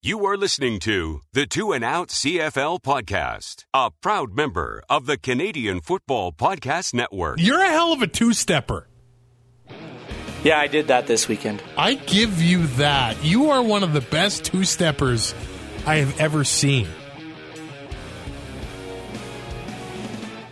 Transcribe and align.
You 0.00 0.24
are 0.26 0.36
listening 0.36 0.78
to 0.80 1.22
the 1.32 1.44
Two 1.44 1.72
and 1.72 1.82
Out 1.82 2.10
CFL 2.10 2.80
podcast, 2.82 3.64
a 3.74 3.90
proud 3.90 4.32
member 4.32 4.80
of 4.88 5.06
the 5.06 5.18
Canadian 5.18 5.80
Football 5.80 6.30
Podcast 6.30 6.94
Network. 6.94 7.40
You're 7.40 7.60
a 7.60 7.66
hell 7.68 7.92
of 7.92 8.00
a 8.00 8.06
two 8.06 8.32
stepper. 8.32 8.86
Yeah, 10.44 10.60
I 10.60 10.68
did 10.68 10.86
that 10.86 11.08
this 11.08 11.26
weekend. 11.26 11.64
I 11.76 11.94
give 11.94 12.40
you 12.40 12.68
that. 12.76 13.24
You 13.24 13.50
are 13.50 13.60
one 13.60 13.82
of 13.82 13.92
the 13.92 14.00
best 14.00 14.44
two 14.44 14.62
steppers 14.62 15.34
I 15.84 15.96
have 15.96 16.20
ever 16.20 16.44
seen. 16.44 16.86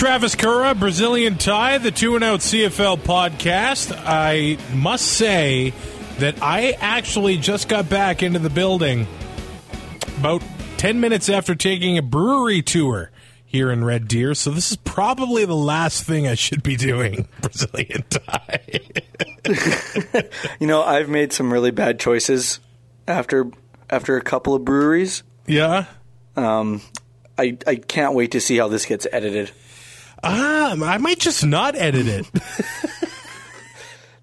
Travis 0.00 0.34
Kura, 0.34 0.74
Brazilian 0.74 1.36
Tie, 1.36 1.76
the 1.76 1.90
Two 1.90 2.14
and 2.14 2.24
Out 2.24 2.40
CFL 2.40 2.96
podcast. 3.00 3.92
I 3.94 4.56
must 4.74 5.06
say 5.06 5.74
that 6.20 6.42
I 6.42 6.70
actually 6.80 7.36
just 7.36 7.68
got 7.68 7.90
back 7.90 8.22
into 8.22 8.38
the 8.38 8.48
building 8.48 9.06
about 10.16 10.42
10 10.78 11.00
minutes 11.00 11.28
after 11.28 11.54
taking 11.54 11.98
a 11.98 12.02
brewery 12.02 12.62
tour 12.62 13.10
here 13.44 13.70
in 13.70 13.84
Red 13.84 14.08
Deer. 14.08 14.34
So 14.34 14.50
this 14.50 14.70
is 14.70 14.78
probably 14.78 15.44
the 15.44 15.54
last 15.54 16.04
thing 16.04 16.26
I 16.26 16.34
should 16.34 16.62
be 16.62 16.76
doing, 16.76 17.28
Brazilian 17.42 18.02
Tie. 18.08 18.80
You 20.60 20.66
know, 20.66 20.82
I've 20.82 21.10
made 21.10 21.34
some 21.34 21.52
really 21.52 21.72
bad 21.72 22.00
choices 22.00 22.58
after 23.06 23.50
after 23.90 24.16
a 24.16 24.22
couple 24.22 24.54
of 24.54 24.64
breweries. 24.64 25.24
yeah? 25.46 25.84
Um, 26.36 26.80
I 27.36 27.58
I 27.66 27.74
can't 27.74 28.14
wait 28.14 28.30
to 28.32 28.40
see 28.40 28.56
how 28.56 28.68
this 28.68 28.86
gets 28.86 29.06
edited. 29.12 29.50
Ah, 30.22 30.72
I 30.72 30.98
might 30.98 31.18
just 31.18 31.44
not 31.44 31.76
edit 31.76 32.06
it. 32.06 32.26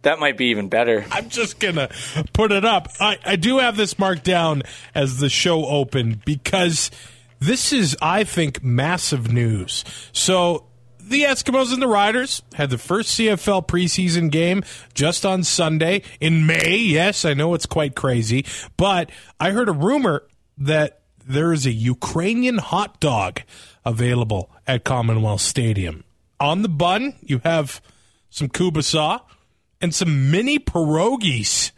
That 0.04 0.20
might 0.20 0.38
be 0.38 0.46
even 0.52 0.70
better. 0.70 1.06
I'm 1.12 1.28
just 1.28 1.60
gonna 1.60 1.90
put 2.32 2.54
it 2.54 2.64
up. 2.64 2.88
I, 2.98 3.18
I 3.26 3.36
do 3.36 3.58
have 3.58 3.76
this 3.76 4.00
marked 4.00 4.24
down 4.24 4.64
as 4.96 5.20
the 5.20 5.28
show 5.28 5.66
opened 5.66 6.24
because 6.24 6.92
this 7.40 7.74
is, 7.74 7.98
I 8.02 8.24
think, 8.24 8.64
massive 8.64 9.34
news. 9.34 9.84
So 10.14 10.68
the 11.00 11.24
Eskimos 11.24 11.74
and 11.74 11.82
the 11.82 11.90
Riders 11.90 12.42
had 12.54 12.70
the 12.70 12.78
first 12.78 13.20
CFL 13.20 13.68
preseason 13.68 14.32
game 14.32 14.64
just 14.94 15.26
on 15.26 15.44
Sunday 15.44 16.04
in 16.22 16.46
May. 16.46 16.78
Yes, 16.78 17.26
I 17.26 17.34
know 17.34 17.54
it's 17.54 17.66
quite 17.66 17.94
crazy, 17.94 18.46
but 18.78 19.10
I 19.42 19.52
heard 19.52 19.68
a 19.68 19.74
rumor 19.74 20.24
that 20.60 21.02
there 21.28 21.52
is 21.54 21.66
a 21.66 21.72
Ukrainian 21.72 22.58
hot 22.58 23.00
dog 23.00 23.42
available 23.86 24.50
at 24.66 24.84
Commonwealth 24.84 25.42
Stadium. 25.42 26.04
On 26.40 26.62
the 26.62 26.70
bun, 26.70 27.16
you 27.22 27.42
have 27.44 27.82
some 28.30 28.48
kubasa 28.48 29.22
and 29.82 29.94
some 29.94 30.32
mini 30.32 30.60
pierogies. 30.60 31.72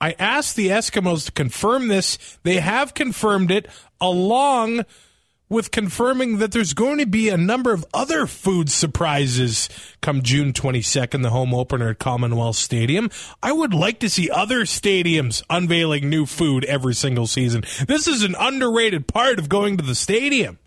I 0.00 0.14
asked 0.18 0.56
the 0.56 0.68
Eskimos 0.68 1.26
to 1.26 1.32
confirm 1.32 1.88
this. 1.88 2.38
They 2.42 2.56
have 2.56 2.94
confirmed 2.94 3.50
it, 3.50 3.68
along 4.00 4.84
with 5.52 5.70
confirming 5.70 6.38
that 6.38 6.50
there's 6.50 6.72
going 6.72 6.98
to 6.98 7.06
be 7.06 7.28
a 7.28 7.36
number 7.36 7.72
of 7.72 7.84
other 7.92 8.26
food 8.26 8.70
surprises 8.70 9.68
come 10.00 10.22
June 10.22 10.52
22nd, 10.52 11.22
the 11.22 11.30
home 11.30 11.54
opener 11.54 11.90
at 11.90 11.98
Commonwealth 11.98 12.56
Stadium. 12.56 13.10
I 13.42 13.52
would 13.52 13.74
like 13.74 14.00
to 14.00 14.08
see 14.08 14.30
other 14.30 14.62
stadiums 14.62 15.42
unveiling 15.50 16.08
new 16.08 16.24
food 16.24 16.64
every 16.64 16.94
single 16.94 17.26
season. 17.26 17.64
This 17.86 18.08
is 18.08 18.22
an 18.22 18.34
underrated 18.38 19.06
part 19.06 19.38
of 19.38 19.50
going 19.50 19.76
to 19.76 19.84
the 19.84 19.94
stadium. 19.94 20.58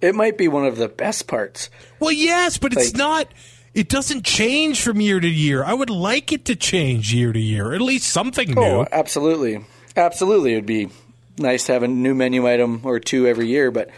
It 0.00 0.14
might 0.14 0.38
be 0.38 0.48
one 0.48 0.64
of 0.64 0.78
the 0.78 0.88
best 0.88 1.28
parts. 1.28 1.68
Well, 2.00 2.12
yes, 2.12 2.56
but 2.56 2.72
it's 2.72 2.92
Like- 2.92 2.96
not. 2.96 3.28
It 3.74 3.88
doesn't 3.88 4.24
change 4.24 4.82
from 4.82 5.00
year 5.00 5.18
to 5.18 5.28
year. 5.28 5.64
I 5.64 5.72
would 5.72 5.88
like 5.88 6.30
it 6.30 6.44
to 6.46 6.56
change 6.56 7.14
year 7.14 7.32
to 7.32 7.40
year, 7.40 7.72
at 7.72 7.80
least 7.80 8.10
something 8.10 8.50
oh, 8.58 8.60
new. 8.60 8.68
Oh, 8.80 8.86
absolutely, 8.92 9.64
absolutely. 9.96 10.52
It 10.52 10.56
would 10.56 10.66
be 10.66 10.90
nice 11.38 11.66
to 11.66 11.72
have 11.72 11.82
a 11.82 11.88
new 11.88 12.14
menu 12.14 12.46
item 12.48 12.82
or 12.84 13.00
two 13.00 13.26
every 13.26 13.48
year. 13.48 13.70
But 13.70 13.90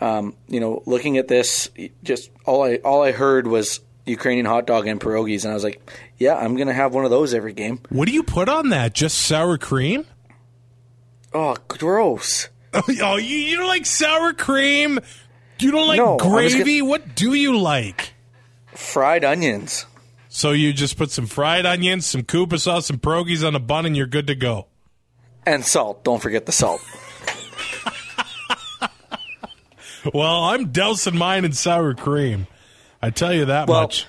um, 0.00 0.34
you 0.48 0.60
know, 0.60 0.82
looking 0.86 1.18
at 1.18 1.28
this, 1.28 1.70
just 2.02 2.30
all 2.44 2.64
I 2.64 2.76
all 2.76 3.02
I 3.02 3.12
heard 3.12 3.46
was 3.46 3.80
Ukrainian 4.06 4.46
hot 4.46 4.66
dog 4.66 4.86
and 4.86 5.00
pierogies, 5.00 5.44
and 5.44 5.52
I 5.52 5.54
was 5.54 5.64
like, 5.64 5.80
yeah, 6.18 6.34
I'm 6.34 6.56
gonna 6.56 6.72
have 6.72 6.94
one 6.94 7.04
of 7.04 7.10
those 7.10 7.34
every 7.34 7.52
game. 7.52 7.80
What 7.88 8.06
do 8.08 8.12
you 8.14 8.22
put 8.22 8.48
on 8.48 8.70
that? 8.70 8.94
Just 8.94 9.18
sour 9.18 9.58
cream? 9.58 10.06
Oh, 11.32 11.56
gross. 11.68 12.48
Oh, 12.74 13.18
you, 13.18 13.36
you 13.36 13.58
don't 13.58 13.68
like 13.68 13.84
sour 13.84 14.32
cream? 14.32 14.98
You 15.58 15.70
don't 15.72 15.86
like 15.86 15.98
No, 15.98 16.16
gravy? 16.16 16.80
What 16.80 17.14
do 17.14 17.34
you 17.34 17.58
like? 17.58 18.14
Fried 18.74 19.24
onions. 19.24 19.84
So 20.30 20.52
you 20.52 20.72
just 20.72 20.96
put 20.96 21.10
some 21.10 21.26
fried 21.26 21.66
onions, 21.66 22.06
some 22.06 22.22
kubasa, 22.22 22.82
some 22.82 22.96
pierogies 22.96 23.46
on 23.46 23.54
a 23.54 23.60
bun, 23.60 23.84
and 23.84 23.94
you're 23.94 24.06
good 24.06 24.26
to 24.28 24.34
go. 24.34 24.68
And 25.44 25.64
salt. 25.64 26.04
Don't 26.04 26.22
forget 26.22 26.46
the 26.46 26.52
salt. 26.52 26.80
Well, 30.12 30.44
I'm 30.44 30.72
dousing 30.72 31.16
mine 31.16 31.44
in 31.44 31.52
sour 31.52 31.94
cream. 31.94 32.48
I 33.00 33.10
tell 33.10 33.32
you 33.32 33.44
that 33.46 33.68
Well, 33.68 33.82
much. 33.82 34.06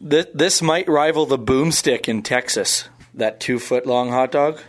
This, 0.00 0.26
this 0.32 0.62
might 0.62 0.88
rival 0.88 1.26
the 1.26 1.38
boomstick 1.38 2.08
in 2.08 2.22
Texas. 2.22 2.88
That 3.14 3.40
two 3.40 3.58
foot 3.58 3.86
long 3.86 4.10
hot 4.10 4.30
dog. 4.32 4.60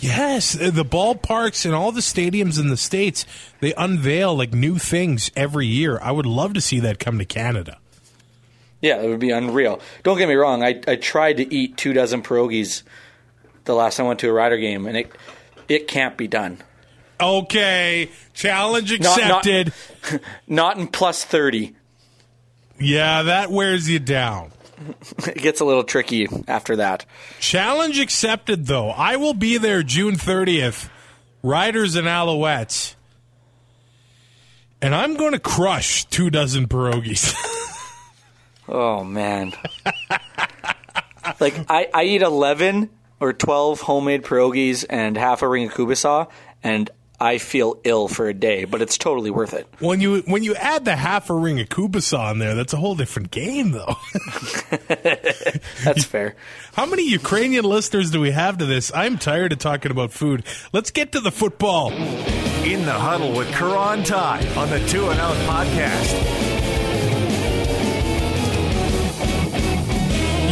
Yes, 0.00 0.60
uh, 0.60 0.70
the 0.70 0.84
ballparks 0.84 1.64
and 1.64 1.74
all 1.74 1.92
the 1.92 2.00
stadiums 2.00 2.58
in 2.60 2.68
the 2.68 2.76
states 2.76 3.24
they 3.60 3.72
unveil 3.74 4.36
like 4.36 4.52
new 4.52 4.78
things 4.78 5.30
every 5.34 5.66
year. 5.66 5.98
I 6.02 6.10
would 6.10 6.26
love 6.26 6.52
to 6.54 6.60
see 6.60 6.80
that 6.80 6.98
come 6.98 7.18
to 7.18 7.24
Canada. 7.24 7.78
Yeah, 8.82 9.00
it 9.00 9.08
would 9.08 9.20
be 9.20 9.30
unreal. 9.30 9.80
Don't 10.02 10.18
get 10.18 10.28
me 10.28 10.34
wrong. 10.34 10.62
I, 10.62 10.82
I 10.86 10.96
tried 10.96 11.38
to 11.38 11.54
eat 11.54 11.76
two 11.78 11.92
dozen 11.94 12.22
pierogies 12.22 12.82
the 13.64 13.74
last 13.74 13.96
time 13.96 14.06
I 14.06 14.08
went 14.08 14.20
to 14.20 14.28
a 14.28 14.32
Rider 14.32 14.58
game, 14.58 14.86
and 14.86 14.96
it 14.96 15.10
it 15.68 15.88
can't 15.88 16.16
be 16.16 16.28
done. 16.28 16.58
Okay, 17.20 18.10
challenge 18.34 18.90
Not- 19.00 19.18
not- 19.18 19.46
accepted. 19.46 19.72
Not 20.46 20.76
in 20.78 20.86
plus 20.88 21.24
thirty. 21.24 21.74
yeah, 22.78 23.22
that 23.22 23.50
wears 23.50 23.88
you 23.88 23.98
down. 23.98 24.52
It 25.26 25.38
gets 25.38 25.60
a 25.60 25.64
little 25.64 25.84
tricky 25.84 26.28
after 26.46 26.76
that. 26.76 27.06
Challenge 27.40 27.98
accepted, 27.98 28.66
though. 28.66 28.90
I 28.90 29.16
will 29.16 29.32
be 29.32 29.56
there 29.56 29.82
June 29.82 30.16
30th. 30.16 30.90
Riders 31.42 31.96
and 31.96 32.06
Alouettes. 32.06 32.94
And 34.82 34.94
I'm 34.94 35.14
going 35.16 35.32
to 35.32 35.38
crush 35.38 36.04
two 36.04 36.28
dozen 36.28 36.68
pierogies. 36.68 37.34
Oh 38.68 39.04
man. 39.04 39.52
like 41.38 41.54
I, 41.70 41.88
I 41.94 42.02
eat 42.02 42.22
eleven 42.22 42.90
or 43.20 43.32
twelve 43.32 43.80
homemade 43.80 44.22
pierogies 44.22 44.84
and 44.88 45.16
half 45.16 45.42
a 45.42 45.48
ring 45.48 45.66
of 45.68 45.74
kubasa, 45.74 46.28
and 46.62 46.90
I 47.18 47.38
feel 47.38 47.80
ill 47.84 48.08
for 48.08 48.28
a 48.28 48.34
day, 48.34 48.64
but 48.66 48.82
it's 48.82 48.98
totally 48.98 49.30
worth 49.30 49.54
it. 49.54 49.66
when 49.78 50.02
you 50.02 50.20
when 50.26 50.44
you 50.44 50.54
add 50.54 50.84
the 50.84 50.96
half 50.96 51.30
a 51.30 51.34
ring 51.34 51.58
of 51.60 51.68
kubasa 51.70 52.18
on 52.18 52.38
there, 52.40 52.54
that's 52.54 52.74
a 52.74 52.76
whole 52.76 52.94
different 52.94 53.30
game, 53.30 53.72
though. 53.72 53.96
That's 55.84 56.04
fair. 56.14 56.36
How 56.74 56.84
many 56.86 57.08
Ukrainian 57.08 57.64
listeners 57.64 58.10
do 58.10 58.20
we 58.20 58.32
have 58.32 58.58
to 58.58 58.66
this? 58.66 58.92
I'm 58.94 59.16
tired 59.18 59.52
of 59.52 59.58
talking 59.60 59.90
about 59.90 60.12
food. 60.12 60.44
Let's 60.72 60.90
get 60.90 61.12
to 61.12 61.20
the 61.20 61.30
football. 61.30 61.90
In 61.92 62.84
the 62.84 62.92
huddle 62.92 63.32
with 63.34 63.50
Karan 63.52 64.02
Ty 64.02 64.46
on 64.56 64.68
the 64.70 64.80
Two 64.88 65.08
and 65.08 65.18
Out 65.20 65.36
podcast. 65.48 66.45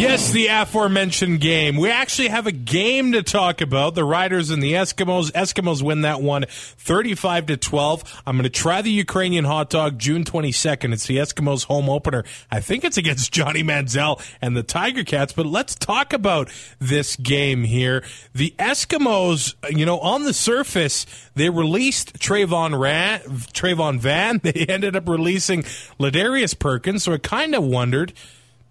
Yes, 0.05 0.33
the 0.33 0.49
aforementioned 0.49 1.41
game. 1.41 1.79
We 1.79 1.89
actually 1.89 2.29
have 2.29 2.47
a 2.47 2.53
game 2.53 3.13
to 3.13 3.23
talk 3.23 3.63
about. 3.63 3.95
The 3.95 4.05
Riders 4.05 4.51
and 4.51 4.63
the 4.63 4.75
Eskimos. 4.75 5.33
Eskimos 5.33 5.81
win 5.81 6.03
that 6.03 6.21
one 6.21 6.45
35 6.51 7.47
to 7.47 7.57
12. 7.57 8.23
I'm 8.27 8.37
going 8.37 8.43
to 8.43 8.51
try 8.51 8.83
the 8.83 8.91
Ukrainian 8.91 9.47
hot 9.47 9.71
dog 9.71 9.99
June 9.99 10.23
22nd. 10.23 10.93
It's 10.93 11.07
the 11.07 11.17
Eskimos 11.17 11.65
home 11.65 11.89
opener. 11.89 12.23
I 12.51 12.61
think 12.61 12.85
it's 12.85 12.99
against 12.99 13.33
Johnny 13.33 13.65
Manziel 13.65 14.23
and 14.43 14.55
the 14.55 14.63
Tiger 14.63 15.05
Cats, 15.05 15.33
but 15.33 15.47
let's 15.47 15.75
talk 15.75 16.13
about 16.13 16.51
this 16.79 17.17
game 17.17 17.65
here. 17.65 18.05
The 18.35 18.55
Eskimos, 18.59 19.55
you 19.75 19.87
know, 19.87 20.01
on 20.01 20.25
the 20.25 20.35
surface, 20.35 21.07
they 21.35 21.49
released 21.49 22.19
Trayvon 22.19 22.79
Ran, 22.79 23.21
Travon 23.21 23.99
Van. 24.01 24.39
They 24.45 24.67
ended 24.69 24.97
up 24.97 25.09
releasing 25.09 25.63
Ladarius 25.99 26.59
Perkins, 26.59 27.05
so 27.05 27.15
I 27.15 27.19
kind 27.19 27.55
of 27.55 27.65
wondered 27.65 28.13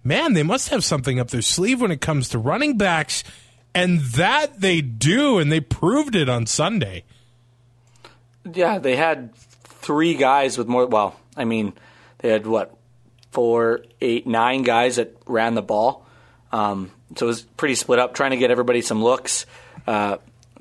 man, 0.04 0.34
they 0.34 0.42
must 0.42 0.68
have 0.68 0.84
something 0.84 1.18
up 1.18 1.30
their 1.30 1.42
sleeve 1.42 1.80
when 1.80 1.90
it 1.90 2.00
comes 2.00 2.28
to 2.30 2.38
running 2.38 2.76
backs. 2.76 3.24
And 3.74 4.00
that 4.00 4.60
they 4.60 4.80
do, 4.80 5.38
and 5.38 5.50
they 5.50 5.60
proved 5.60 6.14
it 6.14 6.28
on 6.28 6.46
Sunday. 6.46 7.02
Yeah, 8.52 8.78
they 8.78 8.94
had 8.94 9.34
three 9.34 10.14
guys 10.14 10.56
with 10.56 10.68
more. 10.68 10.86
Well, 10.86 11.18
I 11.36 11.44
mean, 11.44 11.72
they 12.18 12.28
had 12.28 12.46
what 12.46 12.76
four, 13.32 13.80
eight, 14.00 14.28
nine 14.28 14.62
guys 14.62 14.96
that 14.96 15.16
ran 15.26 15.54
the 15.54 15.62
ball. 15.62 16.06
Um, 16.52 16.92
so 17.16 17.26
it 17.26 17.28
was 17.28 17.42
pretty 17.42 17.74
split 17.74 17.98
up, 17.98 18.14
trying 18.14 18.30
to 18.30 18.36
get 18.36 18.52
everybody 18.52 18.80
some 18.80 19.02
looks. 19.02 19.44
Uh, 19.86 20.18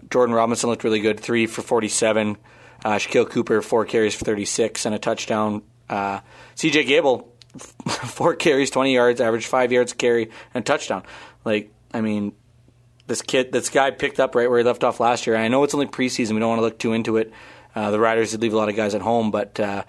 Jordan 0.10 0.34
Robinson 0.34 0.69
looked 0.69 0.84
really 0.84 1.00
good, 1.00 1.19
three 1.19 1.45
for 1.45 1.62
47. 1.62 2.36
Uh, 2.84 2.90
Shaquille 2.94 3.30
Cooper, 3.30 3.62
four 3.62 3.86
carries 3.86 4.16
for 4.16 4.25
36 4.25 4.86
and 4.86 4.95
a 4.95 5.00
touchdown. 5.00 5.62
Uh, 5.90 6.19
CJ 6.56 6.88
Gable, 6.88 7.32
four 7.88 8.35
carries, 8.35 8.69
20 8.69 8.94
yards, 8.94 9.21
average 9.21 9.47
five 9.47 9.71
yards 9.71 9.94
carry, 9.94 10.31
and 10.53 10.65
touchdown. 10.65 11.03
Like, 11.45 11.71
I 11.94 12.01
mean, 12.01 12.33
this 13.07 13.21
kid, 13.21 13.51
this 13.51 13.69
guy 13.69 13.91
picked 13.91 14.19
up 14.19 14.35
right 14.35 14.50
where 14.50 14.59
he 14.59 14.63
left 14.63 14.83
off 14.83 15.00
last 15.00 15.27
year. 15.27 15.35
I 15.35 15.47
know 15.47 15.63
it's 15.63 15.73
only 15.73 15.88
preseason; 15.88 16.33
we 16.33 16.39
don't 16.39 16.50
want 16.50 16.59
to 16.59 16.63
look 16.63 16.79
too 16.79 16.94
into 16.94 17.17
it. 17.17 17.31
Uh, 17.75 17.91
the 17.91 18.00
Riders 18.00 18.31
did 18.31 18.41
leave 18.41 18.53
a 18.53 18.57
lot 18.57 18.69
of 18.69 18.75
guys 18.75 18.95
at 18.95 19.01
home, 19.01 19.31
but 19.31 19.59
uh, 19.59 19.83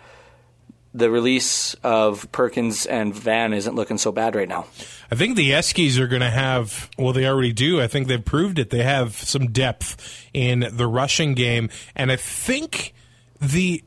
the 0.95 1.11
release 1.11 1.75
of 1.83 2.31
Perkins 2.33 2.87
and 2.87 3.15
Van 3.15 3.53
isn't 3.53 3.75
looking 3.75 3.99
so 3.99 4.13
bad 4.13 4.37
right 4.37 4.49
now. 4.49 4.67
I 5.11 5.17
think 5.17 5.37
the 5.37 5.51
Eskies 5.51 5.99
are 5.99 6.07
going 6.07 6.23
to 6.23 6.31
have, 6.31 6.89
well, 6.97 7.13
they 7.13 7.27
already 7.27 7.53
do. 7.53 7.81
I 7.81 7.89
think 7.89 8.07
they've 8.07 8.25
proved 8.25 8.59
it. 8.59 8.71
They 8.71 8.85
have 8.85 9.15
some 9.15 9.51
depth 9.51 10.27
in 10.33 10.67
the 10.73 10.87
rushing 10.87 11.35
game. 11.35 11.69
And 11.97 12.13
I 12.13 12.17
think 12.17 12.95
the 13.41 13.83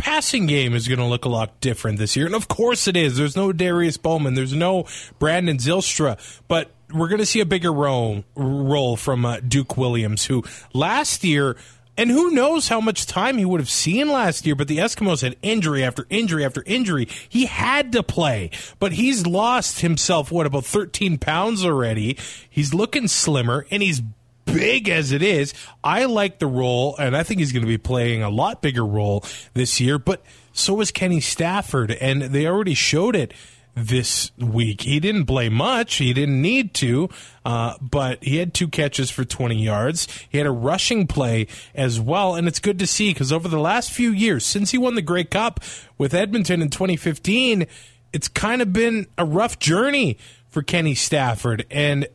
passing 0.00 0.46
game 0.46 0.74
is 0.74 0.88
going 0.88 0.98
to 0.98 1.04
look 1.04 1.26
a 1.26 1.28
lot 1.28 1.60
different 1.60 1.98
this 1.98 2.16
year. 2.16 2.26
And 2.26 2.34
of 2.34 2.48
course 2.48 2.88
it 2.88 2.96
is. 2.96 3.16
There's 3.16 3.36
no 3.36 3.52
Darius 3.52 3.98
Bowman, 3.98 4.34
there's 4.34 4.54
no 4.54 4.86
Brandon 5.18 5.58
Zylstra. 5.58 6.18
But 6.48 6.70
we're 6.92 7.08
going 7.08 7.20
to 7.20 7.26
see 7.26 7.40
a 7.40 7.46
bigger 7.46 7.72
role, 7.72 8.24
role 8.34 8.96
from 8.96 9.24
uh, 9.24 9.40
Duke 9.40 9.76
Williams, 9.76 10.24
who 10.24 10.42
last 10.72 11.22
year 11.22 11.56
and 11.96 12.10
who 12.10 12.30
knows 12.30 12.68
how 12.68 12.80
much 12.80 13.04
time 13.04 13.36
he 13.36 13.44
would 13.44 13.60
have 13.60 13.68
seen 13.68 14.08
last 14.08 14.46
year, 14.46 14.54
but 14.54 14.68
the 14.68 14.78
Eskimos 14.78 15.20
had 15.20 15.36
injury 15.42 15.84
after 15.84 16.06
injury 16.08 16.46
after 16.46 16.62
injury. 16.64 17.06
He 17.28 17.44
had 17.44 17.92
to 17.92 18.02
play, 18.02 18.50
but 18.78 18.92
he's 18.92 19.26
lost 19.26 19.80
himself, 19.80 20.32
what, 20.32 20.46
about 20.46 20.64
13 20.64 21.18
pounds 21.18 21.62
already. 21.62 22.16
He's 22.48 22.72
looking 22.72 23.06
slimmer, 23.06 23.66
and 23.70 23.82
he's 23.82 24.00
big 24.44 24.88
as 24.88 25.12
it 25.12 25.22
is. 25.22 25.54
I 25.82 26.04
like 26.06 26.38
the 26.38 26.46
role, 26.46 26.96
and 26.98 27.16
I 27.16 27.22
think 27.22 27.40
he's 27.40 27.52
going 27.52 27.62
to 27.62 27.68
be 27.68 27.78
playing 27.78 28.22
a 28.22 28.30
lot 28.30 28.62
bigger 28.62 28.84
role 28.84 29.24
this 29.54 29.80
year, 29.80 29.98
but 29.98 30.22
so 30.52 30.80
is 30.80 30.90
Kenny 30.90 31.20
Stafford, 31.20 31.92
and 31.92 32.22
they 32.22 32.46
already 32.46 32.74
showed 32.74 33.14
it 33.14 33.32
this 33.74 34.32
week. 34.36 34.82
He 34.82 35.00
didn't 35.00 35.26
play 35.26 35.48
much. 35.48 35.96
He 35.96 36.12
didn't 36.12 36.40
need 36.42 36.74
to, 36.74 37.08
uh, 37.44 37.74
but 37.80 38.22
he 38.22 38.36
had 38.36 38.52
two 38.52 38.68
catches 38.68 39.10
for 39.10 39.24
20 39.24 39.62
yards. 39.62 40.08
He 40.28 40.38
had 40.38 40.46
a 40.46 40.52
rushing 40.52 41.06
play 41.06 41.46
as 41.74 42.00
well, 42.00 42.34
and 42.34 42.48
it's 42.48 42.58
good 42.58 42.78
to 42.80 42.86
see 42.86 43.12
because 43.12 43.32
over 43.32 43.48
the 43.48 43.60
last 43.60 43.90
few 43.90 44.10
years, 44.10 44.44
since 44.44 44.70
he 44.70 44.78
won 44.78 44.94
the 44.94 45.02
Grey 45.02 45.24
Cup 45.24 45.60
with 45.98 46.14
Edmonton 46.14 46.62
in 46.62 46.68
2015, 46.68 47.66
it's 48.12 48.28
kind 48.28 48.60
of 48.60 48.72
been 48.72 49.06
a 49.16 49.24
rough 49.24 49.58
journey 49.58 50.18
for 50.48 50.62
Kenny 50.62 50.94
Stafford, 50.94 51.64
and 51.70 52.08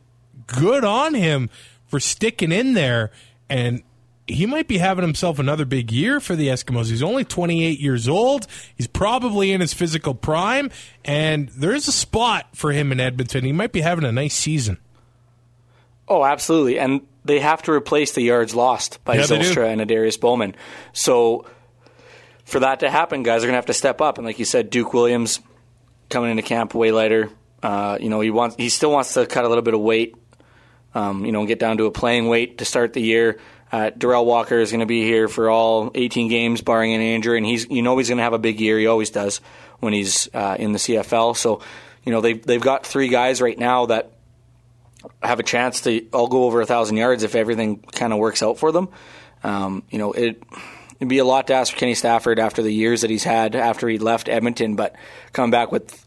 good 0.46 0.84
on 0.84 1.14
him 1.14 1.48
for 1.86 2.00
sticking 2.00 2.52
in 2.52 2.74
there 2.74 3.10
and 3.48 3.82
he 4.26 4.44
might 4.44 4.66
be 4.66 4.78
having 4.78 5.02
himself 5.02 5.38
another 5.38 5.64
big 5.64 5.92
year 5.92 6.18
for 6.18 6.34
the 6.34 6.48
Eskimos. 6.48 6.90
He's 6.90 7.02
only 7.02 7.24
28 7.24 7.78
years 7.78 8.08
old. 8.08 8.46
He's 8.76 8.88
probably 8.88 9.52
in 9.52 9.60
his 9.60 9.72
physical 9.72 10.14
prime, 10.14 10.70
and 11.04 11.48
there 11.50 11.72
is 11.72 11.86
a 11.86 11.92
spot 11.92 12.48
for 12.52 12.72
him 12.72 12.90
in 12.90 12.98
Edmonton. 12.98 13.44
He 13.44 13.52
might 13.52 13.72
be 13.72 13.82
having 13.82 14.04
a 14.04 14.10
nice 14.10 14.34
season. 14.34 14.78
Oh, 16.08 16.24
absolutely. 16.24 16.78
And 16.78 17.02
they 17.24 17.40
have 17.40 17.62
to 17.62 17.72
replace 17.72 18.12
the 18.12 18.22
yards 18.22 18.54
lost 18.54 19.02
by 19.04 19.16
Yeah, 19.16 19.22
Zylstra 19.22 19.72
and 19.72 19.80
Adarius 19.80 20.20
Bowman. 20.20 20.54
So 20.92 21.46
for 22.44 22.60
that 22.60 22.80
to 22.80 22.90
happen, 22.90 23.22
guys 23.22 23.42
are 23.42 23.46
going 23.46 23.54
to 23.54 23.58
have 23.58 23.66
to 23.66 23.74
step 23.74 24.00
up. 24.00 24.18
And 24.18 24.26
like 24.26 24.38
you 24.38 24.44
said, 24.44 24.70
Duke 24.70 24.92
Williams 24.92 25.40
coming 26.08 26.30
into 26.30 26.42
camp 26.42 26.74
way 26.74 26.92
lighter. 26.92 27.30
Uh, 27.62 27.98
you 28.00 28.08
know, 28.08 28.20
he 28.20 28.30
wants 28.30 28.54
he 28.56 28.68
still 28.68 28.92
wants 28.92 29.14
to 29.14 29.26
cut 29.26 29.44
a 29.44 29.48
little 29.48 29.62
bit 29.62 29.74
of 29.74 29.80
weight. 29.80 30.14
Um, 30.96 31.26
you 31.26 31.32
know, 31.32 31.44
get 31.44 31.58
down 31.58 31.76
to 31.76 31.84
a 31.84 31.90
playing 31.90 32.26
weight 32.26 32.56
to 32.58 32.64
start 32.64 32.94
the 32.94 33.02
year. 33.02 33.38
Uh, 33.70 33.90
Derel 33.90 34.24
Walker 34.24 34.58
is 34.58 34.70
going 34.70 34.80
to 34.80 34.86
be 34.86 35.02
here 35.02 35.28
for 35.28 35.50
all 35.50 35.90
18 35.94 36.28
games, 36.28 36.62
barring 36.62 36.94
an 36.94 37.02
injury, 37.02 37.36
and 37.36 37.44
he's 37.44 37.68
you 37.68 37.82
know 37.82 37.98
he's 37.98 38.08
going 38.08 38.16
to 38.16 38.24
have 38.24 38.32
a 38.32 38.38
big 38.38 38.60
year. 38.60 38.78
He 38.78 38.86
always 38.86 39.10
does 39.10 39.42
when 39.80 39.92
he's 39.92 40.30
uh, 40.32 40.56
in 40.58 40.72
the 40.72 40.78
CFL. 40.78 41.36
So, 41.36 41.60
you 42.02 42.12
know 42.12 42.22
they've 42.22 42.42
they've 42.42 42.62
got 42.62 42.86
three 42.86 43.08
guys 43.08 43.42
right 43.42 43.58
now 43.58 43.86
that 43.86 44.12
have 45.22 45.38
a 45.38 45.42
chance 45.42 45.82
to 45.82 46.08
all 46.14 46.28
go 46.28 46.44
over 46.44 46.62
a 46.62 46.66
thousand 46.66 46.96
yards 46.96 47.24
if 47.24 47.34
everything 47.34 47.80
kind 47.92 48.14
of 48.14 48.18
works 48.18 48.42
out 48.42 48.56
for 48.56 48.72
them. 48.72 48.88
Um, 49.44 49.82
you 49.90 49.98
know 49.98 50.12
it. 50.12 50.42
It'd 50.98 51.08
be 51.08 51.18
a 51.18 51.26
lot 51.26 51.48
to 51.48 51.52
ask 51.52 51.74
for 51.74 51.78
Kenny 51.78 51.94
Stafford 51.94 52.38
after 52.38 52.62
the 52.62 52.72
years 52.72 53.02
that 53.02 53.10
he's 53.10 53.24
had 53.24 53.54
after 53.54 53.86
he 53.86 53.98
left 53.98 54.30
Edmonton, 54.30 54.76
but 54.76 54.96
come 55.34 55.50
back 55.50 55.70
with 55.70 56.05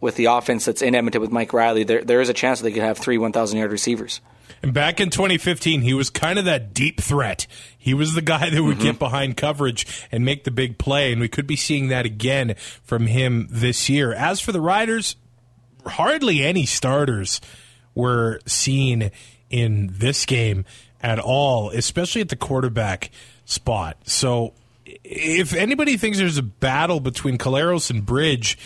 with 0.00 0.16
the 0.16 0.26
offense 0.26 0.64
that's 0.64 0.82
in 0.82 0.94
Edmonton 0.94 1.20
with 1.20 1.30
Mike 1.30 1.52
Reilly, 1.52 1.84
there 1.84 2.02
there 2.02 2.20
is 2.20 2.28
a 2.28 2.34
chance 2.34 2.60
that 2.60 2.64
they 2.64 2.72
could 2.72 2.82
have 2.82 2.98
three 2.98 3.18
1,000 3.18 3.58
yard 3.58 3.72
receivers. 3.72 4.20
And 4.62 4.74
back 4.74 5.00
in 5.00 5.10
2015, 5.10 5.82
he 5.82 5.94
was 5.94 6.10
kind 6.10 6.38
of 6.38 6.44
that 6.44 6.74
deep 6.74 7.00
threat. 7.00 7.46
He 7.78 7.94
was 7.94 8.14
the 8.14 8.22
guy 8.22 8.50
that 8.54 8.62
would 8.62 8.78
get 8.78 8.90
mm-hmm. 8.90 8.98
behind 8.98 9.36
coverage 9.36 9.86
and 10.12 10.24
make 10.24 10.44
the 10.44 10.50
big 10.50 10.78
play, 10.78 11.12
and 11.12 11.20
we 11.20 11.28
could 11.28 11.46
be 11.46 11.56
seeing 11.56 11.88
that 11.88 12.06
again 12.06 12.54
from 12.82 13.06
him 13.06 13.48
this 13.50 13.88
year. 13.88 14.12
As 14.12 14.40
for 14.40 14.52
the 14.52 14.60
Riders, 14.60 15.16
hardly 15.86 16.42
any 16.42 16.66
starters 16.66 17.40
were 17.94 18.40
seen 18.46 19.10
in 19.48 19.90
this 19.92 20.26
game 20.26 20.64
at 21.02 21.18
all, 21.18 21.70
especially 21.70 22.20
at 22.20 22.28
the 22.28 22.36
quarterback 22.36 23.10
spot. 23.44 23.96
So 24.04 24.52
if 25.04 25.54
anybody 25.54 25.96
thinks 25.96 26.18
there's 26.18 26.38
a 26.38 26.42
battle 26.42 27.00
between 27.00 27.38
Collaros 27.38 27.90
and 27.90 28.04
Bridge, 28.04 28.58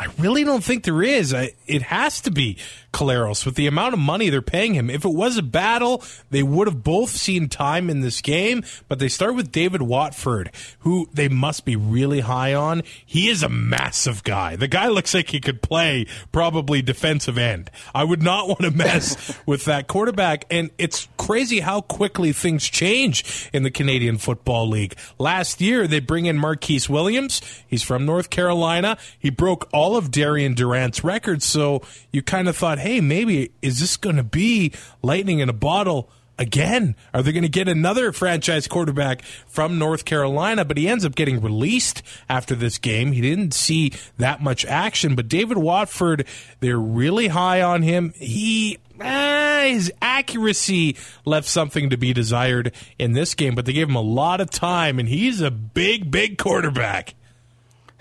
I 0.00 0.06
really 0.18 0.44
don't 0.44 0.64
think 0.64 0.84
there 0.84 1.02
is. 1.02 1.34
I, 1.34 1.52
it 1.66 1.82
has 1.82 2.22
to 2.22 2.30
be 2.30 2.56
Collaros 2.92 3.46
with 3.46 3.54
the 3.54 3.66
amount 3.66 3.94
of 3.94 4.00
money 4.00 4.30
they're 4.30 4.42
paying 4.42 4.74
him. 4.74 4.90
If 4.90 5.04
it 5.04 5.12
was 5.12 5.36
a 5.36 5.42
battle, 5.42 6.02
they 6.30 6.42
would 6.42 6.66
have 6.66 6.82
both 6.82 7.10
seen 7.10 7.48
time 7.48 7.88
in 7.88 8.00
this 8.00 8.20
game, 8.20 8.64
but 8.88 8.98
they 8.98 9.08
start 9.08 9.34
with 9.34 9.52
David 9.52 9.82
Watford, 9.82 10.50
who 10.80 11.08
they 11.12 11.28
must 11.28 11.64
be 11.64 11.76
really 11.76 12.20
high 12.20 12.54
on. 12.54 12.82
He 13.04 13.28
is 13.28 13.42
a 13.42 13.48
massive 13.48 14.24
guy. 14.24 14.56
The 14.56 14.68
guy 14.68 14.88
looks 14.88 15.14
like 15.14 15.30
he 15.30 15.40
could 15.40 15.62
play 15.62 16.06
probably 16.32 16.82
defensive 16.82 17.38
end. 17.38 17.70
I 17.94 18.04
would 18.04 18.22
not 18.22 18.48
want 18.48 18.60
to 18.60 18.70
mess 18.70 19.38
with 19.46 19.64
that 19.66 19.86
quarterback, 19.86 20.44
and 20.50 20.70
it's 20.78 21.08
crazy 21.16 21.60
how 21.60 21.80
quickly 21.82 22.32
things 22.32 22.68
change 22.68 23.48
in 23.52 23.62
the 23.62 23.70
Canadian 23.70 24.18
Football 24.18 24.68
League. 24.68 24.96
Last 25.18 25.60
year, 25.60 25.86
they 25.86 26.00
bring 26.00 26.26
in 26.26 26.38
Marquise 26.38 26.88
Williams. 26.88 27.40
He's 27.66 27.82
from 27.82 28.04
North 28.04 28.30
Carolina. 28.30 28.98
He 29.18 29.30
broke 29.30 29.68
all 29.72 29.96
of 29.96 30.10
Darian 30.10 30.54
Durant's 30.54 31.04
records, 31.04 31.44
so 31.44 31.82
you 32.12 32.22
kind 32.22 32.48
of 32.48 32.56
thought, 32.56 32.79
hey, 32.80 33.00
maybe 33.00 33.52
is 33.62 33.80
this 33.80 33.96
going 33.96 34.16
to 34.16 34.24
be 34.24 34.72
lightning 35.02 35.38
in 35.38 35.48
a 35.48 35.54
bottle? 35.54 36.10
Again, 36.38 36.96
are 37.12 37.22
they 37.22 37.32
going 37.32 37.42
to 37.42 37.50
get 37.50 37.68
another 37.68 38.12
franchise 38.12 38.66
quarterback 38.66 39.20
from 39.46 39.78
North 39.78 40.06
Carolina? 40.06 40.64
But 40.64 40.78
he 40.78 40.88
ends 40.88 41.04
up 41.04 41.14
getting 41.14 41.42
released 41.42 42.02
after 42.30 42.54
this 42.54 42.78
game. 42.78 43.12
He 43.12 43.20
didn't 43.20 43.52
see 43.52 43.92
that 44.16 44.42
much 44.42 44.64
action. 44.64 45.14
But 45.14 45.28
David 45.28 45.58
Watford, 45.58 46.26
they're 46.60 46.78
really 46.78 47.28
high 47.28 47.60
on 47.60 47.82
him. 47.82 48.14
He 48.16 48.78
ah, 49.02 49.64
his 49.66 49.92
accuracy 50.00 50.96
left 51.24 51.46
something 51.46 51.90
to 51.90 51.96
be 51.96 52.12
desired 52.12 52.72
in 52.98 53.12
this 53.12 53.34
game, 53.34 53.54
but 53.54 53.66
they 53.66 53.72
gave 53.72 53.88
him 53.88 53.96
a 53.96 54.00
lot 54.00 54.40
of 54.40 54.50
time, 54.50 54.98
and 54.98 55.08
he's 55.08 55.40
a 55.40 55.50
big, 55.50 56.10
big 56.10 56.38
quarterback. 56.38 57.14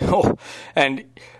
Oh, 0.01 0.37
and 0.77 0.99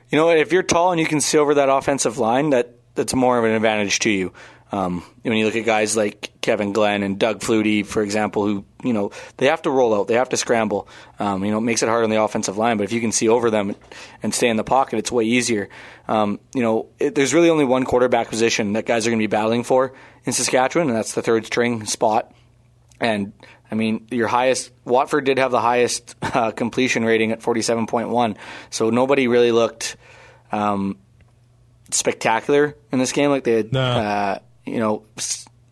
you 0.10 0.18
know 0.18 0.32
if 0.32 0.52
you're 0.52 0.64
tall 0.64 0.92
and 0.92 1.00
you 1.00 1.08
can 1.08 1.22
see 1.22 1.38
over 1.38 1.54
that 1.54 1.70
offensive 1.70 2.18
line, 2.18 2.50
that 2.50 2.79
that's 3.00 3.16
more 3.16 3.38
of 3.38 3.46
an 3.46 3.52
advantage 3.52 4.00
to 4.00 4.10
you. 4.10 4.34
Um, 4.72 5.04
when 5.24 5.38
you 5.38 5.46
look 5.46 5.56
at 5.56 5.66
guys 5.66 5.96
like 5.96 6.32
Kevin 6.42 6.74
Glenn 6.74 7.02
and 7.02 7.18
Doug 7.18 7.40
Flutie, 7.40 7.86
for 7.86 8.04
example, 8.04 8.46
who 8.46 8.66
you 8.84 8.94
know 8.94 9.12
they 9.38 9.48
have 9.48 9.62
to 9.64 9.72
roll 9.72 9.96
out, 9.96 10.08
they 10.08 10.16
have 10.16 10.30
to 10.30 10.38
scramble. 10.38 10.88
Um, 11.18 11.44
you 11.46 11.52
know, 11.52 11.58
it 11.58 11.62
makes 11.62 11.82
it 11.82 11.88
hard 11.90 12.04
on 12.04 12.10
the 12.10 12.22
offensive 12.22 12.58
line. 12.58 12.78
But 12.78 12.84
if 12.84 12.92
you 12.92 13.00
can 13.00 13.12
see 13.12 13.30
over 13.30 13.50
them 13.50 13.76
and 14.22 14.34
stay 14.34 14.50
in 14.50 14.58
the 14.58 14.64
pocket, 14.64 15.00
it's 15.00 15.12
way 15.12 15.24
easier. 15.24 15.70
Um, 16.08 16.40
you 16.54 16.62
know, 16.62 16.90
it, 17.00 17.16
there's 17.16 17.34
really 17.34 17.50
only 17.50 17.66
one 17.66 17.86
quarterback 17.86 18.30
position 18.30 18.74
that 18.74 18.86
guys 18.86 19.08
are 19.08 19.10
going 19.10 19.20
to 19.20 19.24
be 19.24 19.28
battling 19.28 19.64
for 19.64 19.94
in 20.26 20.34
Saskatchewan, 20.34 20.90
and 20.90 20.98
that's 20.98 21.14
the 21.14 21.24
third 21.24 21.46
string 21.46 21.86
spot. 21.86 22.32
And 23.00 23.32
I 23.72 23.76
mean, 23.76 24.08
your 24.12 24.28
highest 24.28 24.72
Watford 24.84 25.24
did 25.24 25.40
have 25.40 25.52
the 25.52 25.62
highest 25.62 26.16
uh, 26.22 26.52
completion 26.52 27.06
rating 27.06 27.32
at 27.32 27.40
47.1, 27.40 28.38
so 28.70 28.90
nobody 28.90 29.28
really 29.28 29.52
looked 29.52 29.96
um, 30.52 30.98
spectacular 31.94 32.76
in 32.92 33.00
this 33.00 33.12
game. 33.12 33.30
Like 33.30 33.44
they 33.44 33.54
had, 33.54 33.74
No. 33.74 33.82
uh, 33.82 34.40
you 34.66 34.80
know, 34.80 35.04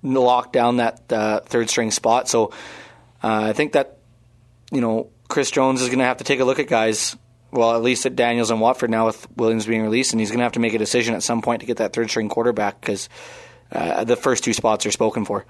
locked 0.04 0.54
down 0.54 0.78
that 0.78 1.02
uh, 1.12 1.40
third 1.42 1.70
string 1.70 1.92
spot. 1.92 2.28
So 2.30 2.48
uh, 3.24 3.44
I 3.50 3.54
think 3.54 3.74
that 3.74 3.98
you 4.72 4.82
know 4.82 5.10
Chris 5.28 5.52
Jones 5.52 5.82
is 5.82 5.88
going 5.88 6.00
to 6.00 6.06
have 6.06 6.18
to 6.18 6.24
take 6.24 6.40
a 6.40 6.46
look 6.46 6.60
at 6.60 6.68
guys. 6.68 7.16
Well, 7.50 7.74
at 7.76 7.82
least 7.82 8.06
at 8.06 8.16
Daniels 8.18 8.52
and 8.52 8.60
Watford 8.60 8.90
now 8.90 9.06
with 9.06 9.26
Williams 9.38 9.66
being 9.66 9.82
released, 9.82 10.12
and 10.12 10.20
he's 10.20 10.30
going 10.30 10.40
to 10.40 10.44
have 10.44 10.52
to 10.54 10.60
make 10.60 10.74
a 10.74 10.78
decision 10.78 11.16
at 11.16 11.24
some 11.24 11.42
point 11.42 11.62
to 11.62 11.66
get 11.66 11.78
that 11.78 11.94
third 11.94 12.10
string 12.10 12.28
quarterback 12.28 12.82
because 12.82 13.08
uh, 13.72 14.04
the 14.04 14.16
first 14.16 14.44
two 14.44 14.54
spots 14.54 14.86
are 14.86 14.92
spoken 14.92 15.26
for. 15.26 15.46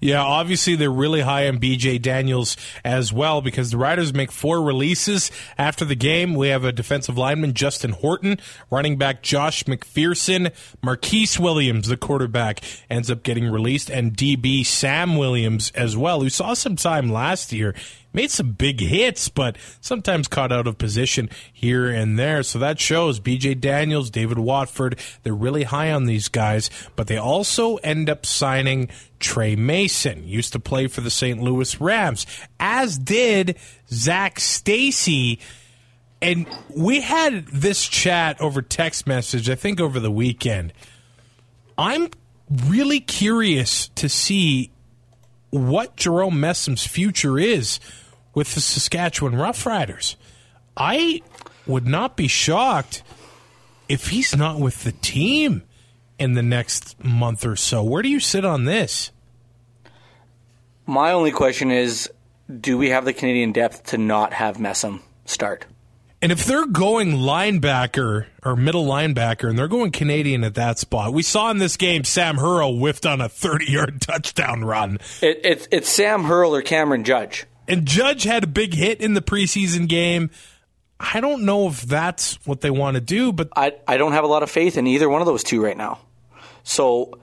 Yeah, 0.00 0.22
obviously 0.22 0.76
they're 0.76 0.90
really 0.90 1.20
high 1.20 1.48
on 1.48 1.58
BJ 1.58 2.00
Daniels 2.00 2.56
as 2.84 3.12
well 3.12 3.40
because 3.40 3.70
the 3.70 3.78
Riders 3.78 4.12
make 4.12 4.30
four 4.30 4.62
releases 4.62 5.30
after 5.56 5.84
the 5.84 5.94
game. 5.94 6.34
We 6.34 6.48
have 6.48 6.64
a 6.64 6.72
defensive 6.72 7.16
lineman, 7.16 7.54
Justin 7.54 7.92
Horton, 7.92 8.38
running 8.70 8.96
back 8.98 9.22
Josh 9.22 9.64
McPherson, 9.64 10.52
Marquise 10.82 11.38
Williams, 11.38 11.88
the 11.88 11.96
quarterback, 11.96 12.60
ends 12.90 13.10
up 13.10 13.22
getting 13.22 13.50
released, 13.50 13.90
and 13.90 14.16
DB 14.16 14.66
Sam 14.66 15.16
Williams 15.16 15.70
as 15.74 15.96
well, 15.96 16.20
who 16.20 16.30
saw 16.30 16.54
some 16.54 16.76
time 16.76 17.10
last 17.10 17.52
year 17.52 17.74
made 18.12 18.30
some 18.30 18.52
big 18.52 18.80
hits, 18.80 19.28
but 19.28 19.56
sometimes 19.80 20.28
caught 20.28 20.52
out 20.52 20.66
of 20.66 20.78
position 20.78 21.30
here 21.52 21.88
and 21.88 22.18
there. 22.18 22.42
So 22.42 22.58
that 22.58 22.80
shows 22.80 23.20
BJ 23.20 23.58
Daniels, 23.58 24.10
David 24.10 24.38
Watford, 24.38 24.98
they're 25.22 25.34
really 25.34 25.64
high 25.64 25.90
on 25.90 26.04
these 26.04 26.28
guys, 26.28 26.70
but 26.96 27.06
they 27.06 27.16
also 27.16 27.76
end 27.76 28.10
up 28.10 28.26
signing 28.26 28.88
Tre 29.20 29.56
Mason, 29.56 30.26
used 30.26 30.52
to 30.52 30.60
play 30.60 30.86
for 30.86 31.00
the 31.00 31.10
St. 31.10 31.40
Louis 31.40 31.80
Rams, 31.80 32.26
as 32.58 32.98
did 32.98 33.56
Zach 33.88 34.40
Stacy. 34.40 35.38
And 36.20 36.46
we 36.74 37.00
had 37.00 37.46
this 37.46 37.86
chat 37.86 38.40
over 38.40 38.62
text 38.62 39.06
message, 39.06 39.50
I 39.50 39.54
think 39.54 39.80
over 39.80 39.98
the 39.98 40.10
weekend. 40.10 40.72
I'm 41.78 42.08
really 42.66 43.00
curious 43.00 43.88
to 43.96 44.08
see 44.08 44.70
what 45.52 45.96
Jerome 45.96 46.36
Messam's 46.36 46.86
future 46.86 47.38
is 47.38 47.78
with 48.34 48.54
the 48.54 48.60
Saskatchewan 48.60 49.34
Roughriders. 49.34 50.16
I 50.76 51.20
would 51.66 51.86
not 51.86 52.16
be 52.16 52.26
shocked 52.26 53.02
if 53.88 54.08
he's 54.08 54.34
not 54.34 54.58
with 54.58 54.82
the 54.82 54.92
team 54.92 55.62
in 56.18 56.32
the 56.32 56.42
next 56.42 57.02
month 57.04 57.44
or 57.44 57.54
so. 57.54 57.82
Where 57.82 58.02
do 58.02 58.08
you 58.08 58.18
sit 58.18 58.44
on 58.44 58.64
this? 58.64 59.10
My 60.86 61.12
only 61.12 61.30
question 61.30 61.70
is 61.70 62.10
do 62.60 62.78
we 62.78 62.88
have 62.88 63.04
the 63.04 63.12
Canadian 63.12 63.52
depth 63.52 63.84
to 63.88 63.98
not 63.98 64.32
have 64.32 64.56
Messam 64.56 65.00
start? 65.26 65.66
And 66.22 66.30
if 66.30 66.44
they're 66.44 66.66
going 66.66 67.14
linebacker 67.14 68.26
or 68.44 68.54
middle 68.54 68.86
linebacker 68.86 69.50
and 69.50 69.58
they're 69.58 69.66
going 69.66 69.90
Canadian 69.90 70.44
at 70.44 70.54
that 70.54 70.78
spot, 70.78 71.12
we 71.12 71.24
saw 71.24 71.50
in 71.50 71.58
this 71.58 71.76
game 71.76 72.04
Sam 72.04 72.36
Hurl 72.36 72.78
whiffed 72.78 73.04
on 73.04 73.20
a 73.20 73.28
30 73.28 73.72
yard 73.72 74.00
touchdown 74.00 74.64
run. 74.64 74.98
It, 75.20 75.40
it, 75.44 75.68
it's 75.72 75.88
Sam 75.88 76.22
Hurl 76.22 76.54
or 76.54 76.62
Cameron 76.62 77.02
Judge. 77.02 77.44
And 77.66 77.86
Judge 77.86 78.22
had 78.22 78.44
a 78.44 78.46
big 78.46 78.72
hit 78.72 79.00
in 79.00 79.14
the 79.14 79.20
preseason 79.20 79.88
game. 79.88 80.30
I 81.00 81.20
don't 81.20 81.42
know 81.42 81.66
if 81.66 81.82
that's 81.82 82.34
what 82.46 82.60
they 82.60 82.70
want 82.70 82.94
to 82.94 83.00
do, 83.00 83.32
but 83.32 83.48
I, 83.56 83.74
I 83.88 83.96
don't 83.96 84.12
have 84.12 84.22
a 84.22 84.28
lot 84.28 84.44
of 84.44 84.50
faith 84.50 84.76
in 84.76 84.86
either 84.86 85.08
one 85.08 85.20
of 85.22 85.26
those 85.26 85.42
two 85.42 85.60
right 85.60 85.76
now. 85.76 85.98
So 86.62 87.18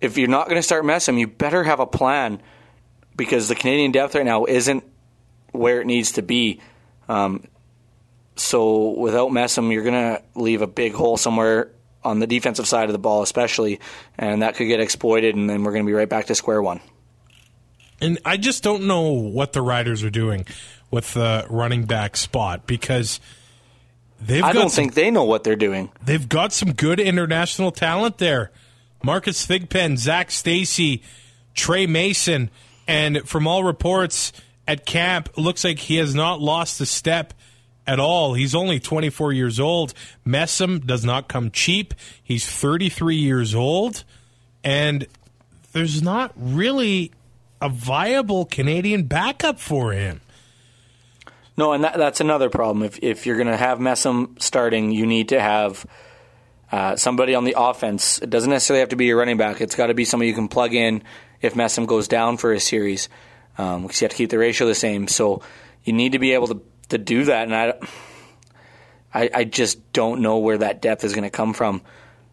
if 0.00 0.18
you're 0.18 0.26
not 0.26 0.48
going 0.48 0.58
to 0.58 0.62
start 0.62 0.84
Messam, 0.84 1.20
you 1.20 1.28
better 1.28 1.62
have 1.62 1.78
a 1.78 1.86
plan 1.86 2.42
because 3.14 3.46
the 3.48 3.54
Canadian 3.54 3.92
depth 3.92 4.16
right 4.16 4.24
now 4.24 4.44
isn't 4.46 4.82
where 5.52 5.80
it 5.80 5.86
needs 5.86 6.12
to 6.12 6.22
be. 6.22 6.60
Um, 7.08 7.44
so 8.36 8.90
without 8.90 9.30
Messam, 9.30 9.72
you're 9.72 9.84
going 9.84 10.16
to 10.16 10.22
leave 10.34 10.62
a 10.62 10.66
big 10.66 10.92
hole 10.92 11.16
somewhere 11.16 11.70
on 12.02 12.18
the 12.18 12.26
defensive 12.26 12.66
side 12.66 12.88
of 12.88 12.92
the 12.92 12.98
ball, 12.98 13.22
especially, 13.22 13.80
and 14.18 14.42
that 14.42 14.56
could 14.56 14.66
get 14.66 14.80
exploited, 14.80 15.36
and 15.36 15.48
then 15.48 15.64
we're 15.64 15.72
going 15.72 15.84
to 15.84 15.86
be 15.86 15.94
right 15.94 16.08
back 16.08 16.26
to 16.26 16.34
square 16.34 16.60
one. 16.60 16.80
And 18.00 18.18
I 18.24 18.36
just 18.36 18.62
don't 18.62 18.86
know 18.86 19.12
what 19.12 19.52
the 19.52 19.62
Riders 19.62 20.02
are 20.02 20.10
doing 20.10 20.46
with 20.90 21.14
the 21.14 21.46
running 21.48 21.84
back 21.84 22.16
spot 22.16 22.66
because 22.66 23.20
they've. 24.20 24.42
I 24.42 24.52
don't 24.52 24.68
some, 24.68 24.84
think 24.84 24.94
they 24.94 25.10
know 25.10 25.24
what 25.24 25.44
they're 25.44 25.56
doing. 25.56 25.90
They've 26.04 26.28
got 26.28 26.52
some 26.52 26.72
good 26.72 27.00
international 27.00 27.72
talent 27.72 28.18
there. 28.18 28.50
Marcus 29.02 29.46
Thigpen, 29.46 29.96
Zach 29.96 30.30
Stacy, 30.30 31.02
Tre 31.54 31.86
Mason, 31.86 32.50
and 32.86 33.26
from 33.28 33.46
all 33.46 33.64
reports 33.64 34.32
at 34.66 34.84
camp, 34.86 35.30
looks 35.36 35.64
like 35.64 35.78
he 35.78 35.96
has 35.96 36.14
not 36.14 36.40
lost 36.40 36.80
a 36.80 36.86
step 36.86 37.32
at 37.86 38.00
all. 38.00 38.34
He's 38.34 38.54
only 38.54 38.80
24 38.80 39.32
years 39.32 39.60
old. 39.60 39.94
Messam 40.26 40.84
does 40.84 41.04
not 41.04 41.28
come 41.28 41.50
cheap. 41.50 41.94
He's 42.22 42.46
33 42.46 43.16
years 43.16 43.54
old, 43.54 44.04
and 44.62 45.06
there's 45.72 46.02
not 46.02 46.32
really 46.36 47.12
a 47.60 47.68
viable 47.68 48.44
Canadian 48.44 49.04
backup 49.04 49.58
for 49.58 49.92
him. 49.92 50.20
No, 51.56 51.72
and 51.72 51.84
that, 51.84 51.96
that's 51.96 52.20
another 52.20 52.50
problem. 52.50 52.82
If 52.82 52.98
if 53.02 53.26
you're 53.26 53.36
going 53.36 53.48
to 53.48 53.56
have 53.56 53.78
Messam 53.78 54.40
starting, 54.42 54.90
you 54.90 55.06
need 55.06 55.28
to 55.28 55.40
have 55.40 55.86
uh, 56.72 56.96
somebody 56.96 57.34
on 57.34 57.44
the 57.44 57.54
offense. 57.56 58.18
It 58.18 58.30
doesn't 58.30 58.50
necessarily 58.50 58.80
have 58.80 58.88
to 58.88 58.96
be 58.96 59.10
a 59.10 59.16
running 59.16 59.36
back. 59.36 59.60
It's 59.60 59.76
got 59.76 59.86
to 59.86 59.94
be 59.94 60.04
somebody 60.04 60.28
you 60.28 60.34
can 60.34 60.48
plug 60.48 60.74
in 60.74 61.04
if 61.40 61.54
Messam 61.54 61.86
goes 61.86 62.08
down 62.08 62.38
for 62.38 62.52
a 62.52 62.58
series, 62.58 63.08
um, 63.56 63.82
because 63.82 64.00
you 64.00 64.06
have 64.06 64.10
to 64.10 64.16
keep 64.16 64.30
the 64.30 64.38
ratio 64.38 64.66
the 64.66 64.74
same. 64.74 65.06
So 65.06 65.42
you 65.84 65.92
need 65.92 66.12
to 66.12 66.18
be 66.18 66.32
able 66.32 66.48
to 66.48 66.60
to 66.88 66.98
do 66.98 67.24
that, 67.24 67.44
and 67.44 67.54
I, 67.54 67.74
I, 69.12 69.30
I 69.32 69.44
just 69.44 69.92
don't 69.92 70.20
know 70.20 70.38
where 70.38 70.58
that 70.58 70.82
depth 70.82 71.04
is 71.04 71.14
going 71.14 71.24
to 71.24 71.30
come 71.30 71.54
from. 71.54 71.82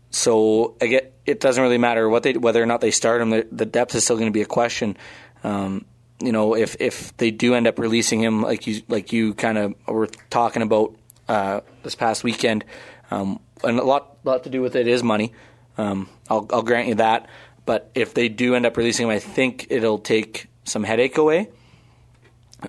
So 0.09 0.75
get 0.79 1.13
it 1.25 1.39
doesn't 1.39 1.61
really 1.61 1.77
matter 1.77 2.09
what 2.09 2.23
they 2.23 2.33
whether 2.33 2.61
or 2.61 2.65
not 2.65 2.81
they 2.81 2.91
start 2.91 3.21
him. 3.21 3.29
The, 3.29 3.47
the 3.51 3.65
depth 3.65 3.95
is 3.95 4.03
still 4.03 4.17
going 4.17 4.27
to 4.27 4.33
be 4.33 4.41
a 4.41 4.45
question. 4.47 4.97
Um, 5.43 5.85
you 6.19 6.31
know, 6.31 6.55
if 6.55 6.75
if 6.79 7.15
they 7.17 7.31
do 7.31 7.55
end 7.55 7.67
up 7.67 7.79
releasing 7.79 8.19
him, 8.21 8.41
like 8.41 8.67
you 8.67 8.81
like 8.87 9.13
you 9.13 9.33
kind 9.33 9.57
of 9.57 9.75
were 9.87 10.07
talking 10.29 10.61
about 10.61 10.95
uh, 11.27 11.61
this 11.83 11.95
past 11.95 12.23
weekend, 12.23 12.65
um, 13.09 13.39
and 13.63 13.79
a 13.79 13.83
lot 13.83 14.17
lot 14.23 14.43
to 14.43 14.49
do 14.49 14.61
with 14.61 14.75
it 14.75 14.87
is 14.87 15.01
money. 15.01 15.33
Um, 15.77 16.09
I'll 16.29 16.47
I'll 16.51 16.63
grant 16.63 16.89
you 16.89 16.95
that. 16.95 17.27
But 17.65 17.91
if 17.95 18.13
they 18.13 18.27
do 18.27 18.55
end 18.55 18.65
up 18.65 18.75
releasing 18.75 19.05
him, 19.05 19.11
I 19.11 19.19
think 19.19 19.67
it'll 19.69 19.99
take 19.99 20.47
some 20.63 20.83
headache 20.83 21.17
away 21.17 21.49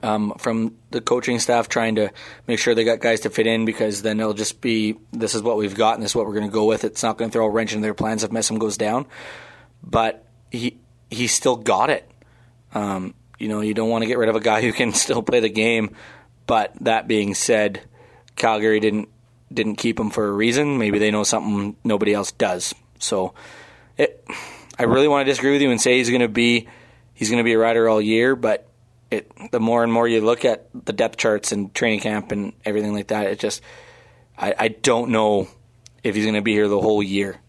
um, 0.03 0.33
from 0.39 0.77
the 0.91 1.01
coaching 1.01 1.39
staff 1.39 1.69
trying 1.69 1.97
to 1.97 2.11
make 2.47 2.59
sure 2.59 2.75
they 2.75 2.85
got 2.85 3.01
guys 3.01 3.21
to 3.21 3.31
fit 3.31 3.47
in 3.47 3.65
because 3.65 4.03
then 4.03 4.21
it'll 4.21 4.35
just 4.35 4.61
be 4.61 4.97
this 5.13 5.35
is 5.35 5.43
what 5.43 5.57
we've 5.57 5.75
got 5.75 5.95
and 5.95 6.03
this 6.03 6.13
is 6.13 6.15
what 6.17 6.27
we're 6.27 6.35
going 6.35 6.47
to 6.47 6.53
go 6.53 6.65
with. 6.65 6.85
It's 6.85 7.03
not 7.03 7.19
going 7.19 7.31
to 7.31 7.33
throw 7.33 7.47
a 7.47 7.51
wrench 7.51 7.73
into 7.73 7.83
their 7.83 7.95
plans 7.95 8.25
if 8.25 8.31
Messam 8.31 8.59
goes 8.59 8.77
down, 8.77 9.07
but 9.83 10.27
he 10.51 10.79
he 11.11 11.27
still 11.27 11.57
got 11.57 11.91
it. 11.91 12.09
Um, 12.75 13.15
you 13.39 13.49
know, 13.49 13.61
you 13.61 13.75
don't 13.75 13.91
want 13.91 14.03
to 14.03 14.09
get 14.09 14.19
rid 14.19 14.29
of 14.29 14.37
a 14.37 14.41
guy 14.41 14.63
who 14.63 14.73
can 14.73 14.93
still 14.93 15.23
play 15.23 15.41
the 15.41 15.51
game. 15.51 15.95
But 16.47 16.75
that 16.81 17.07
being 17.07 17.35
said, 17.35 17.83
Calgary 18.37 18.81
didn't 18.81 19.09
didn't 19.53 19.77
keep 19.77 20.01
him 20.01 20.11
for 20.11 20.27
a 20.27 20.33
reason. 20.33 20.79
Maybe 20.79 20.99
they 20.99 21.11
know 21.11 21.25
something 21.25 21.77
nobody 21.85 22.15
else 22.15 22.33
does. 22.33 22.75
So, 22.99 23.35
it, 23.99 24.27
I 24.79 24.85
really 24.85 25.09
want 25.09 25.27
to 25.27 25.31
disagree 25.31 25.53
with 25.53 25.61
you 25.61 25.71
and 25.71 25.81
say 25.81 25.99
he's 25.99 26.09
going 26.09 26.23
to 26.23 26.29
be 26.29 26.69
he's 27.15 27.29
going 27.29 27.39
to 27.39 27.45
be 27.45 27.53
a 27.53 27.59
rider 27.59 27.89
all 27.89 28.01
year, 28.01 28.35
but 28.35 28.69
it 29.13 29.31
the 29.51 29.61
more 29.61 29.83
and 29.83 29.93
more 29.93 30.09
you 30.09 30.21
look 30.21 30.45
at 30.45 30.69
the 30.73 30.93
depth 30.93 31.17
charts 31.17 31.53
and 31.53 31.75
training 31.75 32.01
camp 32.01 32.33
and 32.33 32.53
everything 32.65 32.95
like 32.95 33.09
that, 33.09 33.27
it 33.27 33.39
just 33.39 33.63
I, 34.37 34.55
I 34.59 34.69
don't 34.69 35.11
know 35.11 35.49
if 36.03 36.15
he's 36.15 36.25
going 36.25 36.35
to 36.35 36.43
be 36.43 36.53
here 36.53 36.69
the 36.69 36.81
whole 36.81 37.03
year. 37.03 37.41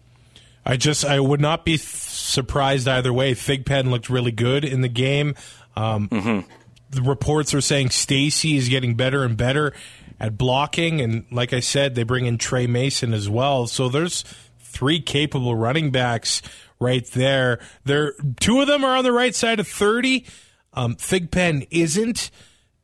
I 0.64 0.76
just 0.76 1.04
I 1.04 1.20
would 1.20 1.40
not 1.40 1.64
be 1.64 1.76
surprised 1.76 2.88
either 2.88 3.12
way. 3.12 3.34
Thigpen 3.34 3.90
looked 3.90 4.08
really 4.08 4.32
good 4.32 4.64
in 4.64 4.80
the 4.80 4.88
game. 4.88 5.34
Um, 5.76 6.08
mm-hmm. 6.08 6.48
The 6.90 7.02
reports 7.02 7.52
are 7.54 7.60
saying 7.60 7.90
Stacy 7.90 8.56
is 8.56 8.68
getting 8.68 8.94
better 8.94 9.24
and 9.24 9.36
better 9.36 9.72
at 10.20 10.38
blocking, 10.38 11.00
and 11.00 11.26
like 11.30 11.52
I 11.52 11.60
said, 11.60 11.94
they 11.94 12.04
bring 12.04 12.26
in 12.26 12.38
Tre 12.38 12.66
Mason 12.66 13.12
as 13.12 13.28
well. 13.28 13.66
So 13.66 13.88
there's 13.88 14.24
three 14.60 15.00
capable 15.00 15.56
running 15.56 15.90
backs 15.90 16.40
right 16.80 17.06
there. 17.08 17.60
There, 17.84 18.14
two 18.40 18.60
of 18.60 18.68
them 18.68 18.84
are 18.84 18.96
on 18.96 19.04
the 19.04 19.12
right 19.12 19.34
side 19.34 19.60
of 19.60 19.68
thirty. 19.68 20.26
Um, 20.74 20.96
Thigpen 20.96 21.66
isn't. 21.70 22.30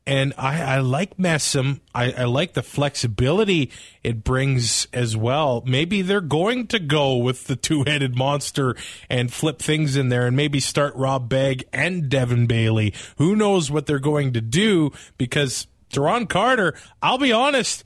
And 0.07 0.33
I, 0.35 0.61
I 0.61 0.79
like 0.79 1.17
Messam. 1.17 1.79
I, 1.93 2.11
I 2.11 2.23
like 2.23 2.53
the 2.53 2.63
flexibility 2.63 3.71
it 4.03 4.23
brings 4.23 4.87
as 4.91 5.15
well. 5.15 5.61
Maybe 5.65 6.01
they're 6.01 6.21
going 6.21 6.67
to 6.67 6.79
go 6.79 7.17
with 7.17 7.45
the 7.45 7.55
two 7.55 7.83
headed 7.85 8.17
monster 8.17 8.75
and 9.09 9.31
flip 9.31 9.59
things 9.59 9.95
in 9.95 10.09
there 10.09 10.25
and 10.25 10.35
maybe 10.35 10.59
start 10.59 10.95
Rob 10.95 11.29
Bagg 11.29 11.65
and 11.71 12.09
Devin 12.09 12.47
Bailey. 12.47 12.95
Who 13.17 13.35
knows 13.35 13.69
what 13.69 13.85
they're 13.85 13.99
going 13.99 14.33
to 14.33 14.41
do 14.41 14.91
because 15.19 15.67
Duron 15.91 16.27
Carter, 16.27 16.73
I'll 17.03 17.19
be 17.19 17.31
honest, 17.31 17.83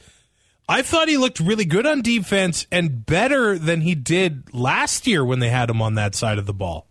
I 0.69 0.81
thought 0.83 1.09
he 1.09 1.17
looked 1.17 1.41
really 1.41 1.65
good 1.65 1.85
on 1.85 2.01
defense 2.01 2.65
and 2.71 3.05
better 3.05 3.59
than 3.59 3.81
he 3.81 3.93
did 3.93 4.53
last 4.53 5.05
year 5.05 5.23
when 5.23 5.39
they 5.39 5.49
had 5.49 5.69
him 5.69 5.81
on 5.81 5.95
that 5.95 6.15
side 6.15 6.37
of 6.37 6.45
the 6.45 6.53
ball. 6.53 6.87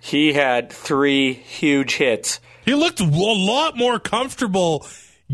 He 0.00 0.32
had 0.32 0.72
three 0.72 1.32
huge 1.32 1.96
hits. 1.96 2.40
He 2.64 2.74
looked 2.74 3.00
a 3.00 3.04
lot 3.04 3.76
more 3.76 3.98
comfortable 3.98 4.86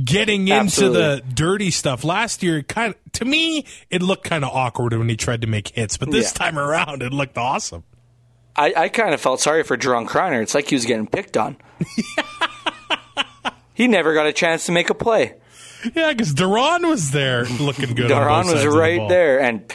getting 0.02 0.50
Absolutely. 0.50 1.02
into 1.02 1.26
the 1.26 1.32
dirty 1.34 1.70
stuff. 1.70 2.04
Last 2.04 2.42
year, 2.42 2.62
kind 2.62 2.94
of, 2.94 3.12
to 3.12 3.24
me, 3.24 3.66
it 3.90 4.02
looked 4.02 4.24
kind 4.24 4.44
of 4.44 4.50
awkward 4.50 4.92
when 4.92 5.08
he 5.08 5.16
tried 5.16 5.42
to 5.42 5.46
make 5.46 5.68
hits, 5.68 5.96
but 5.96 6.10
this 6.10 6.32
yeah. 6.32 6.44
time 6.44 6.58
around, 6.58 7.02
it 7.02 7.12
looked 7.12 7.38
awesome. 7.38 7.84
I, 8.56 8.72
I 8.76 8.88
kind 8.88 9.14
of 9.14 9.20
felt 9.20 9.40
sorry 9.40 9.64
for 9.64 9.76
Duron 9.76 10.06
Criner. 10.06 10.40
It's 10.40 10.54
like 10.54 10.68
he 10.68 10.76
was 10.76 10.84
getting 10.84 11.06
picked 11.06 11.36
on. 11.36 11.56
he 13.74 13.88
never 13.88 14.14
got 14.14 14.26
a 14.26 14.32
chance 14.32 14.66
to 14.66 14.72
make 14.72 14.90
a 14.90 14.94
play. 14.94 15.34
Yeah, 15.94 16.12
because 16.12 16.32
Duron 16.32 16.88
was 16.88 17.10
there 17.10 17.44
looking 17.44 17.94
good. 17.94 18.10
Duron 18.10 18.52
was 18.52 18.64
right 18.64 19.06
there, 19.08 19.40
and 19.40 19.70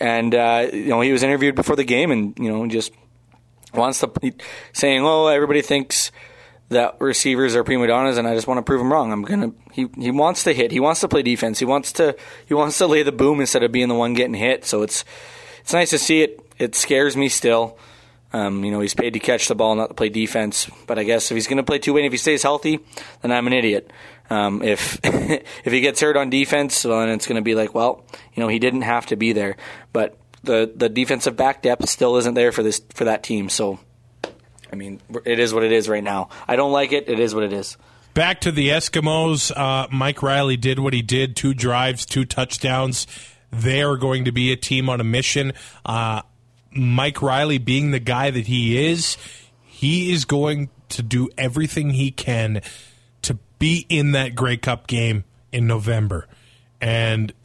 and 0.00 0.34
uh, 0.34 0.68
you 0.72 0.86
know 0.86 1.00
he 1.02 1.12
was 1.12 1.22
interviewed 1.22 1.54
before 1.54 1.76
the 1.76 1.84
game, 1.84 2.10
and 2.10 2.36
you 2.38 2.50
know 2.50 2.66
just 2.66 2.92
wants 3.74 4.00
to 4.00 4.10
saying, 4.72 5.02
"Oh, 5.04 5.26
everybody 5.28 5.62
thinks." 5.62 6.10
that 6.72 6.96
receivers 7.00 7.54
are 7.54 7.64
prima 7.64 7.86
donnas, 7.86 8.18
and 8.18 8.26
I 8.26 8.34
just 8.34 8.46
want 8.46 8.58
to 8.58 8.62
prove 8.62 8.80
him 8.80 8.92
wrong. 8.92 9.12
I'm 9.12 9.22
gonna. 9.22 9.52
He 9.72 9.88
he 9.96 10.10
wants 10.10 10.44
to 10.44 10.52
hit. 10.52 10.72
He 10.72 10.80
wants 10.80 11.00
to 11.00 11.08
play 11.08 11.22
defense. 11.22 11.58
He 11.58 11.64
wants 11.64 11.92
to 11.92 12.16
he 12.46 12.54
wants 12.54 12.78
to 12.78 12.86
lay 12.86 13.02
the 13.02 13.12
boom 13.12 13.40
instead 13.40 13.62
of 13.62 13.72
being 13.72 13.88
the 13.88 13.94
one 13.94 14.14
getting 14.14 14.34
hit. 14.34 14.64
So 14.64 14.82
it's 14.82 15.04
it's 15.60 15.72
nice 15.72 15.90
to 15.90 15.98
see 15.98 16.22
it. 16.22 16.40
It 16.58 16.74
scares 16.74 17.16
me 17.16 17.28
still. 17.28 17.78
Um, 18.34 18.64
you 18.64 18.70
know, 18.70 18.80
he's 18.80 18.94
paid 18.94 19.12
to 19.12 19.18
catch 19.18 19.48
the 19.48 19.54
ball, 19.54 19.74
not 19.74 19.88
to 19.88 19.94
play 19.94 20.08
defense. 20.08 20.70
But 20.86 20.98
I 20.98 21.04
guess 21.04 21.30
if 21.30 21.34
he's 21.34 21.46
going 21.46 21.58
to 21.58 21.62
play 21.62 21.78
two 21.78 21.92
way, 21.92 22.00
and 22.00 22.06
if 22.06 22.12
he 22.12 22.18
stays 22.18 22.42
healthy, 22.42 22.80
then 23.20 23.30
I'm 23.30 23.46
an 23.46 23.52
idiot. 23.52 23.92
Um, 24.30 24.62
if 24.62 24.98
if 25.04 25.72
he 25.72 25.80
gets 25.80 26.00
hurt 26.00 26.16
on 26.16 26.30
defense, 26.30 26.82
then 26.82 27.10
it's 27.10 27.26
going 27.26 27.36
to 27.36 27.42
be 27.42 27.54
like, 27.54 27.74
well, 27.74 28.04
you 28.34 28.42
know, 28.42 28.48
he 28.48 28.58
didn't 28.58 28.82
have 28.82 29.06
to 29.06 29.16
be 29.16 29.32
there. 29.32 29.56
But 29.92 30.16
the 30.42 30.72
the 30.74 30.88
defensive 30.88 31.36
back 31.36 31.62
depth 31.62 31.88
still 31.88 32.16
isn't 32.16 32.34
there 32.34 32.52
for 32.52 32.62
this 32.62 32.80
for 32.94 33.04
that 33.04 33.22
team. 33.22 33.48
So 33.48 33.78
I 34.72 34.76
mean, 34.76 35.00
it 35.24 35.38
is 35.38 35.52
what 35.52 35.64
it 35.64 35.72
is 35.72 35.88
right 35.88 36.02
now. 36.02 36.30
I 36.48 36.56
don't 36.56 36.72
like 36.72 36.92
it. 36.92 37.08
It 37.08 37.20
is 37.20 37.34
what 37.34 37.44
it 37.44 37.52
is. 37.52 37.76
Back 38.14 38.42
to 38.42 38.52
the 38.52 38.68
Eskimos. 38.68 39.50
Uh, 39.54 39.86
Mike 39.90 40.22
Reilly 40.22 40.56
did 40.56 40.78
what 40.78 40.92
he 40.92 41.02
did 41.02 41.36
two 41.36 41.54
drives, 41.54 42.04
two 42.04 42.24
touchdowns. 42.24 43.06
They 43.50 43.82
are 43.82 43.96
going 43.96 44.24
to 44.24 44.32
be 44.32 44.52
a 44.52 44.56
team 44.56 44.88
on 44.88 45.00
a 45.00 45.04
mission. 45.04 45.52
Uh, 45.84 46.22
Mike 46.70 47.20
Reilly, 47.20 47.58
being 47.58 47.90
the 47.90 48.00
guy 48.00 48.30
that 48.30 48.46
he 48.46 48.90
is, 48.90 49.16
he 49.64 50.12
is 50.12 50.24
going 50.24 50.70
to 50.90 51.02
do 51.02 51.28
everything 51.36 51.90
he 51.90 52.10
can 52.10 52.62
to 53.22 53.38
be 53.58 53.86
in 53.88 54.12
that 54.12 54.34
Grey 54.34 54.56
Cup 54.56 54.86
game 54.86 55.24
in 55.50 55.66
November. 55.66 56.28
And 56.82 57.32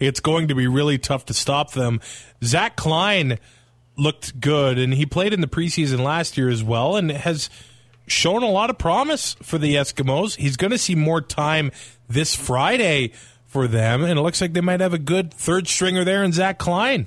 it's 0.00 0.18
going 0.20 0.48
to 0.48 0.54
be 0.54 0.66
really 0.66 0.98
tough 0.98 1.26
to 1.26 1.34
stop 1.34 1.72
them. 1.72 2.00
Zach 2.42 2.74
Kline 2.74 3.38
looked 3.96 4.40
good, 4.40 4.78
and 4.78 4.94
he 4.94 5.04
played 5.04 5.34
in 5.34 5.42
the 5.42 5.46
preseason 5.46 6.00
last 6.00 6.38
year 6.38 6.48
as 6.48 6.64
well, 6.64 6.96
and 6.96 7.10
has 7.10 7.50
shown 8.06 8.42
a 8.42 8.48
lot 8.48 8.70
of 8.70 8.78
promise 8.78 9.34
for 9.42 9.58
the 9.58 9.74
Eskimos. 9.74 10.36
He's 10.36 10.56
going 10.56 10.70
to 10.70 10.78
see 10.78 10.94
more 10.94 11.20
time 11.20 11.70
this 12.08 12.34
Friday 12.34 13.12
for 13.46 13.68
them, 13.68 14.02
and 14.02 14.18
it 14.18 14.22
looks 14.22 14.40
like 14.40 14.54
they 14.54 14.62
might 14.62 14.80
have 14.80 14.94
a 14.94 14.98
good 14.98 15.32
third 15.32 15.68
stringer 15.68 16.04
there 16.04 16.24
in 16.24 16.32
Zach 16.32 16.58
Kline. 16.58 17.06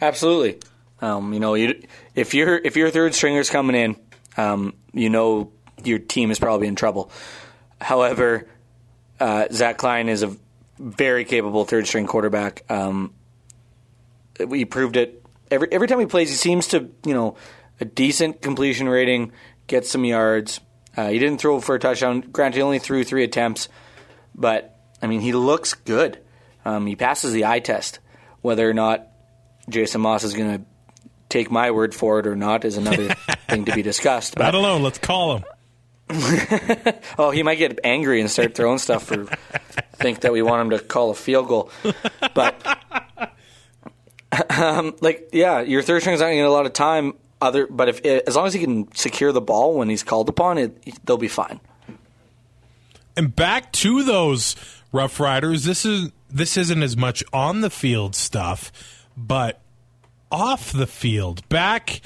Absolutely. 0.00 0.58
Um, 1.00 1.32
you 1.32 1.40
know, 1.40 1.54
you, 1.54 1.82
if 2.14 2.34
your 2.34 2.56
if 2.56 2.76
your 2.76 2.90
third 2.90 3.14
stringer's 3.14 3.50
coming 3.50 3.76
in, 3.76 3.96
um, 4.36 4.74
you 4.92 5.10
know 5.10 5.50
your 5.82 5.98
team 5.98 6.30
is 6.30 6.38
probably 6.38 6.66
in 6.66 6.76
trouble. 6.76 7.10
However, 7.80 8.46
uh, 9.24 9.48
Zach 9.50 9.78
Kline 9.78 10.10
is 10.10 10.22
a 10.22 10.36
very 10.78 11.24
capable 11.24 11.64
third 11.64 11.86
string 11.86 12.06
quarterback. 12.06 12.62
Um, 12.68 13.14
we 14.38 14.66
proved 14.66 14.98
it 14.98 15.24
every 15.50 15.68
every 15.72 15.88
time 15.88 15.98
he 15.98 16.04
plays. 16.04 16.28
He 16.28 16.36
seems 16.36 16.68
to 16.68 16.90
you 17.06 17.14
know 17.14 17.36
a 17.80 17.86
decent 17.86 18.42
completion 18.42 18.86
rating, 18.86 19.32
get 19.66 19.86
some 19.86 20.04
yards. 20.04 20.60
Uh, 20.94 21.08
he 21.08 21.18
didn't 21.18 21.38
throw 21.38 21.58
for 21.60 21.74
a 21.74 21.78
touchdown. 21.78 22.20
Granted, 22.20 22.56
he 22.56 22.62
only 22.62 22.78
threw 22.78 23.02
three 23.02 23.24
attempts, 23.24 23.70
but 24.34 24.78
I 25.00 25.06
mean 25.06 25.22
he 25.22 25.32
looks 25.32 25.72
good. 25.72 26.18
Um, 26.66 26.86
he 26.86 26.94
passes 26.94 27.32
the 27.32 27.46
eye 27.46 27.60
test. 27.60 28.00
Whether 28.42 28.68
or 28.68 28.74
not 28.74 29.06
Jason 29.70 30.02
Maas 30.02 30.22
is 30.22 30.34
going 30.34 30.58
to 30.58 30.64
take 31.30 31.50
my 31.50 31.70
word 31.70 31.94
for 31.94 32.18
it 32.18 32.26
or 32.26 32.36
not 32.36 32.66
is 32.66 32.76
another 32.76 33.14
thing 33.48 33.64
to 33.64 33.74
be 33.74 33.80
discussed. 33.80 34.34
But, 34.34 34.44
I 34.44 34.50
don't 34.50 34.62
know. 34.62 34.76
Let's 34.76 34.98
call 34.98 35.38
him. 35.38 35.44
oh, 37.18 37.30
he 37.32 37.42
might 37.42 37.56
get 37.56 37.80
angry 37.82 38.20
and 38.20 38.30
start 38.30 38.54
throwing 38.54 38.78
stuff 38.78 39.04
for 39.04 39.26
think 39.96 40.20
that 40.20 40.32
we 40.32 40.42
want 40.42 40.60
him 40.60 40.78
to 40.78 40.84
call 40.84 41.10
a 41.10 41.14
field 41.14 41.48
goal. 41.48 41.70
But 42.34 42.54
um, 44.50 44.94
like, 45.00 45.30
yeah, 45.32 45.60
your 45.60 45.82
third 45.82 46.02
string's 46.02 46.20
not 46.20 46.26
going 46.26 46.36
to 46.36 46.42
get 46.42 46.48
a 46.48 46.52
lot 46.52 46.66
of 46.66 46.72
time. 46.72 47.14
Other, 47.40 47.66
but 47.66 47.88
if 47.88 48.04
as 48.26 48.36
long 48.36 48.46
as 48.46 48.54
he 48.54 48.60
can 48.60 48.94
secure 48.94 49.30
the 49.32 49.40
ball 49.40 49.76
when 49.76 49.88
he's 49.90 50.02
called 50.02 50.28
upon, 50.28 50.56
it 50.56 51.04
they'll 51.04 51.18
be 51.18 51.28
fine. 51.28 51.60
And 53.16 53.34
back 53.34 53.70
to 53.72 54.02
those 54.02 54.56
Rough 54.92 55.20
Riders. 55.20 55.64
This 55.64 55.84
is 55.84 56.10
this 56.30 56.56
isn't 56.56 56.82
as 56.82 56.96
much 56.96 57.22
on 57.32 57.60
the 57.60 57.68
field 57.68 58.14
stuff, 58.14 58.72
but 59.16 59.60
off 60.30 60.72
the 60.72 60.86
field. 60.86 61.46
Back, 61.48 62.00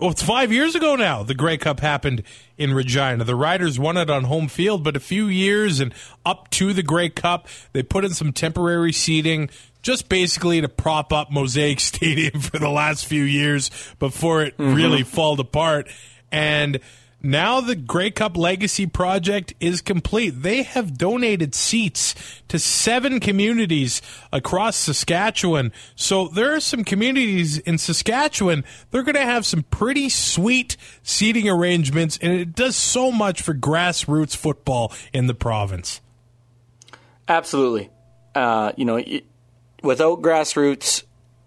well, 0.00 0.10
it's 0.10 0.22
five 0.22 0.50
years 0.50 0.74
ago 0.74 0.96
now. 0.96 1.22
The 1.22 1.34
Grey 1.34 1.58
Cup 1.58 1.80
happened 1.80 2.22
in 2.56 2.72
Regina. 2.72 3.22
The 3.24 3.36
Riders 3.36 3.78
won 3.78 3.98
it 3.98 4.08
on 4.08 4.24
home 4.24 4.48
field, 4.48 4.82
but 4.82 4.96
a 4.96 5.00
few 5.00 5.26
years 5.26 5.78
and 5.78 5.92
up 6.24 6.48
to 6.50 6.72
the 6.72 6.82
Grey 6.82 7.10
Cup, 7.10 7.48
they 7.72 7.82
put 7.82 8.04
in 8.04 8.14
some 8.14 8.32
temporary 8.32 8.92
seating 8.92 9.50
just 9.82 10.08
basically 10.08 10.60
to 10.62 10.68
prop 10.68 11.12
up 11.12 11.30
Mosaic 11.30 11.80
Stadium 11.80 12.40
for 12.40 12.58
the 12.58 12.70
last 12.70 13.04
few 13.04 13.22
years 13.22 13.70
before 13.98 14.42
it 14.42 14.56
mm-hmm. 14.56 14.74
really 14.74 15.02
fall 15.02 15.38
apart. 15.38 15.88
And 16.32 16.80
now 17.22 17.60
the 17.60 17.76
Grey 17.76 18.10
Cup 18.10 18.36
Legacy 18.36 18.86
Project 18.86 19.54
is 19.60 19.80
complete. 19.82 20.30
They 20.42 20.62
have 20.62 20.96
donated 20.96 21.54
seats 21.54 22.14
to 22.48 22.58
seven 22.58 23.20
communities 23.20 24.00
across 24.32 24.76
Saskatchewan. 24.76 25.72
So 25.94 26.28
there 26.28 26.54
are 26.54 26.60
some 26.60 26.84
communities 26.84 27.58
in 27.58 27.78
Saskatchewan. 27.78 28.64
They're 28.90 29.02
going 29.02 29.14
to 29.14 29.20
have 29.20 29.44
some 29.44 29.64
pretty 29.64 30.08
sweet 30.08 30.76
seating 31.02 31.48
arrangements, 31.48 32.18
and 32.22 32.32
it 32.32 32.54
does 32.54 32.76
so 32.76 33.12
much 33.12 33.42
for 33.42 33.54
grassroots 33.54 34.34
football 34.36 34.92
in 35.12 35.26
the 35.26 35.34
province. 35.34 36.00
Absolutely. 37.28 37.90
Uh, 38.34 38.72
you 38.76 38.84
know, 38.84 39.02
without 39.82 40.22
grassroots, 40.22 41.04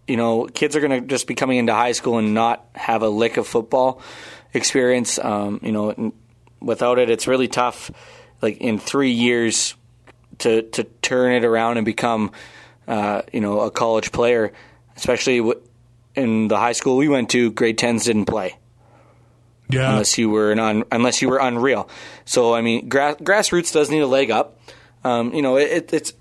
you 0.07 0.17
know, 0.17 0.45
kids 0.45 0.75
are 0.75 0.81
going 0.81 1.01
to 1.01 1.07
just 1.07 1.27
be 1.27 1.35
coming 1.35 1.57
into 1.57 1.73
high 1.73 1.93
school 1.93 2.17
and 2.17 2.33
not 2.33 2.65
have 2.75 3.01
a 3.01 3.09
lick 3.09 3.37
of 3.37 3.47
football 3.47 4.01
experience. 4.53 5.19
Um, 5.19 5.59
you 5.63 5.71
know, 5.71 6.13
without 6.61 6.99
it, 6.99 7.09
it's 7.09 7.27
really 7.27 7.47
tough. 7.47 7.91
Like 8.41 8.57
in 8.57 8.77
three 8.77 9.11
years, 9.11 9.75
to 10.39 10.63
to 10.63 10.83
turn 11.01 11.33
it 11.33 11.45
around 11.45 11.77
and 11.77 11.85
become, 11.85 12.31
uh, 12.87 13.21
you 13.31 13.41
know, 13.41 13.61
a 13.61 13.71
college 13.71 14.11
player, 14.11 14.53
especially 14.95 15.41
in 16.15 16.47
the 16.47 16.57
high 16.57 16.73
school 16.73 16.97
we 16.97 17.07
went 17.07 17.29
to, 17.31 17.51
grade 17.51 17.77
tens 17.77 18.05
didn't 18.05 18.25
play. 18.25 18.57
Yeah. 19.69 19.91
Unless 19.91 20.17
you 20.17 20.29
were 20.29 20.51
an 20.51 20.59
un, 20.59 20.83
unless 20.91 21.21
you 21.21 21.29
were 21.29 21.39
unreal. 21.39 21.89
So 22.25 22.53
I 22.53 22.61
mean, 22.61 22.89
gra- 22.89 23.15
grassroots 23.15 23.73
does 23.73 23.89
need 23.89 24.01
a 24.01 24.07
leg 24.07 24.29
up. 24.29 24.59
Um, 25.03 25.33
you 25.33 25.41
know, 25.41 25.57
it, 25.57 25.93
it's 25.93 26.13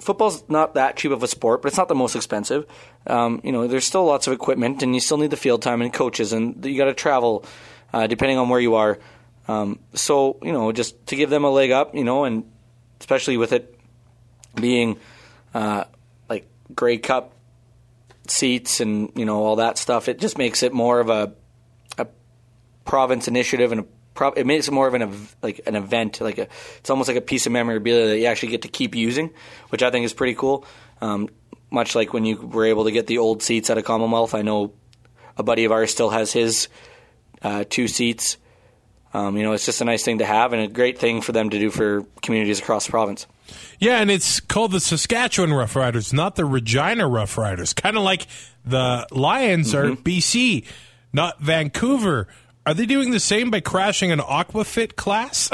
football's 0.00 0.44
not 0.48 0.74
that 0.74 0.96
cheap 0.96 1.10
of 1.10 1.22
a 1.22 1.28
sport, 1.28 1.62
but 1.62 1.68
it's 1.68 1.76
not 1.78 1.88
the 1.88 1.94
most 1.94 2.14
expensive. 2.14 2.66
Um, 3.06 3.40
you 3.42 3.52
know, 3.52 3.66
there's 3.66 3.84
still 3.84 4.04
lots 4.04 4.26
of 4.26 4.32
equipment, 4.32 4.82
and 4.82 4.94
you 4.94 5.00
still 5.00 5.16
need 5.16 5.30
the 5.30 5.36
field 5.36 5.62
time 5.62 5.82
and 5.82 5.92
coaches, 5.92 6.32
and 6.32 6.64
you 6.64 6.76
got 6.76 6.86
to 6.86 6.94
travel 6.94 7.44
uh, 7.92 8.06
depending 8.06 8.38
on 8.38 8.48
where 8.48 8.60
you 8.60 8.74
are. 8.74 8.98
Um, 9.48 9.80
so 9.94 10.38
you 10.42 10.52
know, 10.52 10.72
just 10.72 11.06
to 11.08 11.16
give 11.16 11.30
them 11.30 11.44
a 11.44 11.50
leg 11.50 11.70
up, 11.70 11.94
you 11.94 12.04
know, 12.04 12.24
and 12.24 12.44
especially 13.00 13.36
with 13.36 13.52
it 13.52 13.78
being 14.54 14.98
uh, 15.54 15.84
like 16.28 16.48
Grey 16.74 16.98
Cup 16.98 17.32
seats 18.28 18.80
and 18.80 19.10
you 19.14 19.24
know 19.24 19.42
all 19.42 19.56
that 19.56 19.78
stuff, 19.78 20.08
it 20.08 20.20
just 20.20 20.38
makes 20.38 20.62
it 20.62 20.72
more 20.72 21.00
of 21.00 21.10
a, 21.10 21.34
a 21.98 22.06
province 22.84 23.28
initiative 23.28 23.72
and 23.72 23.80
a 23.82 23.84
it 24.36 24.46
makes 24.46 24.68
it 24.68 24.72
more 24.72 24.86
of 24.86 24.94
an 24.94 25.28
like 25.42 25.60
an 25.66 25.76
event, 25.76 26.20
like 26.20 26.38
a 26.38 26.48
it's 26.78 26.90
almost 26.90 27.08
like 27.08 27.16
a 27.16 27.22
piece 27.22 27.46
of 27.46 27.52
memorabilia 27.52 28.08
that 28.08 28.18
you 28.18 28.26
actually 28.26 28.50
get 28.50 28.62
to 28.62 28.68
keep 28.68 28.94
using, 28.94 29.30
which 29.70 29.82
I 29.82 29.90
think 29.90 30.04
is 30.04 30.12
pretty 30.12 30.34
cool. 30.34 30.64
Um, 31.00 31.28
much 31.70 31.94
like 31.94 32.12
when 32.12 32.24
you 32.24 32.36
were 32.36 32.66
able 32.66 32.84
to 32.84 32.90
get 32.90 33.06
the 33.06 33.18
old 33.18 33.42
seats 33.42 33.70
at 33.70 33.78
a 33.78 33.82
Commonwealth, 33.82 34.34
I 34.34 34.42
know 34.42 34.74
a 35.36 35.42
buddy 35.42 35.64
of 35.64 35.72
ours 35.72 35.90
still 35.90 36.10
has 36.10 36.32
his 36.32 36.68
uh, 37.42 37.64
two 37.68 37.88
seats. 37.88 38.36
Um, 39.12 39.36
you 39.36 39.42
know, 39.42 39.52
it's 39.52 39.66
just 39.66 39.80
a 39.80 39.84
nice 39.84 40.04
thing 40.04 40.18
to 40.18 40.24
have 40.24 40.52
and 40.52 40.62
a 40.62 40.68
great 40.68 40.98
thing 40.98 41.20
for 41.20 41.32
them 41.32 41.50
to 41.50 41.58
do 41.58 41.70
for 41.70 42.04
communities 42.22 42.60
across 42.60 42.86
the 42.86 42.92
province. 42.92 43.26
Yeah, 43.80 44.00
and 44.00 44.10
it's 44.10 44.38
called 44.38 44.70
the 44.70 44.78
Saskatchewan 44.78 45.52
Rough 45.52 45.74
Riders, 45.74 46.12
not 46.12 46.36
the 46.36 46.44
Regina 46.44 47.08
Rough 47.08 47.36
Riders. 47.36 47.72
Kind 47.72 47.96
of 47.96 48.04
like 48.04 48.26
the 48.64 49.06
Lions 49.10 49.74
mm-hmm. 49.74 49.92
are 49.92 49.96
BC, 49.96 50.64
not 51.12 51.40
Vancouver. 51.40 52.28
Are 52.66 52.74
they 52.74 52.86
doing 52.86 53.10
the 53.10 53.20
same 53.20 53.50
by 53.50 53.60
crashing 53.60 54.12
an 54.12 54.20
Aquafit 54.20 54.94
class? 54.94 55.50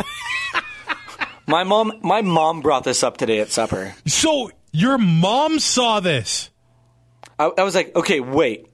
my 1.47 1.65
mom, 1.65 1.93
my 2.03 2.21
mom 2.21 2.61
brought 2.61 2.85
this 2.85 3.03
up 3.03 3.17
today 3.17 3.41
at 3.41 3.51
supper. 3.51 3.95
So 4.07 4.51
your 4.73 4.99
mom 4.99 5.61
saw 5.61 6.01
this. 6.01 6.51
I, 7.39 7.51
I 7.57 7.63
was 7.63 7.75
like, 7.75 7.95
okay, 7.97 8.21
wait. 8.21 8.67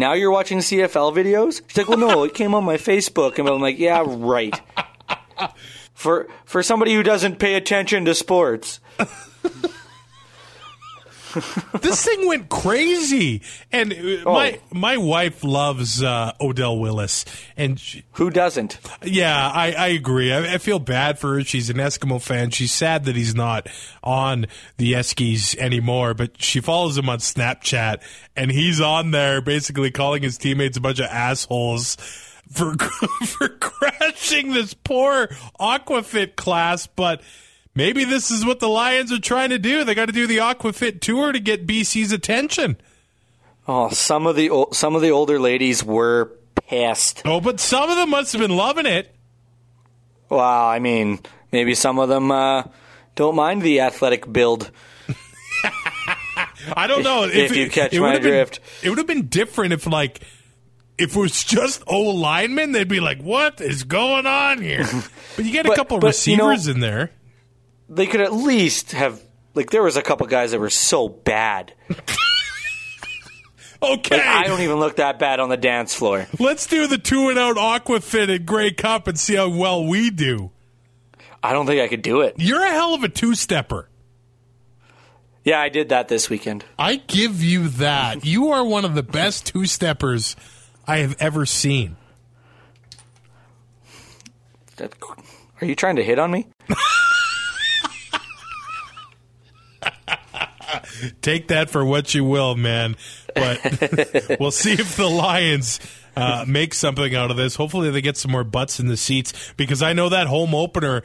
Now 0.00 0.14
you're 0.14 0.30
watching 0.30 0.60
CFL 0.60 1.14
videos? 1.14 1.60
She's 1.66 1.76
like, 1.76 1.86
well, 1.86 1.98
no, 1.98 2.24
it 2.24 2.32
came 2.32 2.54
on 2.54 2.64
my 2.64 2.78
Facebook, 2.78 3.38
and 3.38 3.46
I'm 3.46 3.60
like, 3.60 3.78
yeah, 3.78 4.02
right. 4.06 4.58
For 5.92 6.28
for 6.46 6.62
somebody 6.62 6.94
who 6.94 7.02
doesn't 7.02 7.38
pay 7.38 7.56
attention 7.56 8.06
to 8.06 8.14
sports. 8.14 8.80
this 11.80 12.04
thing 12.04 12.26
went 12.26 12.48
crazy, 12.48 13.42
and 13.72 13.92
uh, 13.92 13.96
Oh. 14.26 14.32
my 14.32 14.60
my 14.72 14.96
wife 14.96 15.44
loves 15.44 16.02
uh, 16.02 16.32
Odell 16.40 16.78
Willis, 16.78 17.24
and 17.56 17.78
she, 17.78 18.04
Who 18.12 18.30
doesn't? 18.30 18.78
yeah, 19.04 19.50
I, 19.52 19.72
I 19.72 19.86
agree. 19.88 20.32
I, 20.32 20.54
I 20.54 20.58
feel 20.58 20.78
bad 20.78 21.18
for 21.18 21.34
her. 21.34 21.44
She's 21.44 21.70
an 21.70 21.76
Eskimo 21.76 22.20
fan. 22.20 22.50
She's 22.50 22.72
sad 22.72 23.04
that 23.04 23.16
he's 23.16 23.34
not 23.34 23.68
on 24.02 24.46
the 24.76 24.94
Eskies 24.94 25.56
anymore, 25.58 26.14
but 26.14 26.40
she 26.42 26.60
follows 26.60 26.96
him 26.98 27.08
on 27.08 27.18
Snapchat, 27.18 28.02
and 28.36 28.50
he's 28.50 28.80
on 28.80 29.10
there 29.10 29.40
basically 29.40 29.90
calling 29.90 30.22
his 30.22 30.38
teammates 30.38 30.76
a 30.76 30.80
bunch 30.80 30.98
of 30.98 31.06
assholes 31.06 31.96
for 32.50 32.74
for 33.26 33.48
crashing 33.48 34.52
this 34.52 34.74
poor 34.74 35.28
Aquafit 35.60 36.36
class, 36.36 36.86
but. 36.86 37.22
Maybe 37.74 38.04
this 38.04 38.30
is 38.30 38.44
what 38.44 38.60
the 38.60 38.68
Lions 38.68 39.12
are 39.12 39.20
trying 39.20 39.50
to 39.50 39.58
do. 39.58 39.84
They 39.84 39.94
got 39.94 40.06
to 40.06 40.12
do 40.12 40.26
the 40.26 40.38
Aquafit 40.38 41.00
tour 41.00 41.32
to 41.32 41.38
get 41.40 41.66
BC's 41.66 42.10
attention. 42.12 42.76
Oh, 43.68 43.90
some 43.90 44.26
of 44.26 44.34
the 44.36 44.50
some 44.72 44.96
of 44.96 45.02
the 45.02 45.10
older 45.10 45.38
ladies 45.38 45.84
were 45.84 46.32
pissed. 46.66 47.22
Oh, 47.24 47.40
but 47.40 47.60
some 47.60 47.88
of 47.88 47.96
them 47.96 48.10
must 48.10 48.32
have 48.32 48.40
been 48.42 48.56
loving 48.56 48.86
it. 48.86 49.14
Well, 50.28 50.40
I 50.40 50.78
mean, 50.80 51.20
maybe 51.52 51.74
some 51.74 51.98
of 51.98 52.08
them 52.08 52.30
uh, 52.32 52.64
don't 53.14 53.36
mind 53.36 53.62
the 53.62 53.80
athletic 53.80 54.30
build. 54.32 54.70
I 56.74 56.86
don't 56.86 57.02
know 57.02 57.24
If 57.24 57.54
you 57.56 57.70
catch 57.70 57.92
it 57.94 58.00
my 58.00 58.08
would've 58.08 58.22
been- 58.22 58.30
drift. 58.32 58.60
it 58.82 58.88
would 58.90 58.98
have 58.98 59.06
been 59.06 59.28
different 59.28 59.72
if, 59.72 59.86
like, 59.86 60.20
if 60.98 61.16
it 61.16 61.18
was 61.18 61.42
just 61.44 61.82
O 61.86 62.00
linemen, 62.00 62.72
they'd 62.72 62.88
be 62.88 63.00
like, 63.00 63.20
"What 63.22 63.60
is 63.60 63.84
going 63.84 64.26
on 64.26 64.60
here?" 64.60 64.84
But 65.36 65.44
you 65.44 65.52
get 65.52 65.66
a 65.66 65.74
couple 65.74 65.98
but, 65.98 66.26
you 66.26 66.36
know- 66.36 66.48
receivers 66.48 66.66
in 66.68 66.80
there. 66.80 67.10
They 67.90 68.06
could 68.06 68.20
at 68.20 68.32
least 68.32 68.92
have 68.92 69.20
like 69.54 69.70
there 69.70 69.82
was 69.82 69.96
a 69.96 70.02
couple 70.02 70.26
guys 70.28 70.52
that 70.52 70.60
were 70.60 70.70
so 70.70 71.08
bad. 71.08 71.74
Okay, 73.82 74.18
Like, 74.18 74.26
I 74.26 74.44
don't 74.46 74.60
even 74.60 74.76
look 74.78 74.96
that 74.96 75.18
bad 75.18 75.40
on 75.40 75.48
the 75.48 75.56
dance 75.56 75.94
floor. 75.94 76.26
let's 76.38 76.66
do 76.66 76.86
the 76.86 76.98
two 76.98 77.30
and 77.30 77.38
out 77.38 77.56
Aquafit 77.56 78.28
and 78.28 78.44
Grey 78.44 78.72
Cup 78.72 79.06
and 79.08 79.18
see 79.18 79.36
how 79.36 79.48
well 79.48 79.86
we 79.86 80.10
do. 80.10 80.50
I 81.42 81.54
don't 81.54 81.64
think 81.64 81.80
I 81.80 81.88
could 81.88 82.02
do 82.02 82.20
it. 82.20 82.34
You're 82.36 82.62
a 82.62 82.68
hell 82.70 82.92
of 82.92 83.04
a 83.04 83.08
two 83.08 83.34
stepper. 83.34 83.88
Yeah, 85.44 85.58
I 85.62 85.70
did 85.70 85.88
that 85.88 86.08
this 86.08 86.28
weekend. 86.28 86.66
I 86.78 86.96
give 86.96 87.42
you 87.42 87.68
that. 87.68 88.22
You 88.26 88.50
are 88.50 88.62
one 88.62 88.84
of 88.84 88.94
the 88.94 89.02
best 89.02 89.46
two 89.46 89.64
steppers 89.64 90.36
I 90.86 90.98
have 90.98 91.16
ever 91.18 91.46
seen. 91.46 91.96
That- 94.76 94.92
Are 95.62 95.66
you 95.66 95.74
trying 95.74 95.96
to 95.96 96.04
hit 96.04 96.18
on 96.18 96.30
me? 96.30 96.48
take 101.22 101.48
that 101.48 101.70
for 101.70 101.84
what 101.84 102.14
you 102.14 102.24
will, 102.24 102.56
man. 102.56 102.96
But 103.34 104.36
we'll 104.40 104.50
see 104.50 104.72
if 104.72 104.96
the 104.96 105.08
Lions 105.08 105.80
uh, 106.16 106.44
make 106.46 106.74
something 106.74 107.14
out 107.14 107.30
of 107.30 107.36
this. 107.36 107.56
Hopefully, 107.56 107.90
they 107.90 108.00
get 108.00 108.16
some 108.16 108.30
more 108.30 108.44
butts 108.44 108.80
in 108.80 108.86
the 108.86 108.96
seats 108.96 109.52
because 109.56 109.82
I 109.82 109.92
know 109.92 110.08
that 110.08 110.26
home 110.26 110.54
opener. 110.54 111.02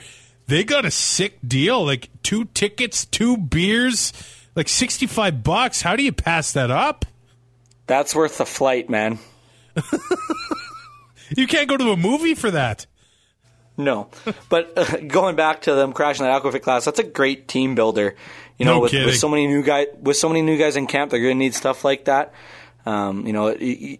They 0.48 0.64
got 0.64 0.86
a 0.86 0.92
sick 0.92 1.40
deal, 1.46 1.84
like 1.86 2.10
two 2.22 2.46
tickets, 2.46 3.06
two 3.06 3.38
beers, 3.38 4.14
like 4.56 4.70
sixty-five 4.70 5.44
bucks. 5.44 5.82
How 5.82 5.96
do 5.96 6.04
you 6.04 6.12
pass 6.12 6.52
that 6.54 6.70
up? 6.70 7.06
That's 7.88 8.16
worth 8.16 8.38
the 8.38 8.46
flight, 8.46 8.90
man. 8.90 9.20
You 11.36 11.48
can't 11.48 11.68
go 11.68 11.78
to 11.78 11.92
a 11.92 11.98
movie 11.98 12.36
for 12.36 12.52
that. 12.52 12.86
No, 13.78 14.10
but 14.50 14.74
uh, 14.78 14.98
going 15.08 15.36
back 15.36 15.64
to 15.64 15.74
them 15.76 15.92
crashing 15.94 16.24
that 16.26 16.42
Aquafit 16.42 16.62
class, 16.62 16.86
that's 16.86 17.00
a 17.00 17.04
great 17.04 17.48
team 17.48 17.76
builder. 17.76 18.16
You 18.58 18.66
know, 18.66 18.76
No 18.76 18.80
with, 18.82 18.92
with 19.08 19.18
so 19.18 19.28
many 19.28 19.48
new 19.48 19.64
guys, 19.64 19.88
with 20.02 20.16
so 20.18 20.30
many 20.30 20.42
new 20.42 20.58
guys 20.58 20.78
in 20.78 20.88
camp, 20.88 21.12
they're 21.12 21.20
going 21.20 21.36
to 21.36 21.40
need 21.40 21.54
stuff 21.54 21.84
like 21.84 22.06
that. 22.06 22.34
Um, 22.86 23.28
you 23.28 23.34
know, 23.34 23.46
y- 23.48 23.58
y- 23.60 24.00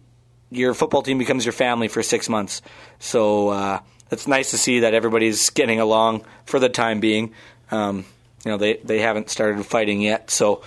your 0.50 0.72
football 0.74 1.02
team 1.02 1.18
becomes 1.18 1.44
your 1.44 1.52
family 1.52 1.88
for 1.88 2.02
six 2.02 2.28
months, 2.28 2.62
so 2.98 3.48
uh, 3.48 3.80
it's 4.10 4.26
nice 4.26 4.52
to 4.52 4.58
see 4.58 4.80
that 4.80 4.94
everybody's 4.94 5.50
getting 5.50 5.80
along 5.80 6.24
for 6.46 6.58
the 6.58 6.68
time 6.68 7.00
being. 7.00 7.34
Um, 7.70 8.04
you 8.44 8.52
know, 8.52 8.56
they 8.56 8.76
they 8.84 9.00
haven't 9.00 9.28
started 9.28 9.66
fighting 9.66 10.00
yet, 10.00 10.30
so 10.30 10.62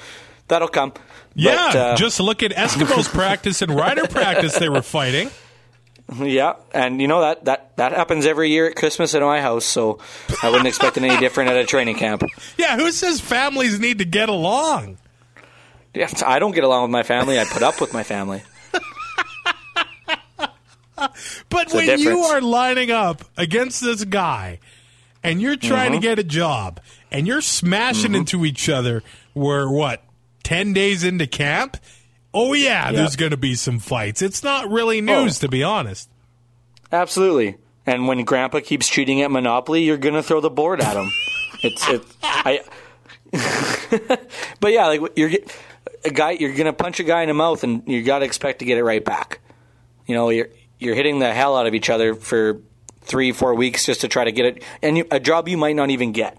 that'll 0.49 0.67
come. 0.67 0.93
Yeah, 1.33 1.69
But, 1.71 1.75
uh, 1.75 1.95
just 1.95 2.19
look 2.19 2.43
at 2.43 2.51
Eskimos 2.51 3.07
practice 3.13 3.61
and 3.61 3.71
rider 3.73 4.05
practice. 4.07 4.57
They 4.59 4.67
were 4.69 4.81
fighting. 4.81 5.29
Yeah, 6.17 6.55
and 6.73 6.99
you 6.99 7.07
know 7.07 7.21
that, 7.21 7.45
that 7.45 7.75
that 7.77 7.91
happens 7.91 8.25
every 8.25 8.49
year 8.49 8.67
at 8.67 8.75
Christmas 8.75 9.13
at 9.13 9.21
my 9.21 9.41
house, 9.41 9.63
so 9.65 9.99
I 10.41 10.49
wouldn't 10.49 10.67
expect 10.67 10.97
it 10.97 11.03
any 11.03 11.19
different 11.19 11.51
at 11.51 11.57
a 11.57 11.65
training 11.65 11.97
camp. 11.97 12.23
Yeah, 12.57 12.77
who 12.77 12.91
says 12.91 13.21
families 13.21 13.79
need 13.79 13.99
to 13.99 14.05
get 14.05 14.27
along? 14.27 14.97
Yeah, 15.93 16.09
I 16.25 16.39
don't 16.39 16.53
get 16.55 16.63
along 16.63 16.83
with 16.83 16.91
my 16.91 17.03
family. 17.03 17.39
I 17.39 17.45
put 17.45 17.61
up 17.61 17.79
with 17.79 17.93
my 17.93 18.03
family. 18.03 18.41
But 21.49 21.73
a 21.73 21.77
when 21.77 21.99
you 21.99 22.19
are 22.19 22.41
lining 22.41 22.91
up 22.91 23.23
against 23.37 23.81
this 23.81 24.03
guy 24.03 24.59
and 25.23 25.41
you're 25.41 25.55
trying 25.55 25.91
Mm-hmm. 25.93 26.01
to 26.01 26.07
get 26.07 26.19
a 26.19 26.23
job 26.23 26.81
and 27.09 27.25
you're 27.25 27.41
smashing 27.41 28.15
into 28.15 28.43
each 28.45 28.67
other, 28.67 29.01
we're 29.33 29.69
what, 29.71 30.03
10 30.43 30.73
days 30.73 31.03
into 31.05 31.25
camp? 31.25 31.77
Oh, 32.33 32.53
yeah, 32.53 32.91
there's 32.91 33.15
going 33.15 33.31
to 33.31 33.37
be 33.37 33.55
some 33.55 33.79
fights. 33.79 34.21
It's 34.21 34.43
not 34.43 34.69
really 34.69 34.99
oh. 34.99 35.23
news, 35.23 35.39
Oh. 35.39 35.47
to 35.47 35.49
be 35.49 35.63
honest. 35.63 36.09
Absolutely. 36.91 37.57
And 37.85 38.07
when 38.07 38.23
Grandpa 38.23 38.59
keeps 38.59 38.87
cheating 38.87 39.21
at 39.21 39.31
Monopoly, 39.31 39.83
you're 39.83 39.97
gonna 39.97 40.21
throw 40.21 40.41
the 40.41 40.49
board 40.49 40.79
at 40.81 40.95
him. 40.95 41.11
it's 41.63 41.87
it. 41.89 42.03
I. 42.21 42.61
but 44.59 44.71
yeah, 44.71 44.87
like 44.87 45.01
you're 45.15 45.31
a 46.05 46.09
guy, 46.11 46.31
you're 46.31 46.53
gonna 46.53 46.73
punch 46.73 46.99
a 46.99 47.03
guy 47.03 47.23
in 47.23 47.29
the 47.29 47.33
mouth, 47.33 47.63
and 47.63 47.83
you 47.87 48.03
got 48.03 48.19
to 48.19 48.25
expect 48.25 48.59
to 48.59 48.65
get 48.65 48.77
it 48.77 48.83
right 48.83 49.03
back. 49.03 49.39
You 50.05 50.13
know, 50.15 50.29
you're 50.29 50.49
you're 50.77 50.95
hitting 50.95 51.19
the 51.19 51.33
hell 51.33 51.55
out 51.55 51.65
of 51.67 51.73
each 51.73 51.89
other 51.89 52.15
for 52.15 52.61
three, 53.01 53.31
four 53.31 53.55
weeks 53.55 53.85
just 53.85 54.01
to 54.01 54.07
try 54.07 54.23
to 54.23 54.31
get 54.31 54.45
it, 54.45 54.63
and 54.81 54.97
you, 54.97 55.07
a 55.09 55.19
job 55.19 55.47
you 55.47 55.57
might 55.57 55.75
not 55.75 55.89
even 55.89 56.11
get. 56.11 56.37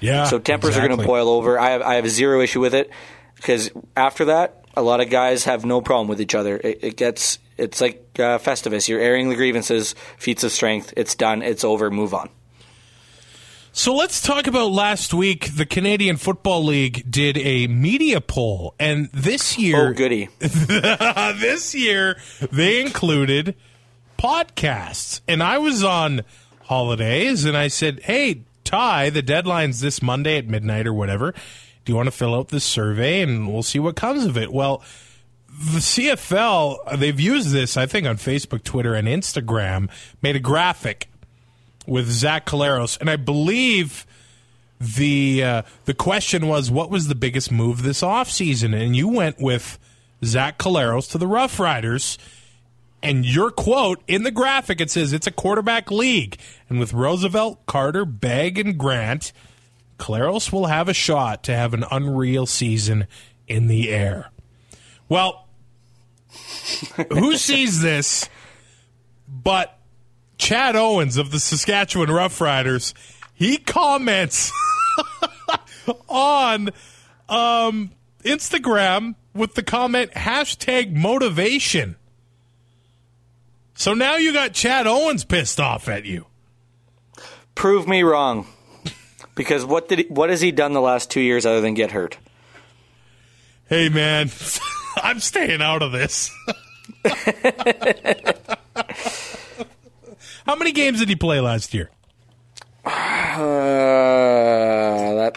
Yeah. 0.00 0.24
So 0.24 0.38
tempers 0.38 0.76
are 0.78 0.86
going 0.86 0.98
to 0.98 1.06
boil 1.06 1.28
over. 1.28 1.58
I 1.58 1.70
have 1.70 1.82
I 1.82 1.94
have 1.96 2.08
zero 2.08 2.40
issue 2.40 2.60
with 2.60 2.74
it 2.74 2.90
because 3.36 3.70
after 3.96 4.26
that, 4.26 4.59
a 4.80 4.82
lot 4.82 5.00
of 5.00 5.10
guys 5.10 5.44
have 5.44 5.64
no 5.64 5.80
problem 5.80 6.08
with 6.08 6.20
each 6.20 6.34
other. 6.34 6.56
It, 6.56 6.78
it 6.82 6.96
gets 6.96 7.38
it's 7.56 7.80
like 7.80 8.02
uh, 8.18 8.38
Festivus. 8.38 8.88
You're 8.88 9.00
airing 9.00 9.28
the 9.28 9.36
grievances, 9.36 9.94
feats 10.16 10.42
of 10.42 10.50
strength. 10.50 10.94
It's 10.96 11.14
done. 11.14 11.42
It's 11.42 11.62
over. 11.62 11.90
Move 11.90 12.14
on. 12.14 12.30
So 13.72 13.94
let's 13.94 14.20
talk 14.20 14.46
about 14.48 14.72
last 14.72 15.14
week. 15.14 15.54
The 15.54 15.66
Canadian 15.66 16.16
Football 16.16 16.64
League 16.64 17.08
did 17.08 17.38
a 17.38 17.68
media 17.68 18.20
poll, 18.20 18.74
and 18.80 19.08
this 19.12 19.56
year, 19.58 19.90
Oh, 19.90 19.92
goody. 19.92 20.28
this 20.40 21.74
year 21.74 22.16
they 22.50 22.80
included 22.80 23.54
podcasts. 24.18 25.20
And 25.28 25.42
I 25.42 25.58
was 25.58 25.84
on 25.84 26.22
holidays 26.64 27.44
and 27.44 27.56
I 27.56 27.68
said, 27.68 28.00
Hey, 28.00 28.42
Ty, 28.64 29.10
the 29.10 29.22
deadline's 29.22 29.80
this 29.80 30.02
Monday 30.02 30.38
at 30.38 30.46
midnight 30.46 30.86
or 30.86 30.92
whatever. 30.92 31.34
You 31.90 31.96
want 31.96 32.06
to 32.06 32.12
fill 32.12 32.36
out 32.36 32.50
this 32.50 32.62
survey 32.62 33.20
and 33.20 33.52
we'll 33.52 33.64
see 33.64 33.80
what 33.80 33.96
comes 33.96 34.24
of 34.24 34.38
it? 34.38 34.52
Well, 34.52 34.80
the 35.48 35.80
CFL, 35.80 37.00
they've 37.00 37.18
used 37.18 37.50
this, 37.50 37.76
I 37.76 37.86
think, 37.86 38.06
on 38.06 38.16
Facebook, 38.16 38.62
Twitter, 38.62 38.94
and 38.94 39.08
Instagram, 39.08 39.90
made 40.22 40.36
a 40.36 40.38
graphic 40.38 41.08
with 41.88 42.08
Zach 42.08 42.46
Collaros. 42.46 42.96
And 43.00 43.10
I 43.10 43.16
believe 43.16 44.06
the 44.80 45.42
uh, 45.42 45.62
the 45.86 45.94
question 45.94 46.46
was, 46.46 46.70
what 46.70 46.90
was 46.90 47.08
the 47.08 47.16
biggest 47.16 47.50
move 47.50 47.82
this 47.82 48.02
offseason? 48.02 48.72
And 48.72 48.94
you 48.94 49.08
went 49.08 49.40
with 49.40 49.76
Zach 50.24 50.58
Collaros 50.60 51.10
to 51.10 51.18
the 51.18 51.26
Rough 51.26 51.58
Riders. 51.58 52.18
And 53.02 53.26
your 53.26 53.50
quote 53.50 54.00
in 54.06 54.22
the 54.22 54.30
graphic, 54.30 54.80
it 54.80 54.92
says 54.92 55.12
it's 55.12 55.26
a 55.26 55.32
quarterback 55.32 55.90
league. 55.90 56.38
And 56.68 56.78
with 56.78 56.92
Roosevelt, 56.92 57.66
Carter, 57.66 58.04
Bagg, 58.04 58.60
and 58.60 58.78
Grant, 58.78 59.32
Collaros 60.00 60.52
will 60.52 60.66
have 60.66 60.88
a 60.88 60.94
shot 60.94 61.44
to 61.44 61.54
have 61.54 61.74
an 61.74 61.84
unreal 61.90 62.46
season 62.46 63.06
in 63.46 63.68
the 63.68 63.90
air. 63.90 64.30
Well, 65.08 65.46
who 67.12 67.36
sees 67.36 67.82
this 67.82 68.28
but 69.28 69.78
Chad 70.38 70.74
Owens 70.74 71.16
of 71.16 71.30
the 71.30 71.38
Saskatchewan 71.38 72.08
Roughriders? 72.08 72.94
He 73.34 73.58
comments 73.58 74.52
on 76.08 76.70
um, 77.28 77.90
Instagram 78.24 79.14
with 79.34 79.54
the 79.54 79.62
comment 79.62 80.12
hashtag 80.12 80.94
motivation. 80.94 81.96
So 83.74 83.94
now 83.94 84.16
you 84.16 84.32
got 84.32 84.52
Chad 84.52 84.86
Owens 84.86 85.24
pissed 85.24 85.58
off 85.58 85.88
at 85.88 86.04
you. 86.04 86.26
Prove 87.54 87.88
me 87.88 88.02
wrong. 88.02 88.46
Because 89.34 89.64
what 89.64 89.88
did 89.88 89.98
he, 90.00 90.04
what 90.06 90.30
has 90.30 90.40
he 90.40 90.50
done 90.52 90.72
the 90.72 90.80
last 90.80 91.10
two 91.10 91.20
years 91.20 91.44
other 91.46 91.60
than 91.60 91.74
get 91.74 91.90
hurt? 91.92 92.18
Hey 93.68 93.88
man, 93.88 94.30
I'm 94.96 95.20
staying 95.20 95.62
out 95.62 95.82
of 95.82 95.92
this. 95.92 96.30
How 100.46 100.56
many 100.56 100.72
games 100.72 100.98
did 100.98 101.08
he 101.08 101.16
play 101.16 101.40
last 101.40 101.72
year? 101.74 101.90
Uh, 104.40 105.30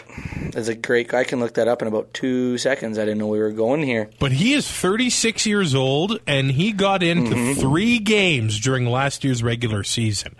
That's 0.50 0.68
a 0.68 0.74
great. 0.74 1.12
I 1.14 1.24
can 1.24 1.40
look 1.40 1.54
that 1.54 1.68
up 1.68 1.82
in 1.82 1.88
about 1.88 2.12
two 2.14 2.58
seconds. 2.58 2.98
I 2.98 3.02
didn't 3.04 3.18
know 3.18 3.26
we 3.28 3.38
were 3.38 3.50
going 3.52 3.82
here. 3.82 4.10
But 4.18 4.32
he 4.32 4.54
is 4.54 4.66
36 4.68 5.46
years 5.46 5.74
old, 5.74 6.18
and 6.26 6.50
he 6.50 6.72
got 6.72 7.02
into 7.02 7.34
Mm-hmm. 7.34 7.60
three 7.60 7.98
games 7.98 8.58
during 8.60 8.86
last 8.86 9.24
year's 9.24 9.42
regular 9.42 9.84
season. 9.84 10.36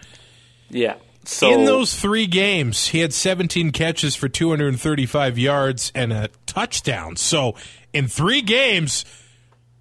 Yeah. 0.70 0.94
So 1.28 1.52
In 1.52 1.64
those 1.64 1.98
three 1.98 2.26
games, 2.26 2.88
he 2.88 3.00
had 3.00 3.12
17 3.12 3.72
catches 3.72 4.14
for 4.14 4.28
235 4.28 5.38
yards 5.38 5.92
and 5.94 6.12
a 6.12 6.28
touchdown. 6.46 7.16
So 7.16 7.54
in 7.92 8.08
three 8.08 8.42
games, 8.42 9.04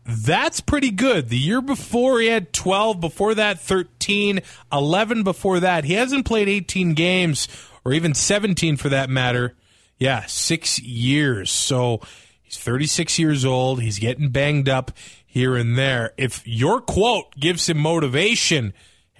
that's 0.05 0.59
pretty 0.59 0.91
good. 0.91 1.29
The 1.29 1.37
year 1.37 1.61
before, 1.61 2.19
he 2.19 2.27
had 2.27 2.53
12. 2.53 2.99
Before 2.99 3.33
that, 3.35 3.59
13. 3.59 4.41
11 4.71 5.23
before 5.23 5.59
that. 5.61 5.85
He 5.85 5.93
hasn't 5.93 6.25
played 6.25 6.49
18 6.49 6.93
games, 6.93 7.47
or 7.85 7.93
even 7.93 8.13
17 8.13 8.77
for 8.77 8.89
that 8.89 9.09
matter. 9.09 9.55
Yeah, 9.97 10.25
six 10.25 10.79
years. 10.81 11.51
So 11.51 12.01
he's 12.41 12.57
36 12.57 13.17
years 13.19 13.45
old. 13.45 13.81
He's 13.81 13.99
getting 13.99 14.29
banged 14.29 14.67
up 14.67 14.91
here 15.25 15.55
and 15.55 15.77
there. 15.77 16.13
If 16.17 16.45
your 16.45 16.81
quote 16.81 17.33
gives 17.35 17.69
him 17.69 17.77
motivation 17.77 18.73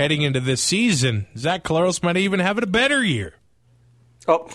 heading 0.04 0.22
into 0.22 0.42
this 0.42 0.62
season, 0.62 1.26
Zach 1.38 1.64
Collaros 1.64 2.04
might 2.04 2.18
even 2.18 2.42
have 2.42 2.58
a 2.58 2.68
better 2.68 3.02
year. 3.02 3.36
Oh, 4.28 4.50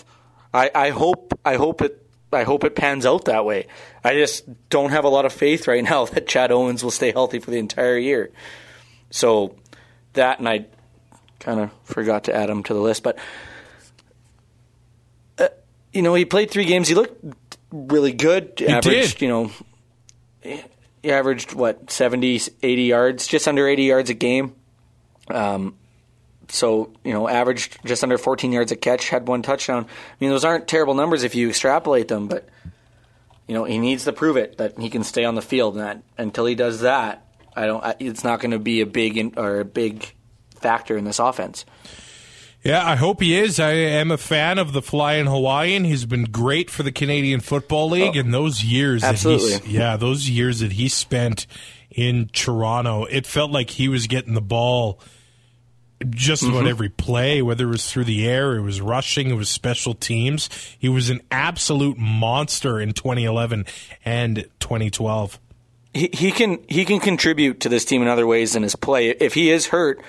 I, 0.53 0.69
I 0.75 0.89
hope 0.91 1.33
I 1.43 1.55
hope 1.55 1.81
it 1.81 2.05
I 2.31 2.43
hope 2.43 2.63
it 2.63 2.75
pans 2.75 3.03
out 3.03 3.25
that 3.25 3.45
way. 3.45 3.65
I 4.03 4.13
just 4.13 4.43
don't 4.69 4.91
have 4.91 5.05
a 5.05 5.09
lot 5.09 5.25
of 5.25 5.33
faith 5.33 5.67
right 5.67 5.83
now 5.83 6.05
that 6.13 6.27
Chad 6.27 6.51
Owens 6.51 6.83
will 6.83 6.91
stay 6.91 7.11
healthy 7.11 7.39
for 7.39 7.49
the 7.49 7.57
entire 7.57 7.97
year. 7.97 8.29
So 9.09 9.55
that 10.13 10.37
and 10.37 10.47
I 10.47 10.67
kind 11.39 11.59
of 11.61 11.71
forgot 11.83 12.25
to 12.25 12.35
add 12.35 12.47
him 12.47 12.61
to 12.63 12.73
the 12.75 12.79
list, 12.79 13.01
but 13.01 13.17
uh, 15.39 15.47
you 15.91 16.03
know 16.03 16.13
he 16.13 16.25
played 16.25 16.51
three 16.51 16.65
games. 16.65 16.87
He 16.87 16.93
looked 16.93 17.25
really 17.71 18.13
good. 18.13 18.61
averaged 18.61 19.17
did. 19.17 19.21
you 19.23 19.29
know 19.29 19.51
he 21.01 21.11
averaged 21.11 21.55
what 21.55 21.89
70 21.89 22.39
80 22.61 22.83
yards, 22.83 23.25
just 23.25 23.47
under 23.47 23.67
80 23.67 23.83
yards 23.83 24.09
a 24.11 24.13
game. 24.13 24.53
Um, 25.29 25.75
so 26.47 26.91
you 27.03 27.13
know, 27.13 27.27
averaged 27.27 27.77
just 27.85 28.03
under 28.03 28.17
14 28.17 28.51
yards 28.51 28.71
a 28.71 28.75
catch, 28.75 29.09
had 29.09 29.27
one 29.27 29.41
touchdown. 29.41 29.85
I 29.85 30.15
mean, 30.19 30.29
those 30.31 30.43
aren't 30.45 30.67
terrible 30.67 30.93
numbers 30.95 31.23
if 31.23 31.35
you 31.35 31.49
extrapolate 31.49 32.07
them, 32.07 32.27
but 32.27 32.47
you 33.47 33.53
know, 33.53 33.63
he 33.63 33.77
needs 33.77 34.03
to 34.05 34.13
prove 34.13 34.37
it 34.37 34.57
that 34.57 34.77
he 34.79 34.89
can 34.89 35.03
stay 35.03 35.25
on 35.25 35.35
the 35.35 35.41
field. 35.41 35.75
And 35.77 35.83
that 35.85 36.01
until 36.17 36.45
he 36.45 36.55
does 36.55 36.81
that, 36.81 37.25
I 37.55 37.65
don't. 37.65 37.83
I- 37.83 37.95
It's 37.99 38.23
not 38.23 38.39
going 38.39 38.51
to 38.51 38.59
be 38.59 38.81
a 38.81 38.85
big 38.85 39.17
in, 39.17 39.33
or 39.37 39.59
a 39.59 39.65
big 39.65 40.13
factor 40.55 40.97
in 40.97 41.03
this 41.05 41.19
offense. 41.19 41.65
Yeah, 42.63 42.85
I 42.85 42.97
hope 42.97 43.21
he 43.21 43.37
is. 43.39 43.57
I 43.57 43.71
am 43.71 44.11
a 44.11 44.17
fan 44.17 44.57
of 44.59 44.73
the 44.73 44.81
Flying 44.81 45.27
Hawaiian. 45.27 45.85
He's 45.85 46.05
been 46.05 46.25
great 46.25 46.69
for 46.69 46.83
the 46.83 46.91
Canadian 46.91 47.39
Football 47.39 47.89
League, 47.91 48.17
and 48.17 48.33
those 48.33 48.61
years, 48.65 49.01
that 49.01 49.07
Oh, 49.07 49.11
absolutely. 49.11 49.71
yeah, 49.71 49.95
those 49.95 50.29
years 50.29 50.59
that 50.59 50.73
he 50.73 50.89
spent 50.89 51.47
in 51.89 52.27
Toronto, 52.33 53.05
it 53.05 53.25
felt 53.25 53.51
like 53.51 53.69
he 53.69 53.87
was 53.87 54.07
getting 54.07 54.33
the 54.33 54.41
ball 54.41 54.99
just 56.09 56.43
about 56.43 56.59
Mm-hmm. 56.59 56.67
every 56.67 56.89
play, 56.89 57.41
whether 57.41 57.65
it 57.65 57.71
was 57.71 57.91
through 57.91 58.05
the 58.05 58.27
air, 58.27 58.55
it 58.55 58.61
was 58.61 58.79
rushing, 58.81 59.29
it 59.29 59.33
was 59.35 59.49
special 59.49 59.93
teams. 59.93 60.49
He 60.77 60.87
was 60.89 61.09
an 61.09 61.21
absolute 61.31 61.97
monster 61.97 62.79
in 62.79 62.93
2011 62.93 63.65
and 64.05 64.45
2012. 64.59 65.39
he, 65.93 66.09
he 66.13 66.31
can 66.31 66.59
he 66.67 66.85
can 66.85 66.99
contribute 66.99 67.59
to 67.61 67.69
this 67.69 67.83
team 67.85 68.01
in 68.01 68.07
other 68.07 68.25
ways 68.27 68.53
than 68.53 68.63
his 68.63 68.75
play. 68.75 69.09
If 69.09 69.33
he 69.33 69.51
is 69.51 69.67
hurt, 69.67 70.01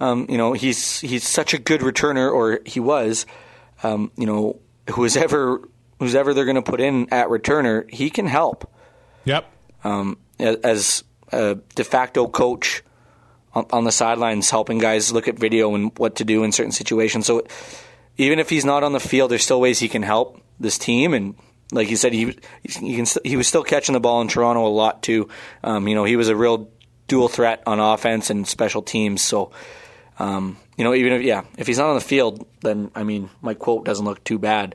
um, 0.00 0.26
you 0.28 0.38
know 0.38 0.54
he's 0.54 1.00
he's 1.00 1.26
such 1.26 1.54
a 1.54 1.58
good 1.58 1.82
returner, 1.82 2.32
or 2.32 2.60
he 2.66 2.80
was. 2.80 3.26
Um, 3.82 4.10
you 4.16 4.26
know, 4.26 4.58
who's 4.90 5.16
ever 5.16 5.60
who's 6.00 6.14
ever 6.16 6.34
they're 6.34 6.44
going 6.46 6.56
to 6.56 6.62
put 6.62 6.80
in 6.80 7.12
at 7.12 7.28
returner, 7.28 7.88
he 7.90 8.10
can 8.10 8.26
help 8.26 8.68
Yep. 9.24 9.46
um, 9.84 10.16
a- 10.40 10.64
as 10.66 11.04
a 11.30 11.56
de 11.76 11.84
facto 11.84 12.26
coach 12.26 12.82
on, 13.70 13.84
the 13.84 13.92
sidelines, 13.92 14.50
helping 14.50 14.78
guys 14.78 15.12
look 15.12 15.28
at 15.28 15.38
video 15.38 15.74
and 15.74 15.96
what 15.98 16.16
to 16.16 16.24
do 16.24 16.44
in 16.44 16.52
certain 16.52 16.72
situations. 16.72 17.26
So 17.26 17.46
even 18.16 18.38
if 18.38 18.50
he's 18.50 18.64
not 18.64 18.82
on 18.82 18.92
the 18.92 19.00
field, 19.00 19.30
there's 19.30 19.44
still 19.44 19.60
ways 19.60 19.78
he 19.78 19.88
can 19.88 20.02
help 20.02 20.40
this 20.60 20.78
team. 20.78 21.14
And 21.14 21.34
like 21.72 21.90
you 21.90 21.96
said, 21.96 22.12
he 22.12 22.38
he, 22.62 22.96
can, 22.96 23.06
he 23.24 23.36
was 23.36 23.46
still 23.46 23.64
catching 23.64 23.92
the 23.92 24.00
ball 24.00 24.20
in 24.20 24.28
Toronto 24.28 24.66
a 24.66 24.68
lot 24.68 25.02
too. 25.02 25.28
Um, 25.62 25.88
you 25.88 25.94
know, 25.94 26.04
he 26.04 26.16
was 26.16 26.28
a 26.28 26.36
real 26.36 26.70
dual 27.06 27.28
threat 27.28 27.62
on 27.66 27.80
offense 27.80 28.30
and 28.30 28.46
special 28.46 28.82
teams. 28.82 29.24
So. 29.24 29.52
Um, 30.20 30.56
you 30.76 30.82
know, 30.82 30.94
even 30.94 31.12
if 31.12 31.22
yeah, 31.22 31.44
if 31.56 31.68
he's 31.68 31.78
not 31.78 31.90
on 31.90 31.94
the 31.94 32.00
field, 32.00 32.44
then 32.60 32.90
I 32.94 33.04
mean, 33.04 33.30
my 33.40 33.54
quote 33.54 33.84
doesn't 33.84 34.04
look 34.04 34.22
too 34.24 34.38
bad. 34.38 34.74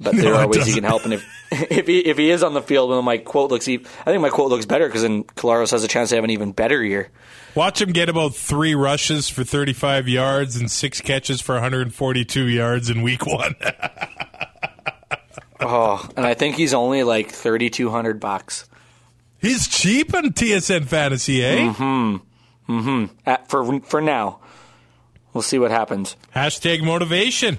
But 0.00 0.16
there 0.16 0.32
No, 0.32 0.40
are 0.40 0.48
ways 0.48 0.66
he 0.66 0.74
can 0.74 0.84
help, 0.84 1.04
and 1.04 1.14
if 1.14 1.26
if 1.52 1.86
he 1.86 2.00
if 2.00 2.18
he 2.18 2.30
is 2.30 2.42
on 2.42 2.54
the 2.54 2.62
field, 2.62 2.90
then 2.90 3.04
my 3.04 3.18
quote 3.18 3.50
looks. 3.50 3.68
I 3.68 3.78
think 3.78 4.20
my 4.20 4.30
quote 4.30 4.50
looks 4.50 4.66
better 4.66 4.86
because 4.86 5.02
then 5.02 5.24
Collaros 5.24 5.70
has 5.70 5.84
a 5.84 5.88
chance 5.88 6.10
to 6.10 6.16
have 6.16 6.24
an 6.24 6.30
even 6.30 6.52
better 6.52 6.82
year. 6.82 7.10
Watch 7.54 7.80
him 7.82 7.92
get 7.92 8.08
about 8.08 8.34
three 8.34 8.74
rushes 8.74 9.28
for 9.28 9.44
35 9.44 10.08
yards 10.08 10.56
and 10.56 10.70
six 10.70 11.00
catches 11.00 11.40
for 11.40 11.54
142 11.56 12.48
yards 12.48 12.88
in 12.88 13.02
week 13.02 13.26
one. 13.26 13.54
Oh, 15.64 16.04
and 16.16 16.26
I 16.26 16.34
think 16.34 16.56
he's 16.56 16.74
only 16.74 17.04
like 17.04 17.30
thirty 17.30 17.70
two 17.70 17.88
hundred 17.88 18.18
bucks 18.18 18.68
He's 19.40 19.66
cheap 19.68 20.14
on 20.14 20.30
TSN 20.30 20.86
Fantasy, 20.86 21.44
eh? 21.44 21.72
Mm-hmm. 21.72 23.06
at, 23.26 23.48
for 23.48 23.80
for 23.80 24.00
now. 24.00 24.40
We'll 25.32 25.42
see 25.42 25.58
what 25.58 25.70
happens. 25.70 26.16
Hashtag 26.34 26.82
motivation. 26.82 27.58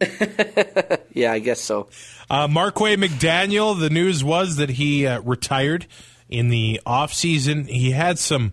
Yeah, 1.12 1.30
I 1.30 1.38
guess 1.38 1.60
so. 1.60 1.88
Uh, 2.28 2.48
Marquay 2.48 2.96
McDaniel, 2.96 3.78
the 3.78 3.88
news 3.88 4.24
was 4.24 4.56
that 4.56 4.70
he 4.70 5.06
uh, 5.06 5.20
retired 5.20 5.86
in 6.28 6.48
the 6.48 6.80
offseason. 6.84 7.68
He 7.68 7.92
had 7.92 8.18
some 8.18 8.52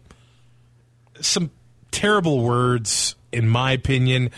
some 1.22 1.52
terrible 1.92 2.42
words, 2.42 3.16
in 3.32 3.48
my 3.48 3.72
opinion, 3.72 4.32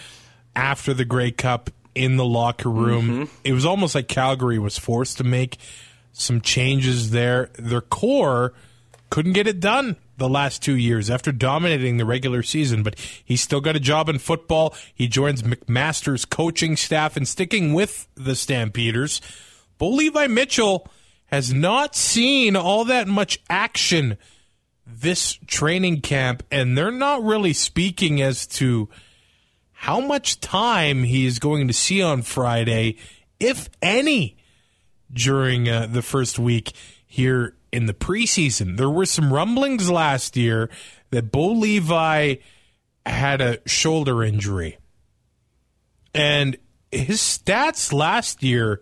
after 0.56 0.94
the 0.94 1.06
Grey 1.06 1.32
Cup 1.32 1.70
in 1.96 2.18
the 2.18 2.26
locker 2.26 2.70
room. 2.70 3.08
Mm-hmm. 3.08 3.36
It 3.44 3.54
was 3.54 3.66
almost 3.66 3.96
like 3.96 4.08
Calgary 4.08 4.60
was 4.60 4.78
forced 4.78 5.18
to 5.18 5.24
make 5.24 5.58
some 6.12 6.42
changes 6.42 7.12
there. 7.12 7.50
Their 7.58 7.82
core 7.82 8.54
couldn't 9.10 9.34
get 9.34 9.48
it 9.48 9.60
done 9.60 9.96
the 10.18 10.30
last 10.30 10.62
two 10.62 10.76
years 10.76 11.10
after 11.10 11.32
dominating 11.32 11.98
the 11.98 12.06
regular 12.06 12.44
season, 12.44 12.84
but 12.84 13.00
he's 13.24 13.42
still 13.42 13.62
got 13.62 13.76
a 13.76 13.80
job 13.80 14.10
in 14.10 14.20
football. 14.20 14.76
He 14.94 15.08
joins 15.08 15.44
McMaster's 15.44 16.26
coaching 16.26 16.76
staff 16.76 17.18
and 17.18 17.28
sticking 17.28 17.74
with 17.74 18.08
the 18.16 18.36
Stampeders. 18.36 19.22
Bo 19.78 19.90
Levi 19.90 20.28
Mitchell 20.28 20.88
has 21.28 21.52
not 21.54 21.96
seen 21.96 22.56
all 22.56 22.86
that 22.86 23.08
much 23.08 23.40
action 23.50 24.18
this 24.86 25.34
training 25.48 26.02
camp, 26.02 26.44
and 26.52 26.78
they're 26.78 26.92
not 26.92 27.24
really 27.24 27.54
speaking 27.54 28.22
as 28.22 28.46
to 28.48 28.90
how 29.72 30.00
much 30.00 30.40
time 30.40 31.04
he 31.04 31.26
is 31.26 31.40
going 31.40 31.68
to 31.68 31.74
see 31.74 32.02
on 32.02 32.22
Friday, 32.22 32.98
if 33.40 33.70
any, 33.82 34.38
during 35.12 35.68
uh, 35.68 35.88
the 35.88 36.02
first 36.02 36.40
week 36.40 36.74
here 37.06 37.56
in 37.72 37.86
the 37.86 37.94
preseason. 37.94 38.78
There 38.78 38.90
were 38.90 39.06
some 39.06 39.34
rumblings 39.34 39.90
last 39.90 40.38
year 40.38 40.70
that 41.12 41.32
Bo 41.32 41.52
Levi 41.52 42.36
had 43.06 43.42
a 43.42 43.60
shoulder 43.68 44.24
injury. 44.24 44.78
And 46.14 46.58
his 46.92 47.20
stats 47.20 47.92
last 47.92 48.44
year 48.44 48.82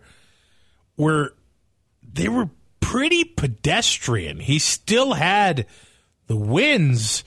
were 0.96 1.34
they 2.02 2.28
were 2.28 2.50
pretty 2.80 3.24
pedestrian. 3.24 4.38
He 4.40 4.58
still 4.58 5.14
had 5.14 5.66
the 6.26 6.36
wins, 6.36 7.24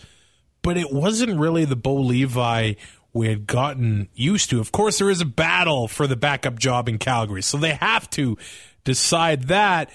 but 0.61 0.77
it 0.77 0.91
wasn't 0.91 1.39
really 1.39 1.65
the 1.65 1.75
Bo 1.75 1.95
Levi 1.95 2.73
we 3.13 3.29
had 3.29 3.47
gotten 3.47 4.09
used 4.13 4.49
to. 4.49 4.59
Of 4.59 4.71
course, 4.71 4.99
there 4.99 5.09
is 5.09 5.21
a 5.21 5.25
battle 5.25 5.87
for 5.87 6.05
the 6.05 6.17
backup 6.17 6.59
job 6.59 6.89
in 6.89 6.97
Calgary, 6.97 7.41
so 7.41 7.57
they 7.57 7.73
have 7.73 8.09
to 8.11 8.37
decide 8.83 9.43
that, 9.43 9.89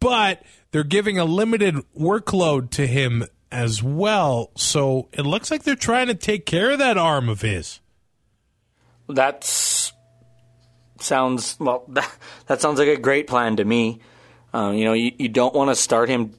but 0.00 0.42
they're 0.70 0.84
giving 0.84 1.18
a 1.18 1.24
limited 1.24 1.76
workload 1.98 2.70
to 2.72 2.86
him 2.86 3.24
as 3.50 3.82
well. 3.82 4.50
So 4.56 5.08
it 5.12 5.22
looks 5.22 5.50
like 5.50 5.62
they're 5.62 5.74
trying 5.74 6.08
to 6.08 6.14
take 6.14 6.46
care 6.46 6.70
of 6.70 6.78
that 6.78 6.98
arm 6.98 7.28
of 7.28 7.40
his. 7.40 7.80
That's 9.08 9.92
sounds 11.00 11.56
well. 11.58 11.84
That, 11.88 12.10
that 12.46 12.60
sounds 12.60 12.78
like 12.78 12.88
a 12.88 13.00
great 13.00 13.26
plan 13.26 13.56
to 13.56 13.64
me. 13.64 14.00
Um, 14.52 14.74
you 14.74 14.84
know, 14.84 14.92
you, 14.92 15.12
you 15.18 15.28
don't 15.28 15.54
want 15.54 15.70
to 15.70 15.74
start 15.74 16.08
him 16.08 16.34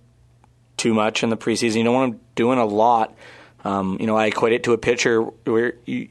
too 0.79 0.93
much 0.93 1.23
in 1.23 1.29
the 1.29 1.37
preseason. 1.37 1.77
You 1.77 1.83
don't 1.83 1.93
want 1.93 2.13
him 2.13 2.19
doing 2.35 2.57
a 2.57 2.65
lot. 2.65 3.15
Um, 3.63 3.97
you 3.99 4.07
know, 4.07 4.15
I 4.15 4.27
equate 4.27 4.53
it 4.53 4.63
to 4.63 4.73
a 4.73 4.77
pitcher 4.77 5.21
where 5.21 5.73
you, 5.85 6.09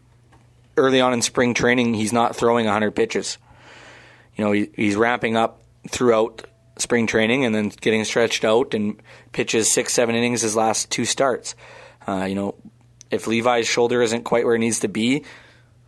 early 0.77 1.01
on 1.01 1.13
in 1.13 1.23
spring 1.23 1.55
training, 1.55 1.95
he's 1.95 2.13
not 2.13 2.37
throwing 2.37 2.67
100 2.67 2.93
pitches. 2.93 3.39
You 4.37 4.45
know, 4.45 4.53
he, 4.53 4.71
he's 4.77 4.97
ramping 4.97 5.37
up 5.37 5.63
throughout 5.89 6.47
spring 6.77 7.07
training 7.07 7.45
and 7.45 7.55
then 7.55 7.71
getting 7.81 8.05
stretched 8.05 8.45
out 8.45 8.75
and 8.75 9.03
pitches 9.33 9.73
six, 9.73 9.93
seven 9.93 10.15
innings 10.15 10.43
his 10.43 10.55
last 10.55 10.91
two 10.91 11.05
starts. 11.05 11.55
Uh, 12.07 12.27
you 12.29 12.35
know, 12.35 12.55
if 13.11 13.27
Levi's 13.27 13.67
shoulder 13.67 14.03
isn't 14.03 14.25
quite 14.25 14.45
where 14.45 14.55
it 14.55 14.61
needs 14.61 14.81
to 14.81 14.89
be, 14.89 15.25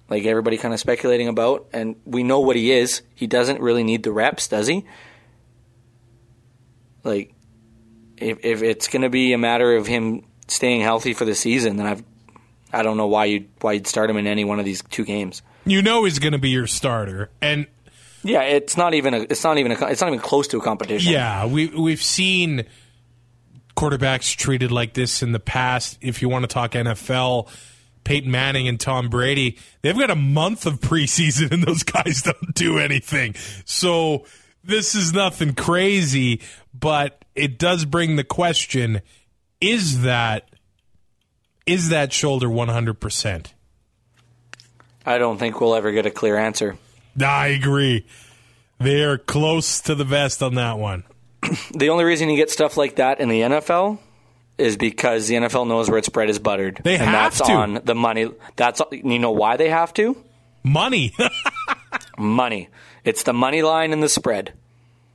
like 0.08 0.24
everybody 0.24 0.56
kind 0.56 0.74
of 0.74 0.80
speculating 0.80 1.28
about, 1.28 1.68
and 1.72 1.96
we 2.04 2.24
know 2.24 2.40
what 2.40 2.56
he 2.56 2.72
is. 2.72 3.02
He 3.14 3.26
doesn't 3.26 3.60
really 3.60 3.84
need 3.84 4.02
the 4.02 4.12
reps, 4.12 4.48
does 4.48 4.66
he? 4.66 4.84
Like, 7.04 7.32
if 8.20 8.44
if 8.44 8.62
it's 8.62 8.88
going 8.88 9.02
to 9.02 9.08
be 9.10 9.32
a 9.32 9.38
matter 9.38 9.76
of 9.76 9.86
him 9.86 10.22
staying 10.48 10.80
healthy 10.82 11.12
for 11.14 11.24
the 11.24 11.34
season, 11.34 11.76
then 11.76 11.86
I've 11.86 12.02
I 12.72 12.82
don't 12.82 12.96
know 12.96 13.06
why 13.06 13.24
you 13.26 13.46
why 13.60 13.72
you'd 13.72 13.86
start 13.86 14.10
him 14.10 14.16
in 14.16 14.26
any 14.26 14.44
one 14.44 14.58
of 14.58 14.64
these 14.64 14.82
two 14.90 15.04
games. 15.04 15.42
You 15.64 15.82
know 15.82 16.04
he's 16.04 16.18
going 16.18 16.32
to 16.32 16.38
be 16.38 16.50
your 16.50 16.66
starter, 16.66 17.30
and 17.42 17.66
Yeah, 18.22 18.42
it's 18.42 18.76
not 18.76 18.94
even 18.94 19.14
a 19.14 19.20
it's 19.22 19.44
not 19.44 19.58
even 19.58 19.72
a 19.72 19.86
it's 19.86 20.00
not 20.00 20.08
even 20.08 20.20
close 20.20 20.48
to 20.48 20.58
a 20.58 20.60
competition. 20.62 21.12
yeah, 21.12 21.46
we 21.46 21.66
we've 21.66 22.02
seen 22.02 22.64
quarterbacks 23.76 24.36
treated 24.36 24.70
like 24.72 24.94
this 24.94 25.22
in 25.22 25.32
the 25.32 25.40
past. 25.40 25.98
If 26.00 26.22
you 26.22 26.28
want 26.28 26.42
to 26.42 26.48
talk 26.48 26.72
NFL, 26.72 27.48
Peyton 28.04 28.30
Manning 28.30 28.68
and 28.68 28.78
Tom 28.78 29.08
Brady, 29.08 29.58
they've 29.82 29.96
got 29.98 30.10
a 30.10 30.16
month 30.16 30.66
of 30.66 30.80
preseason, 30.80 31.50
and 31.52 31.62
those 31.64 31.82
guys 31.82 32.22
don't 32.24 32.54
do 32.54 32.78
anything. 32.78 33.34
So 33.64 34.24
this 34.64 34.94
is 34.94 35.12
nothing 35.12 35.54
crazy, 35.54 36.40
but 36.78 37.19
it 37.34 37.58
does 37.58 37.84
bring 37.84 38.16
the 38.16 38.24
question: 38.24 39.00
Is 39.60 40.02
that 40.02 40.48
is 41.66 41.88
that 41.90 42.12
shoulder 42.12 42.48
one 42.48 42.68
hundred 42.68 43.00
percent? 43.00 43.54
I 45.06 45.18
don't 45.18 45.38
think 45.38 45.60
we'll 45.60 45.74
ever 45.74 45.92
get 45.92 46.06
a 46.06 46.10
clear 46.10 46.36
answer. 46.36 46.76
I 47.20 47.48
agree. 47.48 48.06
They're 48.78 49.18
close 49.18 49.80
to 49.82 49.94
the 49.94 50.04
vest 50.04 50.42
on 50.42 50.54
that 50.54 50.78
one. 50.78 51.04
The 51.72 51.88
only 51.88 52.04
reason 52.04 52.28
you 52.28 52.36
get 52.36 52.50
stuff 52.50 52.76
like 52.76 52.96
that 52.96 53.20
in 53.20 53.28
the 53.28 53.40
NFL 53.40 53.98
is 54.58 54.76
because 54.76 55.26
the 55.26 55.36
NFL 55.36 55.66
knows 55.66 55.88
where 55.88 55.98
its 55.98 56.08
bread 56.08 56.28
is 56.28 56.38
buttered. 56.38 56.80
They 56.84 56.94
and 56.94 57.04
have 57.04 57.32
that's 57.32 57.48
to. 57.48 57.52
on 57.52 57.80
the 57.84 57.94
money. 57.94 58.30
That's 58.56 58.80
you 58.92 59.18
know 59.18 59.30
why 59.30 59.56
they 59.56 59.70
have 59.70 59.92
to? 59.94 60.22
Money. 60.62 61.14
Money. 62.18 62.68
It's 63.04 63.22
the 63.22 63.32
money 63.32 63.62
line 63.62 63.92
and 63.94 64.02
the 64.02 64.08
spread. 64.08 64.52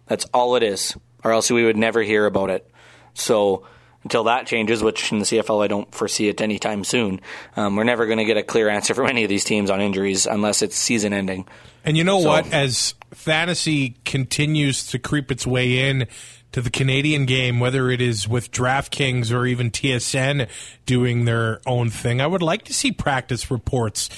That's 0.08 0.26
all 0.34 0.56
it 0.56 0.64
is. 0.64 0.98
Or 1.26 1.34
else 1.34 1.50
we 1.52 1.66
would 1.66 1.76
never 1.76 2.02
hear 2.04 2.26
about 2.28 2.52
it. 2.52 2.70
So 3.16 3.66
until 4.04 4.26
that 4.26 4.46
changes, 4.46 4.84
which 4.84 5.12
in 5.12 5.18
the 5.18 5.26
CFL 5.26 5.64
I 5.64 5.68
don't 5.68 5.92
foresee 5.94 6.28
it 6.30 6.40
anytime 6.40 6.84
soon, 6.84 7.20
um, 7.58 7.76
we're 7.76 7.84
never 7.84 8.06
going 8.06 8.20
to 8.20 8.26
get 8.26 8.38
a 8.38 8.44
clear 8.44 8.70
answer 8.70 8.94
from 8.94 9.08
any 9.08 9.24
of 9.24 9.30
these 9.30 9.44
teams 9.44 9.72
on 9.72 9.82
injuries 9.82 10.28
unless 10.28 10.62
it's 10.62 10.76
season 10.76 11.12
ending. 11.14 11.48
And 11.84 11.98
you 11.98 12.04
know 12.04 12.22
So- 12.22 12.28
what? 12.28 12.54
As 12.54 12.94
fantasy 13.12 13.96
continues 14.06 14.86
to 14.88 15.00
creep 15.00 15.32
its 15.32 15.48
way 15.48 15.90
in 15.90 16.06
to 16.52 16.62
the 16.62 16.70
Canadian 16.70 17.26
game, 17.26 17.60
whether 17.60 17.90
it 17.90 18.02
is 18.02 18.28
with 18.28 18.52
DraftKings 18.52 19.32
or 19.32 19.48
even 19.48 19.72
TSN 19.72 20.48
doing 20.86 21.26
their 21.26 21.60
own 21.66 21.90
thing, 21.90 22.22
I 22.22 22.28
would 22.28 22.44
like 22.44 22.66
to 22.66 22.74
see 22.74 22.92
practice 22.92 23.50
reports 23.50 24.10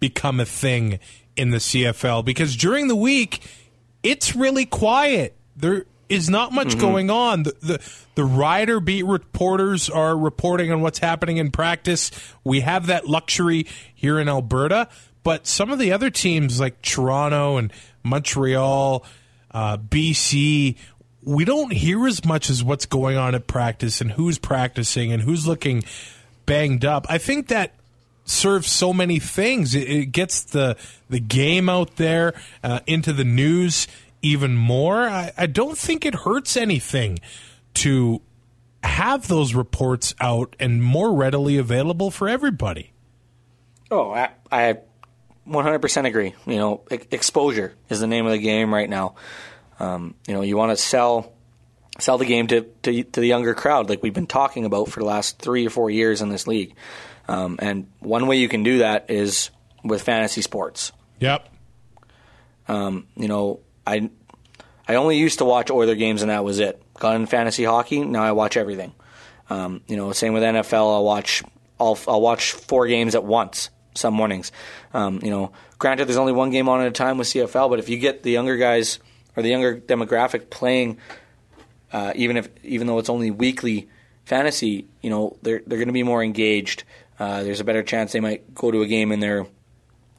become 0.00 0.40
a 0.40 0.44
thing 0.44 0.98
in 1.36 1.50
the 1.50 1.58
CFL 1.60 2.24
because 2.24 2.56
during 2.56 2.88
the 2.88 2.96
week, 2.96 3.40
it's 4.02 4.34
really 4.34 4.66
quiet. 4.66 5.36
There 5.56 5.86
is 6.08 6.30
not 6.30 6.52
much 6.52 6.78
going 6.78 7.10
on. 7.10 7.44
The, 7.44 7.54
the 7.60 7.92
the 8.14 8.24
rider 8.24 8.80
beat 8.80 9.04
reporters 9.04 9.90
are 9.90 10.16
reporting 10.16 10.72
on 10.72 10.80
what's 10.80 10.98
happening 10.98 11.36
in 11.36 11.50
practice. 11.50 12.10
We 12.44 12.60
have 12.60 12.86
that 12.86 13.06
luxury 13.06 13.66
here 13.94 14.18
in 14.18 14.28
Alberta, 14.28 14.88
but 15.22 15.46
some 15.46 15.70
of 15.70 15.78
the 15.78 15.92
other 15.92 16.10
teams 16.10 16.60
like 16.60 16.80
Toronto 16.82 17.56
and 17.56 17.72
Montreal, 18.02 19.04
uh, 19.50 19.76
BC, 19.76 20.76
we 21.24 21.44
don't 21.44 21.72
hear 21.72 22.06
as 22.06 22.24
much 22.24 22.48
as 22.48 22.62
what's 22.62 22.86
going 22.86 23.16
on 23.16 23.34
at 23.34 23.46
practice 23.46 24.00
and 24.00 24.12
who's 24.12 24.38
practicing 24.38 25.12
and 25.12 25.22
who's 25.22 25.46
looking 25.46 25.82
banged 26.46 26.84
up. 26.84 27.06
I 27.08 27.18
think 27.18 27.48
that 27.48 27.72
serves 28.24 28.70
so 28.70 28.92
many 28.92 29.18
things. 29.18 29.74
It, 29.74 29.88
it 29.90 30.06
gets 30.06 30.42
the 30.42 30.76
the 31.10 31.20
game 31.20 31.68
out 31.68 31.96
there 31.96 32.34
uh, 32.62 32.80
into 32.86 33.12
the 33.12 33.24
news 33.24 33.86
even 34.26 34.56
more. 34.56 35.08
I, 35.08 35.32
I 35.36 35.46
don't 35.46 35.78
think 35.78 36.04
it 36.04 36.14
hurts 36.14 36.56
anything 36.56 37.18
to 37.74 38.20
have 38.82 39.28
those 39.28 39.54
reports 39.54 40.14
out 40.20 40.56
and 40.58 40.82
more 40.82 41.12
readily 41.12 41.58
available 41.58 42.10
for 42.10 42.28
everybody. 42.28 42.92
Oh, 43.90 44.10
I, 44.10 44.30
I 44.50 44.78
100% 45.46 46.06
agree. 46.06 46.34
You 46.46 46.56
know, 46.56 46.82
e- 46.90 46.98
exposure 47.10 47.74
is 47.88 48.00
the 48.00 48.06
name 48.06 48.26
of 48.26 48.32
the 48.32 48.38
game 48.38 48.72
right 48.72 48.88
now. 48.88 49.14
Um, 49.78 50.14
you 50.26 50.34
know, 50.34 50.42
you 50.42 50.56
want 50.56 50.70
to 50.70 50.76
sell 50.76 51.32
sell 51.98 52.18
the 52.18 52.26
game 52.26 52.46
to, 52.46 52.62
to 52.82 53.04
to 53.04 53.20
the 53.20 53.26
younger 53.26 53.54
crowd, 53.54 53.88
like 53.88 54.02
we've 54.02 54.12
been 54.12 54.26
talking 54.26 54.66
about 54.66 54.88
for 54.88 55.00
the 55.00 55.06
last 55.06 55.38
three 55.38 55.66
or 55.66 55.70
four 55.70 55.90
years 55.90 56.20
in 56.20 56.28
this 56.28 56.46
league. 56.46 56.74
Um, 57.28 57.58
and 57.60 57.88
one 58.00 58.26
way 58.26 58.36
you 58.36 58.48
can 58.48 58.62
do 58.62 58.78
that 58.78 59.10
is 59.10 59.50
with 59.84 60.02
fantasy 60.02 60.42
sports. 60.42 60.92
Yep. 61.20 61.48
Um, 62.68 63.06
you 63.16 63.28
know, 63.28 63.60
I 63.86 64.10
I 64.88 64.94
only 64.96 65.18
used 65.18 65.38
to 65.38 65.44
watch 65.44 65.70
Oiler 65.70 65.94
games 65.94 66.22
and 66.22 66.30
that 66.30 66.44
was 66.44 66.58
it. 66.58 66.82
Got 66.94 67.16
in 67.16 67.26
fantasy 67.26 67.64
hockey, 67.64 68.04
now 68.04 68.22
I 68.22 68.32
watch 68.32 68.56
everything. 68.56 68.92
Um, 69.48 69.82
you 69.86 69.96
know, 69.96 70.12
same 70.12 70.32
with 70.32 70.42
NFL. 70.42 70.94
I'll 70.94 71.04
watch 71.04 71.42
I'll 71.78 71.98
I'll 72.08 72.20
watch 72.20 72.52
four 72.52 72.86
games 72.86 73.14
at 73.14 73.24
once 73.24 73.70
some 73.94 74.14
mornings. 74.14 74.52
Um, 74.94 75.20
you 75.22 75.30
know, 75.30 75.52
granted, 75.78 76.06
there's 76.06 76.16
only 76.16 76.32
one 76.32 76.50
game 76.50 76.68
on 76.68 76.80
at 76.80 76.86
a 76.86 76.90
time 76.90 77.18
with 77.18 77.28
CFL, 77.28 77.70
but 77.70 77.78
if 77.78 77.88
you 77.88 77.98
get 77.98 78.22
the 78.22 78.30
younger 78.30 78.56
guys 78.56 78.98
or 79.36 79.42
the 79.42 79.48
younger 79.48 79.76
demographic 79.76 80.50
playing, 80.50 80.98
uh, 81.92 82.12
even 82.14 82.36
if 82.36 82.48
even 82.64 82.86
though 82.86 82.98
it's 82.98 83.10
only 83.10 83.30
weekly 83.30 83.88
fantasy, 84.24 84.86
you 85.02 85.10
know, 85.10 85.36
they're 85.42 85.62
they're 85.66 85.78
going 85.78 85.88
to 85.88 85.92
be 85.92 86.02
more 86.02 86.22
engaged. 86.22 86.84
Uh, 87.18 87.42
there's 87.42 87.60
a 87.60 87.64
better 87.64 87.82
chance 87.82 88.12
they 88.12 88.20
might 88.20 88.54
go 88.54 88.70
to 88.70 88.82
a 88.82 88.86
game 88.86 89.12
in 89.12 89.20
their 89.20 89.46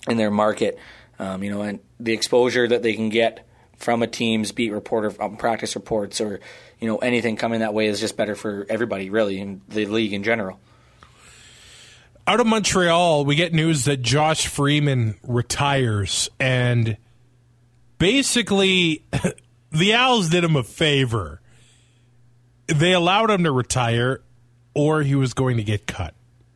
in 0.08 0.18
their 0.18 0.32
market. 0.32 0.78
Um, 1.20 1.44
you 1.44 1.52
know, 1.52 1.62
and 1.62 1.80
the 2.00 2.14
exposure 2.14 2.68
that 2.68 2.84
they 2.84 2.94
can 2.94 3.10
get 3.10 3.47
from 3.78 4.02
a 4.04 4.08
team's 4.08 4.52
beat 4.52 4.72
reporter 4.72 5.14
um, 5.22 5.38
practice 5.38 5.76
reports 5.76 6.20
or 6.20 6.40
you 6.80 6.88
know 6.88 6.98
anything 6.98 7.36
coming 7.36 7.62
that 7.62 7.74
way 7.74 7.88
is 7.88 8.00
just 8.00 8.18
better 8.18 8.36
for 8.36 8.66
everybody 8.70 9.10
really 9.10 9.40
in 9.40 9.62
the 9.70 9.86
league 9.86 10.14
in 10.14 10.24
general. 10.24 10.60
Out 12.26 12.42
of 12.42 12.48
Montreal, 12.48 13.24
we 13.24 13.36
get 13.36 13.54
news 13.54 13.86
that 13.86 14.02
Josh 14.02 14.48
Freeman 14.48 15.16
retires, 15.24 16.30
and 16.42 16.98
basically, 18.00 19.06
the 19.72 19.94
Als 19.94 20.28
did 20.28 20.44
him 20.44 20.58
a 20.58 20.64
favor. 20.64 21.40
They 22.68 22.92
allowed 22.92 23.32
him 23.32 23.46
to 23.46 23.52
retire, 23.54 24.20
or 24.74 25.04
he 25.04 25.16
was 25.16 25.34
going 25.34 25.56
to 25.56 25.64
get 25.64 25.88
cut. 25.88 26.16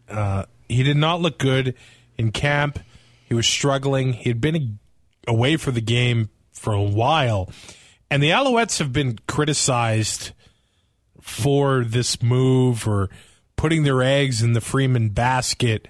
Uh, 0.10 0.44
he 0.68 0.84
did 0.84 0.98
not 0.98 1.22
look 1.22 1.40
good 1.40 1.76
in 2.18 2.34
camp. 2.34 2.80
He 3.24 3.34
was 3.34 3.48
struggling. 3.48 4.12
He 4.12 4.28
had 4.28 4.42
been 4.42 4.78
away 5.26 5.56
for 5.56 5.72
the 5.72 5.80
game 5.80 6.30
for 6.62 6.74
a 6.74 6.84
while, 6.84 7.50
and 8.12 8.22
the 8.22 8.30
Alouettes 8.30 8.78
have 8.78 8.94
been 8.94 9.18
criticized 9.28 10.32
for 11.20 11.84
this 11.84 12.22
move 12.22 12.88
or 12.88 13.10
putting 13.56 13.82
their 13.82 14.04
eggs 14.04 14.44
in 14.44 14.54
the 14.54 14.62
Freeman 14.62 15.10
basket, 15.10 15.88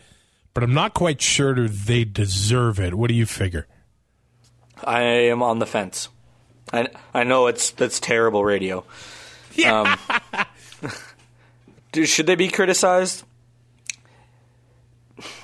but 0.54 0.64
I'm 0.64 0.74
not 0.74 0.94
quite 0.94 1.22
sure 1.22 1.68
they 1.68 2.06
deserve 2.06 2.80
it. 2.80 2.94
What 2.94 3.10
do 3.10 3.14
you 3.14 3.26
figure? 3.26 3.68
I 4.82 5.02
am 5.02 5.44
on 5.44 5.60
the 5.60 5.66
fence. 5.66 6.08
I 6.72 6.88
I 7.14 7.26
know 7.26 7.48
it's 7.48 7.72
that's 7.72 8.00
terrible 8.00 8.46
radio. 8.46 8.86
Um, 9.66 9.98
do, 11.92 12.06
should 12.06 12.28
they 12.28 12.36
be 12.36 12.48
criticized? 12.48 13.24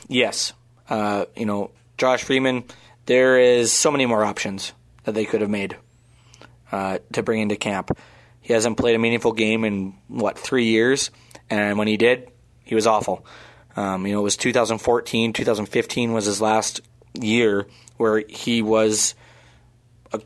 Yes. 0.08 0.54
Uh, 0.90 1.26
you 1.36 1.46
know, 1.46 1.72
Josh 1.98 2.24
Freeman. 2.24 2.64
There 3.08 3.40
is 3.40 3.72
so 3.72 3.92
many 3.92 4.06
more 4.06 4.24
options 4.24 4.74
that 5.08 5.14
they 5.14 5.24
could 5.24 5.40
have 5.40 5.50
made 5.50 5.78
uh, 6.70 7.00
to 7.14 7.24
bring 7.24 7.40
into 7.40 7.56
camp. 7.56 7.98
He 8.42 8.52
hasn't 8.52 8.78
played 8.78 8.94
a 8.94 9.00
meaningful 9.00 9.32
game 9.32 9.64
in 9.64 9.96
what 10.10 10.38
three 10.38 10.66
years, 10.66 11.12
and 11.50 11.78
when 11.78 11.88
he 11.88 11.96
did, 11.96 12.30
he 12.66 12.76
was 12.76 12.86
awful. 12.86 13.26
Um, 13.78 14.06
you 14.06 14.12
know, 14.14 14.20
it 14.20 14.24
was 14.24 14.36
2014, 14.36 15.32
2015 15.32 16.12
was 16.12 16.26
his 16.26 16.42
last 16.42 16.82
year 17.14 17.68
where 17.96 18.22
he 18.28 18.62
was 18.62 19.16
a, 20.12 20.20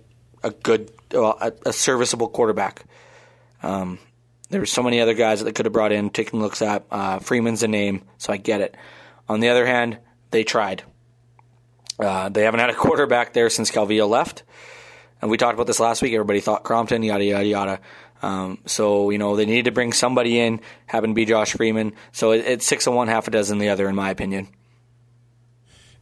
a 0.44 0.50
good, 0.50 0.92
well, 1.14 1.38
a, 1.40 1.54
a 1.68 1.74
serviceable 1.74 2.28
quarterback. 2.28 2.84
Um, 3.62 4.00
there 4.50 4.62
were 4.62 4.66
so 4.66 4.82
many 4.82 5.00
other 5.00 5.14
guys 5.14 5.40
that 5.40 5.46
they 5.46 5.52
could 5.52 5.68
have 5.68 5.74
brought 5.74 5.92
in, 5.92 6.10
taking 6.10 6.42
looks 6.42 6.64
at. 6.64 6.86
Uh, 6.90 7.20
Freeman's 7.20 7.62
a 7.62 7.68
name, 7.68 8.02
so 8.18 8.34
I 8.34 8.38
get 8.38 8.62
it. 8.62 8.76
On 9.30 9.42
the 9.42 9.50
other 9.50 9.68
hand, 9.68 10.00
they 10.32 10.44
tried. 10.44 10.82
Uh, 12.00 12.30
they 12.30 12.44
haven't 12.44 12.60
had 12.60 12.70
a 12.70 12.76
quarterback 12.76 13.34
there 13.34 13.50
since 13.50 13.72
Calvillo 13.72 14.08
left. 14.08 14.44
And 15.22 15.30
we 15.30 15.38
talked 15.38 15.54
about 15.54 15.68
this 15.68 15.80
last 15.80 16.02
week. 16.02 16.14
Everybody 16.14 16.40
thought 16.40 16.64
Crompton, 16.64 17.04
yada, 17.04 17.24
yada, 17.24 17.46
yada. 17.46 17.80
Um, 18.24 18.60
so, 18.66 19.10
you 19.10 19.18
know, 19.18 19.36
they 19.36 19.46
needed 19.46 19.66
to 19.66 19.72
bring 19.72 19.94
somebody 19.94 20.40
in, 20.40 20.62
happened 20.86 21.12
to 21.12 21.16
be 21.16 21.26
Josh 21.26 21.54
Freeman. 21.54 21.94
So 22.12 22.32
it, 22.32 22.46
it's 22.46 22.68
six 22.68 22.88
of 22.88 22.94
one, 22.94 23.08
half 23.08 23.28
a 23.28 23.32
dozen 23.32 23.58
the 23.58 23.70
other, 23.70 23.88
in 23.88 23.96
my 23.96 24.10
opinion. 24.10 24.48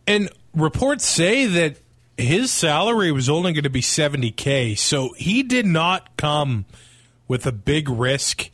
And 0.08 0.30
reports 0.54 1.06
say 1.06 1.46
that 1.46 1.78
his 2.18 2.52
salary 2.52 3.12
was 3.12 3.30
only 3.30 3.54
going 3.54 3.64
to 3.64 3.70
be 3.70 3.82
70K, 3.82 4.78
so 4.78 5.14
he 5.14 5.44
did 5.44 5.66
not 5.66 6.18
come 6.18 6.66
with 7.28 7.46
a 7.46 7.52
big 7.52 7.90
risk 7.90 8.50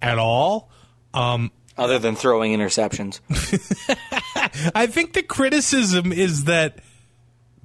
at 0.00 0.18
all. 0.18 0.70
Um, 1.12 1.50
Other 1.76 1.98
than 1.98 2.14
throwing 2.14 2.56
interceptions. 2.56 3.20
I 4.74 4.86
think 4.86 5.12
the 5.12 5.22
criticism 5.22 6.12
is 6.12 6.44
that 6.44 6.78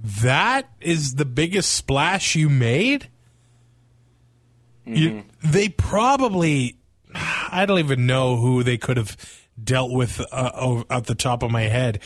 that 0.03 0.69
is 0.81 1.15
the 1.15 1.25
biggest 1.25 1.73
splash 1.73 2.35
you 2.35 2.49
made? 2.49 3.09
You, 4.85 5.23
they 5.41 5.69
probably, 5.69 6.77
I 7.15 7.65
don't 7.65 7.79
even 7.79 8.05
know 8.05 8.35
who 8.35 8.63
they 8.63 8.77
could 8.77 8.97
have 8.97 9.15
dealt 9.61 9.91
with 9.91 10.21
uh, 10.31 10.83
at 10.89 11.05
the 11.05 11.15
top 11.15 11.41
of 11.41 11.51
my 11.51 11.63
head. 11.63 11.99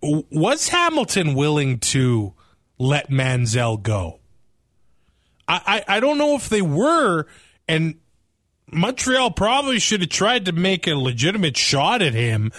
Was 0.00 0.68
Hamilton 0.68 1.34
willing 1.34 1.78
to 1.80 2.32
let 2.78 3.10
Manziel 3.10 3.82
go? 3.82 4.20
I, 5.46 5.82
I, 5.88 5.96
I 5.96 6.00
don't 6.00 6.18
know 6.18 6.36
if 6.36 6.48
they 6.48 6.62
were, 6.62 7.26
and 7.68 7.96
Montreal 8.72 9.30
probably 9.32 9.78
should 9.78 10.00
have 10.00 10.10
tried 10.10 10.46
to 10.46 10.52
make 10.52 10.86
a 10.86 10.94
legitimate 10.94 11.56
shot 11.56 12.02
at 12.02 12.14
him, 12.14 12.52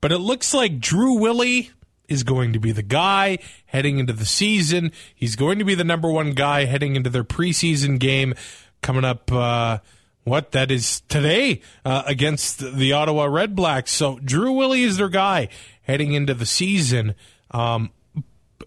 but 0.00 0.12
it 0.12 0.18
looks 0.18 0.54
like 0.54 0.80
Drew 0.80 1.18
Willy 1.18 1.70
is 2.08 2.22
going 2.24 2.52
to 2.52 2.58
be 2.58 2.72
the 2.72 2.82
guy 2.82 3.38
heading 3.66 3.98
into 3.98 4.12
the 4.12 4.26
season. 4.26 4.92
He's 5.14 5.36
going 5.36 5.58
to 5.58 5.64
be 5.64 5.74
the 5.74 5.84
number 5.84 6.10
one 6.10 6.32
guy 6.32 6.64
heading 6.64 6.96
into 6.96 7.10
their 7.10 7.24
preseason 7.24 7.98
game 7.98 8.34
coming 8.82 9.04
up. 9.04 9.30
Uh, 9.30 9.78
what 10.24 10.52
that 10.52 10.70
is 10.70 11.00
today 11.08 11.60
uh, 11.84 12.02
against 12.06 12.58
the 12.58 12.92
Ottawa 12.92 13.26
Redblacks. 13.26 13.88
So 13.88 14.18
Drew 14.18 14.52
Willy 14.52 14.82
is 14.82 14.96
their 14.96 15.08
guy 15.08 15.48
heading 15.82 16.12
into 16.12 16.34
the 16.34 16.46
season. 16.46 17.14
Um, 17.50 17.90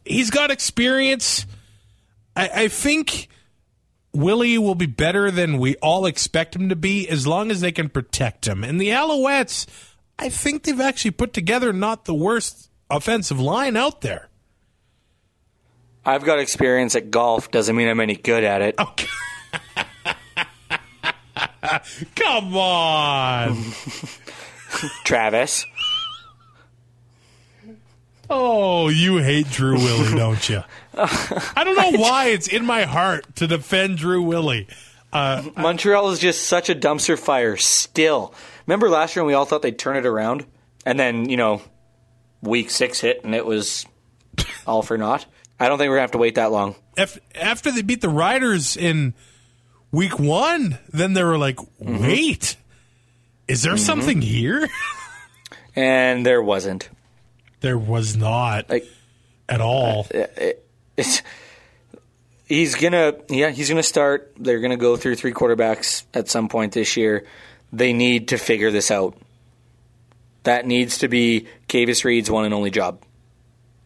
he's 0.04 0.30
got 0.30 0.52
experience. 0.52 1.46
I, 2.36 2.50
I 2.54 2.68
think 2.68 3.30
Willy 4.14 4.58
will 4.58 4.76
be 4.76 4.86
better 4.86 5.32
than 5.32 5.58
we 5.58 5.76
all 5.78 6.06
expect 6.06 6.56
him 6.56 6.70
to 6.70 6.76
be 6.76 7.08
as 7.08 7.26
long 7.28 7.52
as 7.52 7.62
they 7.62 7.72
can 7.72 7.90
protect 7.90 8.48
him. 8.48 8.64
And 8.64 8.80
the 8.80 8.90
Alouettes, 8.90 9.66
I 10.20 10.30
think 10.30 10.64
they've 10.64 10.80
actually 10.80 11.12
put 11.12 11.34
together 11.34 11.74
not 11.74 12.06
the 12.06 12.14
worst 12.14 12.70
offensive 12.90 13.40
line 13.40 13.76
out 13.76 14.02
there. 14.02 14.30
I've 16.06 16.24
got 16.24 16.40
experience 16.40 16.96
at 16.96 17.12
golf. 17.12 17.52
Doesn't 17.52 17.76
mean 17.76 17.88
I'm 17.88 18.00
any 18.00 18.16
good 18.16 18.44
at 18.44 18.62
it. 18.62 18.76
Okay. 18.78 19.08
Come 22.16 22.56
on. 22.56 23.64
Travis. 25.06 25.66
Oh, 28.30 28.90
you 28.90 29.18
hate 29.18 29.50
Drew 29.50 29.76
Willy, 29.76 30.16
don't 30.16 30.50
you? 30.50 30.64
I 30.96 31.64
don't 31.64 31.76
know 31.76 32.00
why 32.00 32.28
it's 32.28 32.48
in 32.48 32.66
my 32.66 32.84
heart 32.84 33.36
to 33.38 33.48
defend 33.48 33.98
Drew 33.98 34.22
Willy. 34.24 34.68
Uh, 35.12 35.44
Montreal 35.56 36.10
is 36.10 36.20
just 36.20 36.44
such 36.48 36.70
a 36.70 36.76
dumpster 36.76 37.18
fire 37.20 37.56
still. 37.58 38.34
Remember 38.68 38.90
last 38.90 39.16
year 39.16 39.24
when 39.24 39.28
we 39.28 39.34
all 39.34 39.46
thought 39.46 39.62
they'd 39.62 39.78
turn 39.78 39.98
it 39.98 40.06
around? 40.06 40.46
And 40.86 41.00
then, 41.00 41.30
you 41.30 41.38
know, 41.38 41.62
week 42.42 42.70
six 42.70 43.00
hit 43.00 43.24
and 43.24 43.34
it 43.34 43.46
was 43.46 43.86
all 44.68 44.82
for 44.82 44.98
naught? 44.98 45.26
I 45.60 45.70
don't 45.70 45.78
think 45.78 45.90
we're 45.90 45.98
going 45.98 46.00
to 46.00 46.04
have 46.04 46.12
to 46.12 46.18
wait 46.18 46.36
that 46.36 46.52
long. 46.52 46.76
if, 46.98 47.20
after 47.36 47.72
they 47.72 47.82
beat 47.82 48.02
the 48.02 48.10
Riders 48.10 48.76
in 48.76 49.14
week 49.92 50.20
one, 50.20 50.78
then 50.92 51.14
they 51.14 51.24
were 51.24 51.38
like, 51.38 51.58
mm-hmm. 51.58 52.02
wait, 52.02 52.58
is 53.48 53.64
there 53.64 53.74
mm-hmm. 53.74 53.80
something 53.80 54.22
here? 54.22 54.68
And 55.76 56.24
there 56.24 56.40
wasn't. 56.40 56.88
there 57.62 57.80
was 57.80 58.16
not 58.16 58.70
Like, 58.70 58.86
at 59.50 59.60
all. 59.60 60.06
Uh, 60.14 60.28
it's 60.96 61.24
he's 62.46 62.76
gonna 62.76 63.16
yeah 63.30 63.50
he's 63.50 63.70
gonna 63.70 63.82
start 63.82 64.34
they're 64.38 64.60
gonna 64.60 64.78
go 64.78 64.96
through 64.96 65.16
three 65.16 65.34
quarterbacks 65.34 66.04
at 66.14 66.30
some 66.30 66.50
point 66.50 66.74
this 66.74 66.96
year 66.96 67.26
they 67.74 67.92
need 67.92 68.30
to 68.30 68.38
figure 68.38 68.72
this 68.72 68.92
out. 68.92 69.18
That 70.44 70.66
needs 70.66 71.00
to 71.00 71.08
be 71.08 71.48
Kavis 71.68 72.06
Reed's 72.06 72.30
one 72.30 72.46
and 72.46 72.54
only 72.54 72.70
job. 72.70 73.02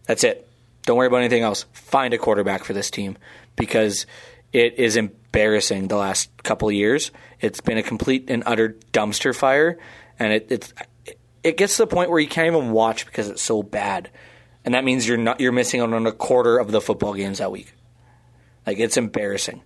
That's 0.06 0.24
it. 0.24 0.48
Don't 0.84 0.98
worry 0.98 1.08
about 1.08 1.18
anything 1.18 1.44
else. 1.44 1.66
Find 1.72 2.14
a 2.14 2.18
quarterback 2.18 2.64
for 2.64 2.74
this 2.74 2.92
team 2.92 3.18
because 3.56 4.06
it 4.54 4.76
is 4.76 4.98
embarrassing 4.98 5.88
the 5.88 5.98
last 5.98 6.30
couple 6.44 6.72
years. 6.72 7.12
It's 7.40 7.62
been 7.62 7.78
a 7.78 7.84
complete 7.84 8.30
and 8.30 8.44
utter 8.46 8.78
dumpster 8.92 9.36
fire 9.36 9.78
and 10.20 10.34
it 10.34 10.48
it's 10.50 10.74
it 11.44 11.58
gets 11.58 11.78
to 11.78 11.84
the 11.84 11.88
point 11.88 12.10
where 12.10 12.20
you 12.20 12.28
can't 12.28 12.48
even 12.48 12.72
watch 12.72 13.06
because 13.06 13.30
it's 13.30 13.42
so 13.42 13.64
bad. 13.64 14.10
And 14.66 14.74
that 14.74 14.84
means 14.84 15.08
you're 15.08 15.18
not 15.18 15.40
you're 15.40 15.52
missing 15.52 15.80
out 15.80 15.94
on 15.94 16.06
a 16.06 16.12
quarter 16.12 16.58
of 16.58 16.72
the 16.72 16.82
football 16.82 17.14
games 17.14 17.38
that 17.38 17.52
week. 17.52 17.74
Like 18.66 18.80
it's 18.80 18.98
embarrassing. 18.98 19.62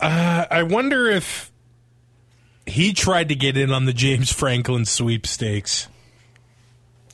Uh, 0.00 0.46
I 0.50 0.62
wonder 0.64 1.08
if 1.10 1.50
he 2.68 2.92
tried 2.92 3.28
to 3.28 3.34
get 3.34 3.56
in 3.56 3.72
on 3.72 3.84
the 3.84 3.92
James 3.92 4.32
Franklin 4.32 4.84
sweepstakes. 4.84 5.88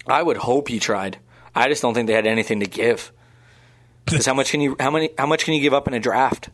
I 0.06 0.22
would 0.22 0.36
hope 0.36 0.68
he 0.68 0.78
tried. 0.78 1.18
I 1.54 1.68
just 1.68 1.82
don't 1.82 1.94
think 1.94 2.08
they 2.08 2.14
had 2.14 2.26
anything 2.26 2.60
to 2.60 2.66
give. 2.66 3.10
Because 4.04 4.26
how 4.26 4.34
much 4.34 4.50
can 4.50 4.60
you 4.60 4.76
how 4.78 4.90
many 4.90 5.08
how 5.16 5.24
much 5.24 5.46
can 5.46 5.54
you 5.54 5.62
give 5.62 5.72
up 5.72 5.88
in 5.88 5.94
a 5.94 5.98
draft? 5.98 6.50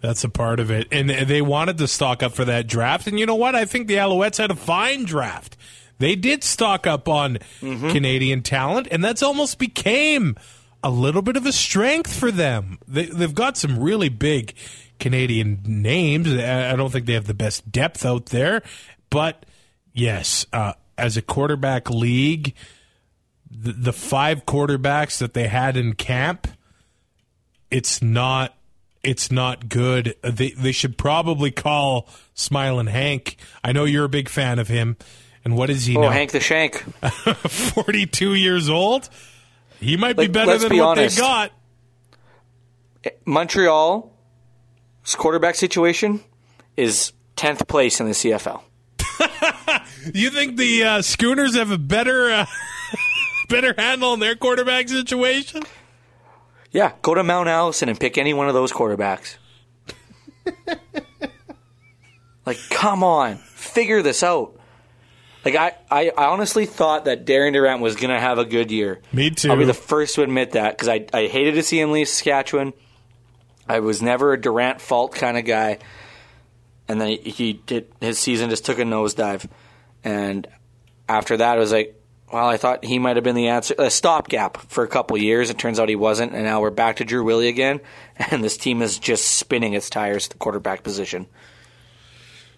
That's 0.00 0.24
a 0.24 0.30
part 0.30 0.58
of 0.58 0.70
it. 0.70 0.88
And 0.90 1.10
they 1.10 1.42
wanted 1.42 1.76
to 1.78 1.86
stock 1.86 2.22
up 2.22 2.32
for 2.32 2.46
that 2.46 2.66
draft. 2.66 3.06
And 3.06 3.18
you 3.18 3.26
know 3.26 3.34
what? 3.34 3.54
I 3.54 3.66
think 3.66 3.88
the 3.88 3.96
Alouettes 3.96 4.38
had 4.38 4.50
a 4.50 4.56
fine 4.56 5.04
draft. 5.04 5.58
They 5.98 6.14
did 6.16 6.44
stock 6.44 6.86
up 6.86 7.08
on 7.08 7.38
mm-hmm. 7.60 7.90
Canadian 7.90 8.42
talent, 8.42 8.88
and 8.90 9.04
that's 9.04 9.22
almost 9.22 9.58
became 9.58 10.36
a 10.82 10.90
little 10.90 11.22
bit 11.22 11.36
of 11.36 11.44
a 11.44 11.52
strength 11.52 12.14
for 12.14 12.30
them. 12.30 12.78
They, 12.86 13.06
they've 13.06 13.34
got 13.34 13.56
some 13.56 13.78
really 13.78 14.08
big 14.08 14.54
Canadian 14.98 15.60
names. 15.64 16.32
I 16.32 16.74
don't 16.76 16.90
think 16.90 17.06
they 17.06 17.14
have 17.14 17.26
the 17.26 17.34
best 17.34 17.70
depth 17.70 18.04
out 18.04 18.26
there. 18.26 18.62
But 19.10 19.44
yes, 19.92 20.46
uh, 20.52 20.74
as 20.96 21.16
a 21.16 21.22
quarterback 21.22 21.88
league, 21.90 22.54
the, 23.50 23.72
the 23.72 23.92
five 23.92 24.44
quarterbacks 24.44 25.18
that 25.18 25.34
they 25.34 25.48
had 25.48 25.76
in 25.76 25.94
camp, 25.94 26.46
it's 27.70 28.02
not 28.02 28.54
it's 29.02 29.30
not 29.30 29.68
good. 29.68 30.14
They 30.22 30.50
they 30.50 30.72
should 30.72 30.98
probably 30.98 31.50
call 31.50 32.08
Smiling 32.34 32.86
Hank. 32.88 33.36
I 33.62 33.72
know 33.72 33.84
you're 33.84 34.04
a 34.04 34.08
big 34.08 34.28
fan 34.28 34.58
of 34.58 34.68
him. 34.68 34.96
And 35.44 35.56
what 35.56 35.70
is 35.70 35.86
he 35.86 35.96
Oh, 35.96 36.02
now? 36.02 36.10
Hank 36.10 36.32
the 36.32 36.40
Shank. 36.40 36.82
42 37.48 38.34
years 38.34 38.68
old? 38.68 39.08
He 39.80 39.96
might 39.96 40.16
be 40.16 40.26
better 40.26 40.58
than 40.58 40.68
be 40.68 40.80
what 40.80 40.98
honest. 40.98 41.16
they 41.16 41.22
got. 41.22 41.52
Montreal's 45.08 45.22
quarterback 45.22 45.54
situation 45.54 46.20
is 46.76 47.12
tenth 47.34 47.66
place 47.66 48.00
in 48.00 48.06
the 48.06 48.12
CFL. 48.12 48.60
You 50.14 50.30
think 50.30 50.56
the 50.56 50.84
uh, 50.84 51.02
Schooners 51.02 51.56
have 51.56 51.70
a 51.70 51.76
better 51.76 52.30
uh, 52.30 52.46
better 53.48 53.74
handle 53.76 54.10
on 54.10 54.20
their 54.20 54.36
quarterback 54.36 54.88
situation? 54.88 55.64
Yeah, 56.70 56.92
go 57.02 57.14
to 57.14 57.22
Mount 57.22 57.48
Allison 57.48 57.88
and 57.88 57.98
pick 57.98 58.16
any 58.16 58.32
one 58.32 58.48
of 58.48 58.54
those 58.54 58.72
quarterbacks. 58.72 59.36
like, 62.46 62.58
come 62.70 63.02
on, 63.02 63.36
figure 63.36 64.02
this 64.02 64.22
out. 64.22 64.58
Like, 65.44 65.56
I, 65.56 65.72
I, 65.90 66.12
I 66.16 66.26
honestly 66.26 66.64
thought 66.64 67.06
that 67.06 67.24
Darian 67.24 67.54
Durant 67.54 67.82
was 67.82 67.96
going 67.96 68.10
to 68.10 68.20
have 68.20 68.38
a 68.38 68.44
good 68.44 68.70
year. 68.70 69.00
Me 69.12 69.30
too. 69.30 69.50
I'll 69.50 69.58
be 69.58 69.64
the 69.64 69.74
first 69.74 70.14
to 70.14 70.22
admit 70.22 70.52
that 70.52 70.76
because 70.76 70.88
I, 70.88 71.06
I 71.12 71.26
hated 71.26 71.54
to 71.54 71.62
see 71.62 71.80
him 71.80 71.90
leave 71.92 72.08
Saskatchewan. 72.08 72.72
I 73.68 73.80
was 73.80 74.00
never 74.02 74.32
a 74.32 74.40
Durant 74.40 74.80
fault 74.80 75.14
kind 75.14 75.36
of 75.36 75.44
guy. 75.44 75.78
And 76.88 77.00
then 77.00 77.08
he, 77.08 77.30
he 77.30 77.52
did, 77.52 77.92
his 78.00 78.18
season 78.18 78.50
just 78.50 78.64
took 78.64 78.78
a 78.78 78.82
nosedive. 78.82 79.48
And 80.02 80.46
after 81.08 81.36
that, 81.36 81.56
it 81.56 81.60
was 81.60 81.72
like, 81.72 81.94
well, 82.32 82.46
I 82.46 82.56
thought 82.56 82.84
he 82.84 82.98
might 82.98 83.16
have 83.16 83.24
been 83.24 83.36
the 83.36 83.48
answer, 83.48 83.74
a 83.78 83.90
stopgap 83.90 84.56
for 84.56 84.84
a 84.84 84.88
couple 84.88 85.16
years. 85.16 85.50
It 85.50 85.58
turns 85.58 85.80
out 85.80 85.88
he 85.88 85.96
wasn't, 85.96 86.34
and 86.34 86.44
now 86.44 86.60
we're 86.60 86.70
back 86.70 86.96
to 86.96 87.04
Drew 87.04 87.24
Willy 87.24 87.48
again, 87.48 87.80
and 88.30 88.44
this 88.44 88.56
team 88.56 88.82
is 88.82 88.98
just 88.98 89.36
spinning 89.36 89.72
its 89.72 89.88
tires 89.88 90.26
at 90.26 90.32
the 90.32 90.38
quarterback 90.38 90.82
position. 90.82 91.26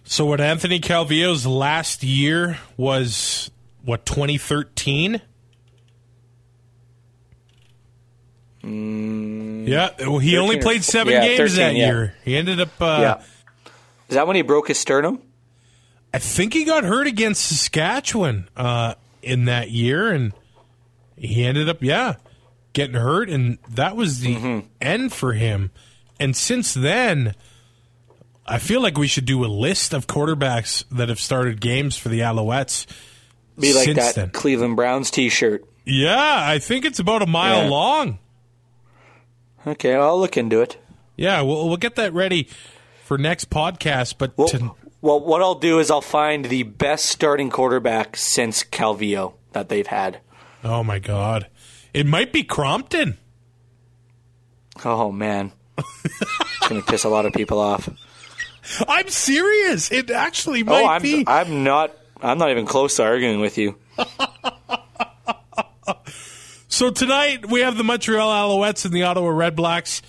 So 0.05 0.27
what 0.27 0.41
Anthony 0.41 0.81
Calvillo's 0.81 1.47
last 1.47 2.03
year 2.03 2.59
was 2.77 3.51
what 3.85 4.05
2013? 4.07 5.21
Yeah, 9.71 9.91
well, 10.01 10.19
he 10.19 10.37
only 10.39 10.59
played 10.61 10.83
seven 10.85 11.13
yeah, 11.15 11.25
games 11.27 11.55
13, 11.55 11.57
that 11.57 11.75
yeah. 11.75 11.87
year. 11.87 12.15
He 12.25 12.37
ended 12.37 12.61
up. 12.61 12.69
Uh, 12.81 12.99
yeah, 13.01 13.23
is 14.09 14.15
that 14.15 14.27
when 14.27 14.37
he 14.37 14.43
broke 14.43 14.69
his 14.69 14.79
sternum? 14.79 15.21
I 16.13 16.19
think 16.19 16.53
he 16.55 16.65
got 16.65 16.83
hurt 16.85 17.07
against 17.07 17.47
Saskatchewan 17.47 18.49
uh, 18.57 18.95
in 19.23 19.45
that 19.45 19.71
year, 19.71 20.11
and 20.11 20.33
he 21.17 21.45
ended 21.45 21.69
up, 21.69 21.83
yeah, 21.83 22.17
getting 22.73 22.97
hurt, 22.97 23.31
and 23.31 23.59
that 23.69 23.95
was 23.97 24.21
the 24.21 24.35
Mm-hmm. 24.35 24.67
end 24.81 25.13
for 25.13 25.33
him. 25.35 25.71
And 26.19 26.37
since 26.37 26.75
then, 26.75 27.35
I 28.47 28.59
feel 28.59 28.83
like 28.83 28.99
we 28.99 29.07
should 29.07 29.25
do 29.25 29.45
a 29.45 29.47
list 29.47 29.95
of 29.95 30.07
quarterbacks 30.09 30.85
that 30.91 31.09
have 31.09 31.21
started 31.21 31.61
games 31.61 31.97
for 31.97 32.09
the 32.09 32.21
Alouettes. 32.21 32.87
Be 33.59 33.73
like 33.75 33.95
that 33.95 34.15
then. 34.17 34.31
Cleveland 34.31 34.75
Browns 34.77 35.11
T-shirt. 35.11 35.65
Yeah, 35.85 36.17
I 36.19 36.59
think 36.59 36.85
it's 36.85 36.99
about 36.99 37.23
a 37.23 37.27
mile 37.27 37.65
Yeah. 37.65 37.71
long. 37.71 38.19
Okay, 39.67 39.95
I'll 39.95 40.19
look 40.19 40.37
into 40.37 40.61
it. 40.61 40.79
Yeah, 41.17 41.43
we'll 41.43 41.69
we'll 41.69 41.77
get 41.77 41.97
that 41.97 42.13
ready 42.15 42.49
for 43.05 43.19
next 43.19 43.51
podcast. 43.51 44.15
But 44.19 44.37
Well, 44.39 44.49
to, 44.49 44.71
well, 45.03 45.21
what 45.21 45.43
I'll 45.43 45.55
do 45.57 45.79
is 45.79 45.91
I'll 45.91 46.01
find 46.01 46.45
the 46.47 46.63
best 46.63 47.07
starting 47.07 47.51
quarterback 47.51 48.17
since 48.17 48.63
Calvillo 48.65 49.35
that 49.53 49.69
they've 49.69 49.87
had. 49.87 50.21
oh 50.65 50.83
my 50.83 50.99
god, 50.99 51.49
It 51.93 52.07
might 52.07 52.33
be 52.33 52.43
Crompton. 52.43 53.19
Oh 54.85 55.13
man, 55.13 55.53
it's 55.77 56.69
gonna 56.69 56.83
piss 56.83 57.05
a 57.05 57.09
lot 57.11 57.27
of 57.27 57.33
people 57.35 57.59
off. 57.59 57.89
I'm 58.89 59.09
serious. 59.09 59.91
It 59.91 60.11
actually 60.11 60.63
oh, 60.63 60.65
might 60.67 60.83
Oh, 60.83 60.87
I'm 60.87 61.03
be. 61.03 61.25
I'm 61.27 61.65
not 61.65 61.95
I'm 62.23 62.39
not 62.39 62.51
even 62.51 62.65
close 62.67 62.97
to 62.97 63.03
arguing 63.05 63.41
with 63.41 63.59
you. 63.59 63.77
So 66.81 66.89
tonight 66.89 67.45
we 67.45 67.61
have 67.61 67.77
the 67.77 67.85
Montreal 67.85 68.27
Alouettes 68.27 68.87
and 68.87 68.95
the 68.95 69.03
Ottawa 69.03 69.29
Redblacks 69.29 70.01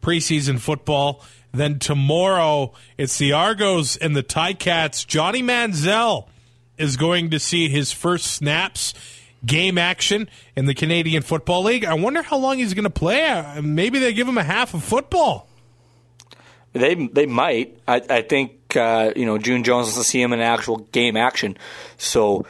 preseason 0.00 0.58
football. 0.58 1.22
Then 1.52 1.78
tomorrow 1.78 2.72
it's 2.96 3.18
the 3.18 3.34
Argos 3.34 3.98
and 3.98 4.16
the 4.16 4.22
Ticats. 4.22 5.06
Johnny 5.06 5.42
Manziel 5.42 6.26
is 6.78 6.96
going 6.96 7.28
to 7.32 7.38
see 7.38 7.68
his 7.68 7.92
first 7.92 8.28
snaps, 8.28 8.94
game 9.44 9.76
action 9.76 10.30
in 10.56 10.64
the 10.64 10.72
Canadian 10.72 11.22
Football 11.22 11.64
League. 11.64 11.84
I 11.84 11.92
wonder 11.92 12.22
how 12.22 12.38
long 12.38 12.56
he's 12.56 12.72
going 12.72 12.84
to 12.84 12.88
play. 12.88 13.28
Uh, 13.28 13.60
Maybe 13.60 13.98
they 13.98 14.14
give 14.14 14.26
him 14.26 14.38
a 14.38 14.42
half 14.42 14.72
of 14.72 14.82
football. 14.82 15.46
They 16.72 16.94
they 16.94 17.26
might. 17.26 17.78
I 17.86 18.00
I 18.08 18.22
think 18.22 18.74
uh, 18.74 19.12
you 19.14 19.26
know 19.26 19.36
June 19.36 19.64
Jones 19.64 19.94
to 19.96 20.02
see 20.02 20.22
him 20.22 20.32
in 20.32 20.40
actual 20.40 20.78
game 20.78 21.18
action, 21.18 21.58
so. 21.98 22.46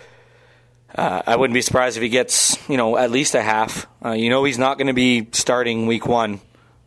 Uh, 0.94 1.22
I 1.26 1.36
wouldn't 1.36 1.54
be 1.54 1.60
surprised 1.62 1.96
if 1.96 2.02
he 2.02 2.08
gets, 2.08 2.56
you 2.68 2.76
know, 2.76 2.96
at 2.96 3.10
least 3.10 3.34
a 3.34 3.42
half. 3.42 3.86
Uh, 4.04 4.12
you 4.12 4.30
know, 4.30 4.44
he's 4.44 4.58
not 4.58 4.78
going 4.78 4.86
to 4.86 4.92
be 4.94 5.28
starting 5.32 5.86
week 5.86 6.06
one. 6.06 6.40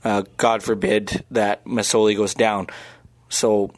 Uh, 0.04 0.24
God 0.38 0.64
forbid 0.64 1.24
that 1.32 1.66
Masoli 1.66 2.16
goes 2.16 2.34
down. 2.34 2.68
So, 3.28 3.72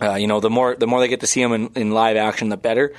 uh, 0.00 0.14
you 0.14 0.26
know, 0.26 0.40
the 0.40 0.50
more 0.50 0.76
the 0.76 0.86
more 0.86 1.00
they 1.00 1.08
get 1.08 1.20
to 1.20 1.26
see 1.26 1.40
him 1.42 1.52
in, 1.52 1.68
in 1.74 1.90
live 1.92 2.16
action, 2.16 2.50
the 2.50 2.56
better. 2.56 2.92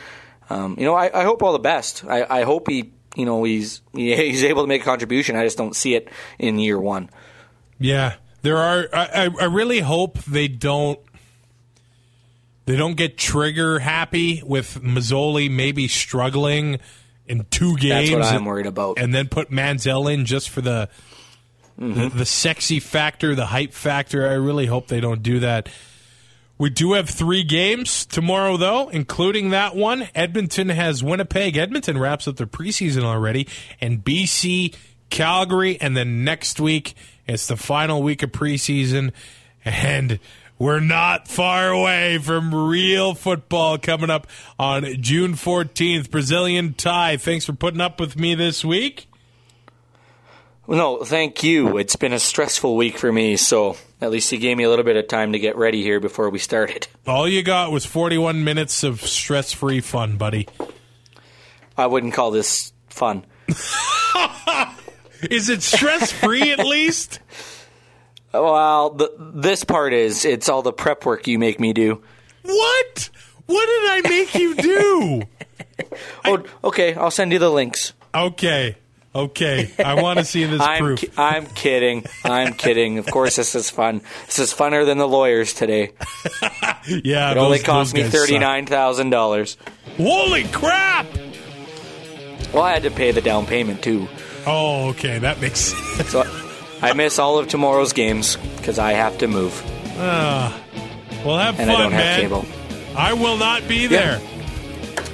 Um, 0.49 0.75
you 0.77 0.85
know, 0.85 0.95
I, 0.95 1.21
I 1.21 1.23
hope 1.23 1.41
all 1.43 1.53
the 1.53 1.59
best. 1.59 2.03
I, 2.05 2.25
I 2.39 2.43
hope 2.43 2.67
he, 2.67 2.91
you 3.15 3.25
know, 3.25 3.43
he's 3.43 3.81
he's 3.93 4.43
able 4.43 4.63
to 4.63 4.67
make 4.67 4.81
a 4.81 4.85
contribution. 4.85 5.35
I 5.35 5.43
just 5.43 5.57
don't 5.57 5.75
see 5.75 5.95
it 5.95 6.09
in 6.39 6.59
year 6.59 6.79
one. 6.79 7.09
Yeah, 7.79 8.15
there 8.41 8.57
are. 8.57 8.87
I, 8.91 9.25
I- 9.25 9.41
I 9.41 9.45
really 9.45 9.79
hope 9.79 10.17
they 10.23 10.47
don't. 10.47 10.99
They 12.65 12.75
don't 12.75 12.95
get 12.95 13.17
trigger 13.17 13.79
happy 13.79 14.41
with 14.45 14.81
Masoli 14.81 15.51
maybe 15.51 15.87
struggling 15.87 16.79
in 17.27 17.45
two 17.49 17.75
games. 17.77 18.09
That's 18.09 18.25
what 18.25 18.35
I'm 18.35 18.45
worried 18.45 18.65
about. 18.65 18.99
And 18.99 19.13
then 19.13 19.27
put 19.27 19.51
Manziel 19.51 20.11
in 20.13 20.25
just 20.25 20.49
for 20.49 20.61
the, 20.61 20.89
the 21.77 21.85
mm-hmm. 21.85 22.17
the 22.17 22.25
sexy 22.25 22.79
factor, 22.79 23.35
the 23.35 23.47
hype 23.47 23.73
factor. 23.73 24.27
I 24.27 24.33
really 24.33 24.65
hope 24.65 24.87
they 24.87 25.01
don't 25.01 25.23
do 25.23 25.39
that. 25.39 25.69
We 26.57 26.69
do 26.69 26.93
have 26.93 27.09
three 27.09 27.43
games 27.43 28.05
tomorrow, 28.05 28.57
though, 28.57 28.89
including 28.89 29.49
that 29.49 29.75
one. 29.75 30.07
Edmonton 30.13 30.69
has 30.69 31.03
Winnipeg. 31.03 31.57
Edmonton 31.57 31.97
wraps 31.97 32.27
up 32.27 32.37
their 32.37 32.47
preseason 32.47 33.03
already, 33.03 33.47
and 33.81 34.03
BC, 34.03 34.75
Calgary, 35.09 35.77
and 35.81 35.97
then 35.97 36.23
next 36.23 36.59
week 36.59 36.93
it's 37.27 37.47
the 37.47 37.57
final 37.57 38.03
week 38.03 38.21
of 38.23 38.31
preseason, 38.31 39.11
and 39.65 40.19
we're 40.63 40.79
not 40.79 41.27
far 41.27 41.71
away 41.71 42.17
from 42.19 42.55
real 42.55 43.13
football 43.13 43.77
coming 43.77 44.09
up 44.09 44.27
on 44.57 44.85
June 45.01 45.33
14th. 45.33 46.09
Brazilian 46.09 46.73
tie. 46.73 47.17
Thanks 47.17 47.43
for 47.43 47.51
putting 47.51 47.81
up 47.81 47.99
with 47.99 48.17
me 48.17 48.33
this 48.33 48.63
week. 48.63 49.07
No, 50.65 51.03
thank 51.03 51.43
you. 51.43 51.77
It's 51.77 51.97
been 51.97 52.13
a 52.13 52.19
stressful 52.19 52.77
week 52.77 52.97
for 52.97 53.11
me, 53.11 53.35
so 53.35 53.75
at 53.99 54.09
least 54.09 54.31
you 54.31 54.37
gave 54.37 54.55
me 54.55 54.63
a 54.63 54.69
little 54.69 54.85
bit 54.85 54.95
of 54.95 55.09
time 55.09 55.33
to 55.33 55.39
get 55.39 55.57
ready 55.57 55.81
here 55.81 55.99
before 55.99 56.29
we 56.29 56.39
started. 56.39 56.87
All 57.05 57.27
you 57.27 57.43
got 57.43 57.73
was 57.73 57.85
41 57.85 58.45
minutes 58.45 58.83
of 58.83 59.01
stress 59.01 59.51
free 59.51 59.81
fun, 59.81 60.15
buddy. 60.15 60.47
I 61.77 61.87
wouldn't 61.87 62.13
call 62.13 62.31
this 62.31 62.71
fun. 62.87 63.25
Is 65.29 65.49
it 65.49 65.61
stress 65.61 66.13
free 66.13 66.53
at 66.53 66.59
least? 66.59 67.19
Well, 68.33 68.89
the, 68.91 69.11
this 69.35 69.63
part 69.63 69.93
is 69.93 70.25
it's 70.25 70.49
all 70.49 70.61
the 70.63 70.73
prep 70.73 71.05
work 71.05 71.27
you 71.27 71.37
make 71.39 71.59
me 71.59 71.71
do. 71.73 72.01
What? 72.43 73.09
What 73.45 73.65
did 73.65 74.05
I 74.05 74.09
make 74.09 74.35
you 74.35 74.55
do? 74.55 75.21
Oh, 76.25 76.43
okay. 76.63 76.93
I'll 76.93 77.09
send 77.11 77.31
you 77.33 77.39
the 77.39 77.49
links. 77.49 77.93
Okay. 78.13 78.77
Okay. 79.15 79.71
I 79.83 80.01
want 80.01 80.19
to 80.19 80.25
see 80.25 80.45
this 80.45 80.61
I'm 80.61 80.79
proof. 80.83 81.01
ki- 81.01 81.09
I'm 81.17 81.45
kidding. 81.47 82.05
I'm 82.23 82.53
kidding. 82.53 82.99
Of 82.99 83.07
course, 83.07 83.35
this 83.37 83.55
is 83.55 83.69
fun. 83.71 84.01
This 84.27 84.39
is 84.39 84.53
funner 84.53 84.85
than 84.85 84.97
the 84.99 85.07
lawyers 85.07 85.53
today. 85.53 85.91
yeah. 86.87 87.31
It 87.31 87.37
only 87.37 87.59
cost 87.59 87.93
me 87.95 88.03
thirty 88.03 88.37
nine 88.37 88.65
thousand 88.67 89.09
dollars. 89.09 89.57
Holy 89.97 90.43
crap! 90.45 91.07
Well, 92.53 92.63
I 92.63 92.73
had 92.73 92.83
to 92.83 92.91
pay 92.91 93.11
the 93.11 93.21
down 93.21 93.45
payment 93.47 93.83
too, 93.83 94.07
Oh, 94.45 94.89
okay. 94.89 95.17
That 95.19 95.41
makes 95.41 95.59
sense. 95.59 96.09
so 96.11 96.21
I 96.83 96.93
miss 96.93 97.17
all 97.19 97.37
of 97.39 97.47
tomorrow's 97.47 97.93
games 97.93 98.35
because 98.57 98.77
I 98.79 98.93
have 98.93 99.17
to 99.19 99.27
move 99.27 99.61
ah. 99.97 100.59
Well, 101.25 101.37
have 101.37 101.59
and 101.59 101.69
fun, 101.69 101.79
I 101.79 101.83
don't 101.83 101.91
man. 101.91 102.01
have 102.01 102.21
cable. 102.21 102.45
I 102.97 103.13
will 103.13 103.37
not 103.37 103.67
be 103.67 103.87
there. 103.87 104.21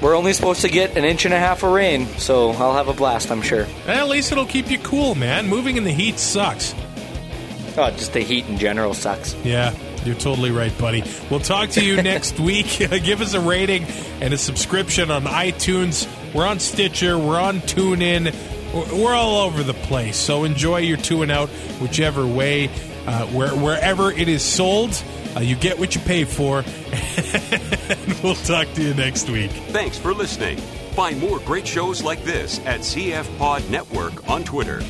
We're 0.01 0.15
only 0.15 0.33
supposed 0.33 0.61
to 0.61 0.69
get 0.69 0.97
an 0.97 1.03
inch 1.03 1.25
and 1.25 1.33
a 1.33 1.39
half 1.39 1.61
of 1.61 1.71
rain, 1.71 2.07
so 2.17 2.51
I'll 2.51 2.73
have 2.73 2.87
a 2.87 2.93
blast. 2.93 3.29
I'm 3.31 3.41
sure. 3.41 3.67
At 3.85 4.07
least 4.07 4.31
it'll 4.31 4.45
keep 4.45 4.71
you 4.71 4.79
cool, 4.79 5.13
man. 5.13 5.47
Moving 5.47 5.77
in 5.77 5.83
the 5.83 5.91
heat 5.91 6.17
sucks. 6.17 6.73
Oh, 7.77 7.91
just 7.91 8.13
the 8.13 8.21
heat 8.21 8.45
in 8.47 8.57
general 8.57 8.93
sucks. 8.93 9.35
Yeah, 9.43 9.75
you're 10.05 10.15
totally 10.15 10.51
right, 10.51 10.75
buddy. 10.79 11.03
We'll 11.29 11.39
talk 11.41 11.69
to 11.71 11.85
you 11.85 12.01
next 12.01 12.39
week. 12.39 12.77
Give 12.79 13.21
us 13.21 13.33
a 13.33 13.39
rating 13.39 13.83
and 14.21 14.33
a 14.33 14.37
subscription 14.37 15.11
on 15.11 15.23
iTunes. 15.25 16.07
We're 16.33 16.47
on 16.47 16.59
Stitcher. 16.59 17.17
We're 17.17 17.39
on 17.39 17.59
TuneIn. 17.61 18.33
We're 18.73 19.15
all 19.15 19.45
over 19.45 19.63
the 19.63 19.73
place. 19.73 20.17
So 20.17 20.43
enjoy 20.43 20.77
your 20.77 20.97
two 20.97 21.23
and 21.23 21.31
out, 21.31 21.49
whichever 21.81 22.25
way, 22.25 22.69
uh, 23.07 23.25
where, 23.27 23.55
wherever 23.55 24.11
it 24.11 24.27
is 24.27 24.43
sold. 24.43 25.03
Uh, 25.35 25.41
you 25.41 25.55
get 25.55 25.77
what 25.79 25.95
you 25.95 26.01
pay 26.01 26.23
for. 26.23 26.59
and 26.93 28.23
we'll 28.23 28.35
talk 28.35 28.71
to 28.73 28.83
you 28.83 28.93
next 28.93 29.29
week. 29.29 29.51
Thanks 29.69 29.97
for 29.97 30.13
listening. 30.13 30.57
Find 30.95 31.19
more 31.19 31.39
great 31.39 31.67
shows 31.67 32.03
like 32.03 32.23
this 32.23 32.59
at 32.65 32.81
CF 32.81 33.37
Pod 33.37 33.67
Network 33.69 34.29
on 34.29 34.43
Twitter. 34.43 34.81